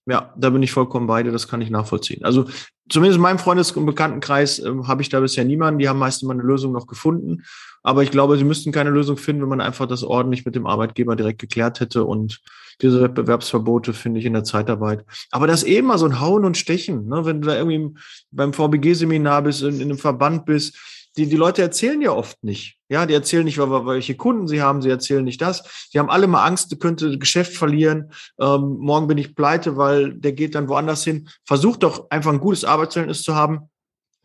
Ja, 0.05 0.33
da 0.37 0.49
bin 0.49 0.63
ich 0.63 0.71
vollkommen 0.71 1.07
bei 1.07 1.23
dir, 1.23 1.31
das 1.31 1.47
kann 1.47 1.61
ich 1.61 1.69
nachvollziehen. 1.69 2.25
Also 2.25 2.45
zumindest 2.89 3.17
in 3.17 3.21
meinem 3.21 3.39
Freundes- 3.39 3.71
und 3.71 3.85
Bekanntenkreis 3.85 4.59
äh, 4.59 4.71
habe 4.85 5.01
ich 5.01 5.09
da 5.09 5.19
bisher 5.19 5.45
niemanden, 5.45 5.79
die 5.79 5.89
haben 5.89 5.99
meistens 5.99 6.27
mal 6.27 6.33
eine 6.33 6.43
Lösung 6.43 6.71
noch 6.71 6.87
gefunden. 6.87 7.43
Aber 7.81 8.03
ich 8.03 8.11
glaube, 8.11 8.37
sie 8.37 8.43
müssten 8.45 8.71
keine 8.71 8.89
Lösung 8.89 9.17
finden, 9.17 9.41
wenn 9.41 9.49
man 9.49 9.61
einfach 9.61 9.87
das 9.87 10.03
ordentlich 10.03 10.45
mit 10.45 10.55
dem 10.55 10.65
Arbeitgeber 10.65 11.15
direkt 11.15 11.39
geklärt 11.39 11.79
hätte. 11.81 12.05
Und 12.05 12.41
diese 12.81 13.01
Wettbewerbsverbote 13.01 13.93
finde 13.93 14.19
ich 14.19 14.25
in 14.25 14.33
der 14.33 14.45
Zeitarbeit. 14.45 15.05
Aber 15.31 15.47
das 15.47 15.63
eben 15.63 15.87
mal 15.87 15.97
so 15.97 16.05
ein 16.05 16.19
Hauen 16.19 16.45
und 16.45 16.57
Stechen, 16.57 17.07
ne? 17.07 17.25
wenn 17.25 17.41
du 17.41 17.47
da 17.47 17.57
irgendwie 17.57 17.93
beim 18.31 18.53
VBG-Seminar 18.53 19.41
bist, 19.43 19.63
in, 19.63 19.75
in 19.75 19.89
einem 19.89 19.97
Verband 19.97 20.45
bist, 20.45 20.77
die, 21.17 21.27
die 21.27 21.35
Leute 21.35 21.61
erzählen 21.61 22.01
ja 22.01 22.11
oft 22.11 22.43
nicht. 22.43 22.77
Ja, 22.89 23.05
die 23.05 23.13
erzählen 23.13 23.45
nicht, 23.45 23.57
welche 23.57 24.15
Kunden 24.15 24.47
sie 24.47 24.61
haben, 24.61 24.81
sie 24.81 24.89
erzählen 24.89 25.23
nicht 25.23 25.41
das. 25.41 25.87
Die 25.93 25.99
haben 25.99 26.09
alle 26.09 26.27
mal 26.27 26.45
Angst, 26.45 26.79
könnte 26.79 27.17
Geschäft 27.17 27.55
verlieren. 27.55 28.11
Ähm, 28.39 28.77
morgen 28.79 29.07
bin 29.07 29.17
ich 29.17 29.35
pleite, 29.35 29.77
weil 29.77 30.13
der 30.13 30.33
geht 30.33 30.55
dann 30.55 30.69
woanders 30.69 31.03
hin. 31.03 31.29
Versuch 31.45 31.77
doch 31.77 32.09
einfach 32.09 32.31
ein 32.31 32.39
gutes 32.39 32.65
Arbeitsverhältnis 32.65 33.23
zu 33.23 33.35
haben, 33.35 33.69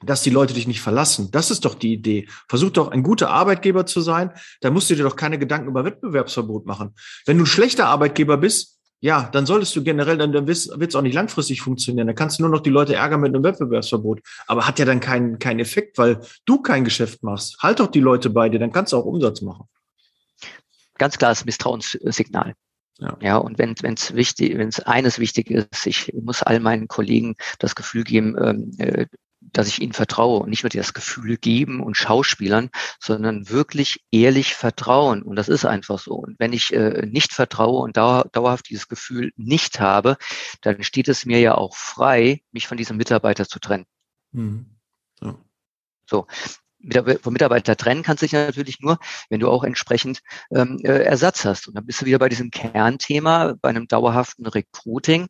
dass 0.04 0.22
die 0.22 0.30
Leute 0.30 0.54
dich 0.54 0.66
nicht 0.66 0.80
verlassen. 0.80 1.30
Das 1.30 1.50
ist 1.50 1.64
doch 1.64 1.74
die 1.74 1.92
Idee. 1.92 2.28
Versuch 2.48 2.70
doch 2.70 2.88
ein 2.88 3.02
guter 3.02 3.30
Arbeitgeber 3.30 3.84
zu 3.84 4.00
sein. 4.00 4.32
Da 4.60 4.70
musst 4.70 4.90
du 4.90 4.94
dir 4.94 5.02
doch 5.02 5.16
keine 5.16 5.38
Gedanken 5.38 5.68
über 5.68 5.84
Wettbewerbsverbot 5.84 6.66
machen. 6.66 6.94
Wenn 7.26 7.38
du 7.38 7.44
ein 7.44 7.46
schlechter 7.46 7.86
Arbeitgeber 7.86 8.36
bist, 8.36 8.77
ja, 9.00 9.28
dann 9.32 9.46
solltest 9.46 9.76
du 9.76 9.84
generell, 9.84 10.18
dann, 10.18 10.32
dann 10.32 10.46
wird 10.48 10.58
es 10.58 10.94
auch 10.96 11.02
nicht 11.02 11.14
langfristig 11.14 11.60
funktionieren. 11.62 12.08
Dann 12.08 12.16
kannst 12.16 12.38
du 12.38 12.42
nur 12.42 12.50
noch 12.50 12.60
die 12.60 12.70
Leute 12.70 12.96
ärgern 12.96 13.20
mit 13.20 13.34
einem 13.34 13.44
Wettbewerbsverbot. 13.44 14.20
Aber 14.46 14.66
hat 14.66 14.78
ja 14.78 14.84
dann 14.84 15.00
keinen 15.00 15.38
keinen 15.38 15.60
Effekt, 15.60 15.98
weil 15.98 16.20
du 16.46 16.60
kein 16.60 16.84
Geschäft 16.84 17.22
machst. 17.22 17.58
Halt 17.62 17.78
doch 17.78 17.86
die 17.86 18.00
Leute 18.00 18.30
bei 18.30 18.48
dir, 18.48 18.58
dann 18.58 18.72
kannst 18.72 18.92
du 18.92 18.96
auch 18.96 19.04
Umsatz 19.04 19.40
machen. 19.40 19.68
Ganz 20.96 21.16
klares 21.16 21.44
Misstrauenssignal. 21.44 22.54
Ja. 23.00 23.16
ja, 23.20 23.36
und 23.36 23.60
wenn 23.60 23.76
es 23.94 24.14
wichtig, 24.16 24.58
wenn 24.58 24.68
es 24.68 24.80
eines 24.80 25.20
wichtig 25.20 25.52
ist, 25.52 25.86
ich 25.86 26.12
muss 26.20 26.42
all 26.42 26.58
meinen 26.58 26.88
Kollegen 26.88 27.36
das 27.60 27.76
Gefühl 27.76 28.02
geben, 28.02 28.36
ähm, 28.40 28.72
äh, 28.78 29.06
dass 29.52 29.68
ich 29.68 29.80
ihnen 29.80 29.92
vertraue 29.92 30.40
und 30.40 30.50
nicht 30.50 30.62
nur 30.62 30.70
das 30.70 30.94
Gefühl 30.94 31.36
geben 31.36 31.80
und 31.80 31.96
Schauspielern, 31.96 32.70
sondern 33.00 33.48
wirklich 33.48 34.04
ehrlich 34.10 34.54
vertrauen. 34.54 35.22
Und 35.22 35.36
das 35.36 35.48
ist 35.48 35.64
einfach 35.64 35.98
so. 35.98 36.14
Und 36.14 36.38
wenn 36.38 36.52
ich 36.52 36.72
äh, 36.72 37.06
nicht 37.06 37.32
vertraue 37.32 37.80
und 37.82 37.96
dauer, 37.96 38.26
dauerhaft 38.32 38.68
dieses 38.68 38.88
Gefühl 38.88 39.32
nicht 39.36 39.80
habe, 39.80 40.16
dann 40.62 40.82
steht 40.82 41.08
es 41.08 41.24
mir 41.24 41.40
ja 41.40 41.54
auch 41.54 41.76
frei, 41.76 42.42
mich 42.52 42.66
von 42.66 42.76
diesem 42.76 42.96
Mitarbeiter 42.96 43.46
zu 43.46 43.58
trennen. 43.58 43.86
Mhm. 44.32 44.66
Ja. 45.20 45.38
So. 46.08 46.26
Vom 47.22 47.32
Mitarbeiter 47.32 47.76
trennen 47.76 48.04
kannst 48.04 48.22
du 48.22 48.26
dich 48.26 48.34
natürlich 48.34 48.78
nur, 48.78 49.00
wenn 49.30 49.40
du 49.40 49.50
auch 49.50 49.64
entsprechend 49.64 50.20
ähm, 50.52 50.78
äh, 50.84 51.02
Ersatz 51.02 51.44
hast. 51.44 51.66
Und 51.66 51.74
dann 51.74 51.84
bist 51.84 52.00
du 52.00 52.06
wieder 52.06 52.20
bei 52.20 52.28
diesem 52.28 52.52
Kernthema, 52.52 53.56
bei 53.60 53.70
einem 53.70 53.88
dauerhaften 53.88 54.46
Recruiting 54.46 55.26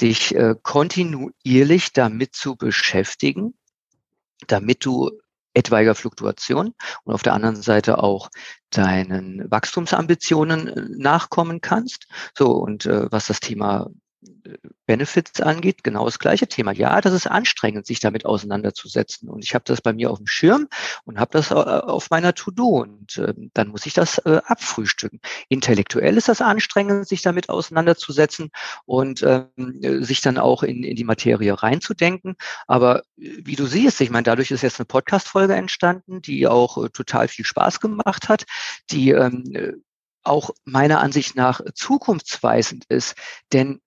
dich 0.00 0.34
äh, 0.34 0.54
kontinuierlich 0.62 1.92
damit 1.92 2.34
zu 2.34 2.56
beschäftigen, 2.56 3.54
damit 4.46 4.84
du 4.84 5.10
etwaiger 5.54 5.94
Fluktuation 5.94 6.74
und 7.04 7.14
auf 7.14 7.22
der 7.22 7.34
anderen 7.34 7.56
Seite 7.56 8.02
auch 8.02 8.30
deinen 8.70 9.50
Wachstumsambitionen 9.50 10.68
äh, 10.68 10.86
nachkommen 10.96 11.60
kannst. 11.60 12.06
So, 12.36 12.52
und 12.52 12.86
äh, 12.86 13.10
was 13.10 13.26
das 13.26 13.40
Thema 13.40 13.88
Benefits 14.86 15.40
angeht, 15.40 15.84
genau 15.84 16.04
das 16.04 16.18
gleiche 16.18 16.48
Thema. 16.48 16.72
Ja, 16.72 17.00
das 17.00 17.12
ist 17.12 17.26
anstrengend, 17.26 17.86
sich 17.86 18.00
damit 18.00 18.24
auseinanderzusetzen. 18.24 19.28
Und 19.28 19.44
ich 19.44 19.54
habe 19.54 19.64
das 19.64 19.80
bei 19.80 19.92
mir 19.92 20.10
auf 20.10 20.18
dem 20.18 20.26
Schirm 20.26 20.68
und 21.04 21.20
habe 21.20 21.30
das 21.32 21.50
äh, 21.50 21.54
auf 21.54 22.10
meiner 22.10 22.34
To-Do. 22.34 22.82
Und 22.82 23.18
äh, 23.18 23.34
dann 23.54 23.68
muss 23.68 23.86
ich 23.86 23.92
das 23.92 24.18
äh, 24.18 24.40
abfrühstücken. 24.44 25.20
Intellektuell 25.48 26.16
ist 26.16 26.28
das 26.28 26.40
anstrengend, 26.40 27.06
sich 27.06 27.22
damit 27.22 27.48
auseinanderzusetzen 27.48 28.50
und 28.86 29.22
ähm, 29.22 30.02
sich 30.02 30.20
dann 30.20 30.38
auch 30.38 30.62
in, 30.62 30.82
in 30.82 30.96
die 30.96 31.04
Materie 31.04 31.62
reinzudenken. 31.62 32.36
Aber 32.66 33.02
äh, 33.18 33.38
wie 33.44 33.56
du 33.56 33.66
siehst, 33.66 34.00
ich 34.00 34.10
meine, 34.10 34.24
dadurch 34.24 34.50
ist 34.50 34.62
jetzt 34.62 34.80
eine 34.80 34.86
Podcast-Folge 34.86 35.54
entstanden, 35.54 36.22
die 36.22 36.48
auch 36.48 36.82
äh, 36.82 36.88
total 36.88 37.28
viel 37.28 37.44
Spaß 37.44 37.80
gemacht 37.80 38.28
hat, 38.28 38.44
die 38.90 39.10
ähm, 39.10 39.44
äh, 39.54 39.72
auch 40.24 40.50
meiner 40.64 41.00
Ansicht 41.00 41.36
nach 41.36 41.60
zukunftsweisend 41.74 42.84
ist. 42.88 43.14
Denn 43.52 43.80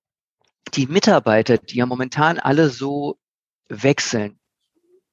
die 0.74 0.88
Mitarbeiter, 0.88 1.58
die 1.58 1.78
ja 1.78 1.86
momentan 1.86 2.40
alle 2.40 2.70
so 2.70 3.20
wechseln, 3.70 4.42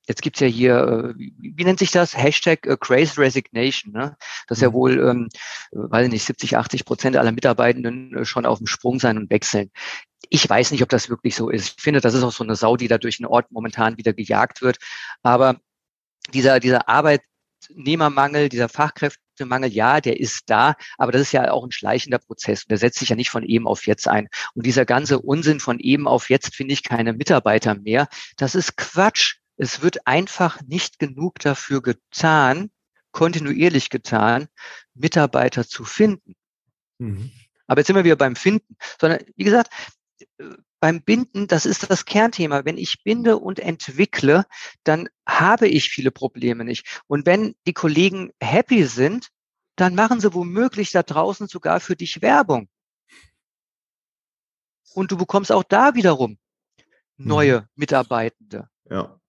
Jetzt 0.08 0.22
gibt's 0.22 0.40
ja 0.40 0.46
hier, 0.46 0.74
äh, 0.78 1.14
wie 1.18 1.64
nennt 1.64 1.78
sich 1.78 1.90
das? 1.90 2.16
Hashtag 2.16 2.66
äh, 2.66 2.78
Crazy 2.80 3.20
Resignation. 3.20 3.92
Ne? 3.92 4.16
Das 4.46 4.60
ja 4.60 4.70
mhm. 4.70 4.72
wohl, 4.72 5.00
ähm, 5.00 5.28
weiß 5.70 6.08
nicht, 6.08 6.24
70, 6.24 6.56
80 6.56 6.86
Prozent 6.86 7.16
aller 7.18 7.30
Mitarbeitenden 7.30 8.16
äh, 8.16 8.24
schon 8.24 8.46
auf 8.46 8.56
dem 8.56 8.66
Sprung 8.66 8.98
sein 8.98 9.18
und 9.18 9.30
wechseln. 9.30 9.70
Ich 10.30 10.48
weiß 10.48 10.70
nicht, 10.70 10.82
ob 10.82 10.88
das 10.88 11.10
wirklich 11.10 11.36
so 11.36 11.50
ist. 11.50 11.74
Ich 11.76 11.82
finde, 11.82 12.00
das 12.00 12.14
ist 12.14 12.22
auch 12.22 12.32
so 12.32 12.42
eine 12.42 12.56
Sau, 12.56 12.78
die 12.78 12.88
da 12.88 12.96
durch 12.96 13.18
den 13.18 13.26
Ort 13.26 13.52
momentan 13.52 13.98
wieder 13.98 14.14
gejagt 14.14 14.62
wird. 14.62 14.78
Aber 15.22 15.60
dieser, 16.32 16.58
dieser 16.58 16.88
Arbeitnehmermangel, 16.88 18.48
dieser 18.48 18.70
Fachkräfte, 18.70 19.20
Mangel, 19.46 19.70
ja, 19.70 20.00
der 20.00 20.20
ist 20.20 20.44
da, 20.46 20.74
aber 20.96 21.12
das 21.12 21.22
ist 21.22 21.32
ja 21.32 21.50
auch 21.50 21.64
ein 21.64 21.70
schleichender 21.70 22.18
Prozess. 22.18 22.64
Der 22.64 22.78
setzt 22.78 22.98
sich 22.98 23.10
ja 23.10 23.16
nicht 23.16 23.30
von 23.30 23.42
eben 23.42 23.66
auf 23.66 23.86
jetzt 23.86 24.08
ein. 24.08 24.28
Und 24.54 24.66
dieser 24.66 24.84
ganze 24.84 25.20
Unsinn 25.20 25.60
von 25.60 25.78
eben 25.78 26.06
auf 26.08 26.30
jetzt 26.30 26.54
finde 26.54 26.74
ich 26.74 26.82
keine 26.82 27.12
Mitarbeiter 27.12 27.74
mehr. 27.74 28.08
Das 28.36 28.54
ist 28.54 28.76
Quatsch. 28.76 29.36
Es 29.56 29.82
wird 29.82 30.06
einfach 30.06 30.60
nicht 30.62 30.98
genug 30.98 31.40
dafür 31.40 31.82
getan, 31.82 32.70
kontinuierlich 33.10 33.90
getan, 33.90 34.46
Mitarbeiter 34.94 35.66
zu 35.66 35.84
finden. 35.84 36.34
Mhm. 36.98 37.32
Aber 37.66 37.80
jetzt 37.80 37.88
sind 37.88 37.96
wir 37.96 38.04
wieder 38.04 38.16
beim 38.16 38.36
Finden, 38.36 38.76
sondern 39.00 39.20
wie 39.36 39.44
gesagt, 39.44 39.72
beim 40.80 41.02
Binden, 41.02 41.48
das 41.48 41.66
ist 41.66 41.90
das 41.90 42.04
Kernthema. 42.04 42.64
Wenn 42.64 42.78
ich 42.78 43.02
binde 43.02 43.36
und 43.36 43.58
entwickle, 43.58 44.46
dann 44.84 45.08
habe 45.26 45.68
ich 45.68 45.90
viele 45.90 46.10
Probleme 46.10 46.64
nicht. 46.64 47.02
Und 47.06 47.26
wenn 47.26 47.54
die 47.66 47.72
Kollegen 47.72 48.30
happy 48.40 48.84
sind, 48.84 49.28
dann 49.76 49.94
machen 49.94 50.20
sie 50.20 50.34
womöglich 50.34 50.90
da 50.90 51.02
draußen 51.02 51.48
sogar 51.48 51.80
für 51.80 51.96
dich 51.96 52.22
Werbung. 52.22 52.68
Und 54.94 55.12
du 55.12 55.16
bekommst 55.16 55.52
auch 55.52 55.62
da 55.62 55.94
wiederum 55.94 56.38
neue 57.16 57.60
mhm. 57.60 57.66
Mitarbeitende. 57.76 58.68
Ja. 58.90 59.20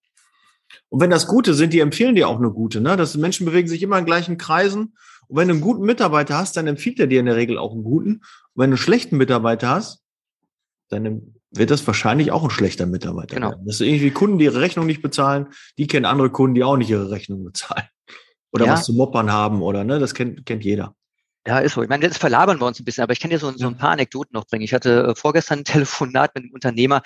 Und 0.89 1.02
wenn 1.02 1.10
das 1.10 1.28
Gute 1.28 1.54
sind, 1.54 1.74
die 1.74 1.80
empfehlen 1.80 2.16
dir 2.16 2.28
auch 2.28 2.38
eine 2.38 2.52
gute. 2.52 2.82
Ne? 2.82 2.95
Das 2.95 3.16
Menschen 3.16 3.45
bewegen 3.45 3.68
sich 3.68 3.82
immer 3.82 3.97
in 3.97 4.06
gleichen 4.06 4.38
Kreisen. 4.38 4.95
Und 5.28 5.38
wenn 5.38 5.47
du 5.47 5.56
einen 5.56 5.62
guten 5.62 5.84
Mitarbeiter 5.84 6.38
hast, 6.38 6.58
dann 6.58 6.68
empfiehlt 6.68 7.00
er 7.00 7.08
dir 7.08 7.20
in 7.20 7.26
der 7.26 7.36
Regel 7.36 7.58
auch 7.58 7.74
einen 7.74 7.84
guten. 7.84 8.14
Und 8.16 8.24
wenn 8.56 8.72
du 8.72 8.76
einen 8.76 8.78
schlechten 8.78 9.18
Mitarbeiter 9.18 9.70
hast, 9.70 10.04
dann 10.89 11.36
wird 11.52 11.72
das 11.72 11.86
wahrscheinlich 11.88 12.32
auch 12.32 12.43
ein 12.43 12.50
schlechter 12.50 12.86
Mitarbeiter. 12.86 13.36
Genau. 13.36 13.50
Werden. 13.50 13.66
Das 13.66 13.80
sind 13.80 13.88
irgendwie 13.88 14.12
Kunden, 14.12 14.38
die 14.38 14.45
ihre 14.45 14.62
Rechnung 14.62 14.86
nicht 14.86 15.02
bezahlen, 15.02 15.47
die 15.78 15.88
kennen 15.88 16.06
andere 16.06 16.30
Kunden, 16.30 16.56
die 16.56 16.64
auch 16.64 16.78
nicht 16.78 16.89
ihre 16.89 17.10
Rechnung 17.10 17.43
bezahlen. 17.43 17.88
Oder 18.52 18.66
ja. 18.66 18.74
was 18.74 18.86
zu 18.86 18.93
moppern 18.93 19.32
haben 19.32 19.62
oder 19.62 19.84
ne, 19.84 20.00
das 20.00 20.14
kennt, 20.14 20.45
kennt 20.45 20.64
jeder. 20.64 20.95
Ja, 21.47 21.60
ist 21.60 21.74
so. 21.74 21.82
Ich 21.82 21.89
meine, 21.89 22.04
jetzt 22.04 22.18
verlabern 22.18 22.60
wir 22.60 22.66
uns 22.66 22.80
ein 22.80 22.86
bisschen, 22.86 23.04
aber 23.04 23.14
ich 23.14 23.20
kann 23.20 23.32
dir 23.32 23.39
so, 23.39 23.52
so 23.52 23.68
ein 23.68 23.78
paar 23.78 23.91
Anekdoten 23.91 24.34
noch 24.34 24.45
bringen. 24.45 24.64
Ich 24.64 24.74
hatte 24.74 25.04
äh, 25.04 25.16
vorgestern 25.16 25.60
ein 25.60 25.66
Telefonat 25.66 26.36
mit 26.36 26.43
einem 26.43 26.54
Unternehmer, 26.54 27.02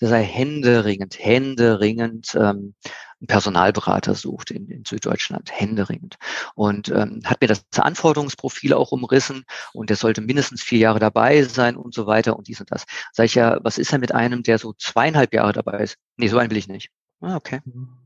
der 0.00 0.08
sei 0.08 0.22
händeringend, 0.22 1.18
händeringend 1.18 2.36
ähm, 2.38 2.74
einen 3.20 3.26
Personalberater 3.26 4.14
sucht 4.14 4.50
in, 4.50 4.68
in 4.68 4.84
Süddeutschland, 4.84 5.50
händeringend. 5.52 6.16
Und 6.54 6.88
ähm, 6.88 7.20
hat 7.24 7.40
mir 7.40 7.48
das 7.48 7.64
Anforderungsprofil 7.76 8.72
auch 8.72 8.92
umrissen 8.92 9.44
und 9.72 9.90
der 9.90 9.96
sollte 9.96 10.20
mindestens 10.20 10.62
vier 10.62 10.78
Jahre 10.78 10.98
dabei 10.98 11.42
sein 11.42 11.76
und 11.76 11.94
so 11.94 12.06
weiter 12.06 12.36
und 12.36 12.48
dies 12.48 12.60
und 12.60 12.70
das. 12.70 12.84
Sag 13.12 13.26
ich 13.26 13.34
ja, 13.34 13.58
was 13.62 13.78
ist 13.78 13.92
denn 13.92 14.00
mit 14.00 14.14
einem, 14.14 14.42
der 14.42 14.58
so 14.58 14.72
zweieinhalb 14.72 15.34
Jahre 15.34 15.52
dabei 15.52 15.78
ist? 15.80 15.96
Nee, 16.16 16.28
so 16.28 16.38
einen 16.38 16.50
will 16.50 16.58
ich 16.58 16.68
nicht. 16.68 16.90
Ah, 17.20 17.36
okay. 17.36 17.60
Mhm. 17.64 17.98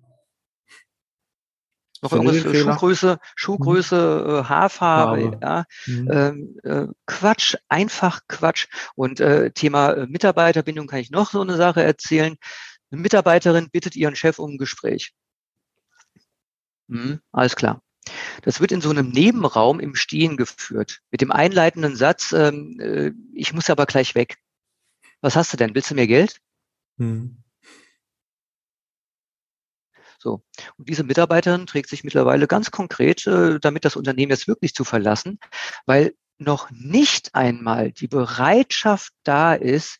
Noch 2.02 2.12
irgendwas 2.12 2.38
für 2.38 2.54
Schuhgröße, 2.54 3.18
Schuhgröße, 3.36 4.24
mhm. 4.26 4.48
Haarfarbe, 4.48 5.38
ja. 5.40 5.64
Mhm. 5.86 6.10
Ähm, 6.10 6.56
äh, 6.64 6.86
Quatsch, 7.06 7.54
einfach 7.68 8.22
Quatsch. 8.26 8.66
Und 8.96 9.20
äh, 9.20 9.52
Thema 9.52 9.92
äh, 9.92 10.06
Mitarbeiterbindung 10.08 10.88
kann 10.88 10.98
ich 10.98 11.12
noch 11.12 11.30
so 11.30 11.40
eine 11.40 11.56
Sache 11.56 11.84
erzählen. 11.84 12.36
Eine 12.92 13.00
Mitarbeiterin 13.00 13.70
bittet 13.70 13.96
ihren 13.96 14.16
Chef 14.16 14.38
um 14.38 14.52
ein 14.52 14.58
Gespräch. 14.58 15.14
Hm, 16.88 17.20
alles 17.32 17.56
klar. 17.56 17.82
Das 18.42 18.60
wird 18.60 18.70
in 18.70 18.80
so 18.80 18.90
einem 18.90 19.08
Nebenraum 19.10 19.80
im 19.80 19.94
Stehen 19.94 20.36
geführt, 20.36 21.00
mit 21.10 21.20
dem 21.20 21.32
einleitenden 21.32 21.96
Satz, 21.96 22.32
ähm, 22.32 22.78
äh, 22.80 23.12
ich 23.34 23.52
muss 23.54 23.70
aber 23.70 23.86
gleich 23.86 24.14
weg. 24.14 24.36
Was 25.22 25.36
hast 25.36 25.52
du 25.52 25.56
denn? 25.56 25.74
Willst 25.74 25.90
du 25.90 25.94
mir 25.94 26.06
Geld? 26.06 26.38
Hm. 26.98 27.42
So. 30.18 30.44
Und 30.76 30.88
diese 30.88 31.04
Mitarbeiterin 31.04 31.66
trägt 31.66 31.88
sich 31.88 32.04
mittlerweile 32.04 32.46
ganz 32.46 32.70
konkret, 32.70 33.26
äh, 33.26 33.58
damit 33.58 33.84
das 33.84 33.96
Unternehmen 33.96 34.30
jetzt 34.30 34.48
wirklich 34.48 34.74
zu 34.74 34.84
verlassen, 34.84 35.38
weil 35.86 36.14
noch 36.38 36.70
nicht 36.70 37.34
einmal 37.34 37.92
die 37.92 38.08
Bereitschaft 38.08 39.12
da 39.22 39.54
ist, 39.54 39.98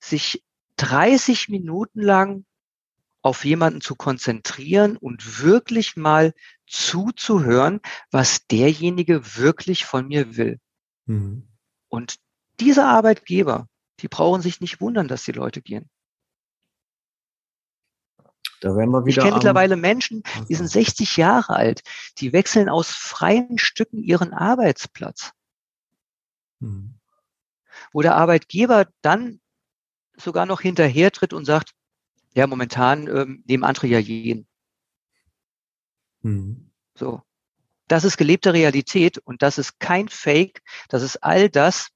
sich 0.00 0.42
30 0.76 1.48
Minuten 1.48 2.00
lang 2.00 2.44
auf 3.22 3.44
jemanden 3.44 3.80
zu 3.80 3.96
konzentrieren 3.96 4.96
und 4.96 5.42
wirklich 5.42 5.96
mal 5.96 6.32
zuzuhören, 6.66 7.80
was 8.10 8.46
derjenige 8.46 9.36
wirklich 9.36 9.84
von 9.84 10.06
mir 10.06 10.36
will. 10.36 10.60
Mhm. 11.06 11.48
Und 11.88 12.16
diese 12.60 12.84
Arbeitgeber, 12.84 13.68
die 14.00 14.08
brauchen 14.08 14.42
sich 14.42 14.60
nicht 14.60 14.80
wundern, 14.80 15.08
dass 15.08 15.24
die 15.24 15.32
Leute 15.32 15.60
gehen. 15.62 15.90
Da 18.60 18.74
werden 18.76 18.90
wir 18.90 19.04
wieder 19.04 19.18
ich 19.18 19.24
kenne 19.24 19.34
mittlerweile 19.34 19.76
Menschen, 19.76 20.22
die 20.48 20.54
sind 20.54 20.68
60 20.68 21.16
Jahre 21.16 21.56
alt, 21.56 21.82
die 22.18 22.32
wechseln 22.32 22.68
aus 22.68 22.90
freien 22.90 23.58
Stücken 23.58 24.02
ihren 24.02 24.32
Arbeitsplatz. 24.32 25.32
Hm. 26.60 26.98
Wo 27.92 28.02
der 28.02 28.16
Arbeitgeber 28.16 28.86
dann 29.02 29.40
sogar 30.16 30.46
noch 30.46 30.60
hinterher 30.60 31.10
tritt 31.12 31.32
und 31.32 31.44
sagt, 31.44 31.72
ja, 32.34 32.46
momentan 32.46 33.06
ähm, 33.08 33.42
nehmen 33.46 33.64
andere 33.64 33.86
ja 33.86 33.98
jeden. 33.98 34.46
Hm. 36.22 36.70
So. 36.94 37.22
Das 37.88 38.04
ist 38.04 38.16
gelebte 38.16 38.52
Realität 38.52 39.18
und 39.18 39.42
das 39.42 39.58
ist 39.58 39.78
kein 39.78 40.08
Fake. 40.08 40.62
Das 40.88 41.02
ist 41.02 41.22
all 41.22 41.48
das, 41.48 41.88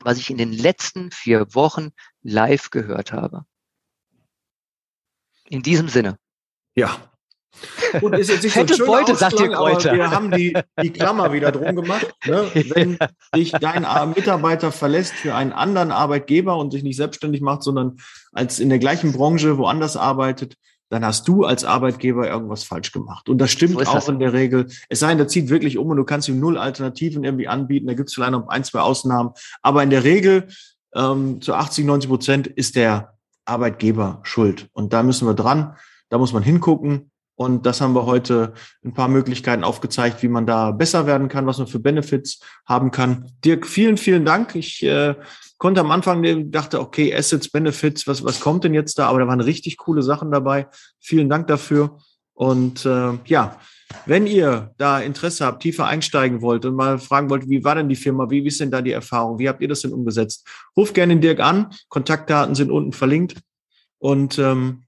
was 0.00 0.18
ich 0.18 0.30
in 0.30 0.38
den 0.38 0.52
letzten 0.52 1.10
vier 1.10 1.54
Wochen 1.54 1.90
live 2.22 2.70
gehört 2.70 3.12
habe. 3.12 3.44
In 5.48 5.62
diesem 5.62 5.88
Sinne. 5.88 6.18
Ja. 6.74 7.12
Und 8.00 8.14
ist 8.14 8.30
jetzt 8.30 8.44
nicht 8.44 8.54
so 8.54 8.60
ein 8.60 8.68
schöner 8.68 8.86
Beute, 8.86 9.14
sagt 9.14 9.40
ihr 9.40 9.56
aber 9.56 9.82
wir 9.82 10.10
haben 10.10 10.30
die, 10.30 10.56
die 10.82 10.90
Klammer 10.90 11.32
wieder 11.32 11.52
drum 11.52 11.74
gemacht. 11.76 12.06
Ne? 12.26 12.46
Wenn 12.54 12.98
dich 13.34 13.52
dein 13.52 13.86
Mitarbeiter 14.14 14.72
verlässt 14.72 15.14
für 15.14 15.34
einen 15.34 15.52
anderen 15.52 15.90
Arbeitgeber 15.90 16.56
und 16.56 16.72
sich 16.72 16.82
nicht 16.82 16.96
selbstständig 16.96 17.40
macht, 17.40 17.62
sondern 17.62 17.96
als 18.32 18.58
in 18.58 18.68
der 18.68 18.78
gleichen 18.78 19.12
Branche 19.12 19.58
woanders 19.58 19.96
arbeitet, 19.96 20.54
dann 20.90 21.04
hast 21.04 21.28
du 21.28 21.44
als 21.44 21.64
Arbeitgeber 21.64 22.28
irgendwas 22.28 22.64
falsch 22.64 22.92
gemacht. 22.92 23.28
Und 23.28 23.38
das 23.38 23.50
stimmt 23.50 23.74
so 23.74 23.80
auch 23.80 23.94
das. 23.94 24.08
in 24.08 24.18
der 24.18 24.32
Regel. 24.32 24.66
Es 24.88 25.00
sei 25.00 25.08
denn, 25.08 25.18
der 25.18 25.28
zieht 25.28 25.50
wirklich 25.50 25.76
um 25.76 25.88
und 25.88 25.96
du 25.96 26.04
kannst 26.04 26.28
ihm 26.28 26.40
null 26.40 26.56
Alternativen 26.56 27.24
irgendwie 27.24 27.48
anbieten. 27.48 27.86
Da 27.86 27.94
gibt 27.94 28.08
es 28.08 28.14
vielleicht 28.14 28.32
noch 28.32 28.48
ein, 28.48 28.64
zwei 28.64 28.80
Ausnahmen. 28.80 29.30
Aber 29.60 29.82
in 29.82 29.90
der 29.90 30.04
Regel 30.04 30.48
ähm, 30.94 31.40
zu 31.42 31.54
80, 31.54 31.84
90 31.84 32.08
Prozent 32.08 32.46
ist 32.46 32.76
der 32.76 33.18
Arbeitgeber 33.44 34.20
schuld. 34.22 34.68
Und 34.72 34.92
da 34.92 35.02
müssen 35.02 35.26
wir 35.26 35.34
dran, 35.34 35.76
da 36.08 36.18
muss 36.18 36.32
man 36.32 36.42
hingucken. 36.42 37.10
Und 37.38 37.66
das 37.66 37.80
haben 37.80 37.94
wir 37.94 38.04
heute 38.04 38.52
ein 38.84 38.94
paar 38.94 39.06
Möglichkeiten 39.06 39.62
aufgezeigt, 39.62 40.24
wie 40.24 40.28
man 40.28 40.44
da 40.44 40.72
besser 40.72 41.06
werden 41.06 41.28
kann, 41.28 41.46
was 41.46 41.58
man 41.58 41.68
für 41.68 41.78
Benefits 41.78 42.40
haben 42.66 42.90
kann. 42.90 43.30
Dirk, 43.44 43.64
vielen, 43.64 43.96
vielen 43.96 44.24
Dank. 44.24 44.56
Ich 44.56 44.82
äh, 44.82 45.14
konnte 45.56 45.80
am 45.80 45.92
Anfang 45.92 46.50
dachte, 46.50 46.80
okay, 46.80 47.14
Assets, 47.14 47.48
Benefits, 47.48 48.08
was, 48.08 48.24
was 48.24 48.40
kommt 48.40 48.64
denn 48.64 48.74
jetzt 48.74 48.98
da? 48.98 49.06
Aber 49.06 49.20
da 49.20 49.28
waren 49.28 49.40
richtig 49.40 49.76
coole 49.76 50.02
Sachen 50.02 50.32
dabei. 50.32 50.66
Vielen 50.98 51.28
Dank 51.28 51.46
dafür. 51.46 51.98
Und 52.34 52.84
äh, 52.84 53.12
ja, 53.26 53.60
wenn 54.04 54.26
ihr 54.26 54.74
da 54.76 54.98
Interesse 54.98 55.46
habt, 55.46 55.62
tiefer 55.62 55.86
einsteigen 55.86 56.42
wollt 56.42 56.64
und 56.64 56.74
mal 56.74 56.98
fragen 56.98 57.30
wollt, 57.30 57.48
wie 57.48 57.62
war 57.62 57.76
denn 57.76 57.88
die 57.88 57.94
Firma, 57.94 58.28
wie, 58.30 58.42
wie 58.42 58.48
ist 58.48 58.58
denn 58.58 58.72
da 58.72 58.82
die 58.82 58.90
Erfahrung, 58.90 59.38
wie 59.38 59.48
habt 59.48 59.62
ihr 59.62 59.68
das 59.68 59.82
denn 59.82 59.92
umgesetzt, 59.92 60.44
ruft 60.76 60.92
gerne 60.92 61.14
den 61.14 61.20
Dirk 61.20 61.38
an. 61.38 61.72
Kontaktdaten 61.88 62.56
sind 62.56 62.72
unten 62.72 62.92
verlinkt. 62.92 63.36
Und 63.98 64.40
ähm, 64.40 64.86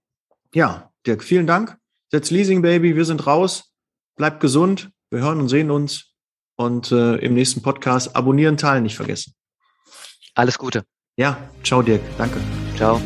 ja, 0.53 0.91
Dirk, 1.07 1.23
vielen 1.23 1.47
Dank. 1.47 1.80
Setz 2.11 2.31
Leasing 2.31 2.63
Baby, 2.63 2.97
wir 2.97 3.05
sind 3.05 3.27
raus. 3.27 3.73
Bleibt 4.17 4.41
gesund. 4.41 4.91
Wir 5.11 5.21
hören 5.21 5.41
und 5.41 5.49
sehen 5.49 5.71
uns. 5.71 6.13
Und 6.57 6.93
äh, 6.93 7.17
im 7.17 7.35
nächsten 7.35 7.63
Podcast 7.63 8.15
abonnieren, 8.17 8.57
teilen 8.57 8.83
nicht 8.83 8.97
vergessen. 8.97 9.35
Alles 10.35 10.59
Gute. 10.59 10.85
Ja, 11.17 11.39
ciao 11.63 11.83
Dirk. 11.83 12.03
Danke. 12.19 12.41
Ciao. 12.77 13.01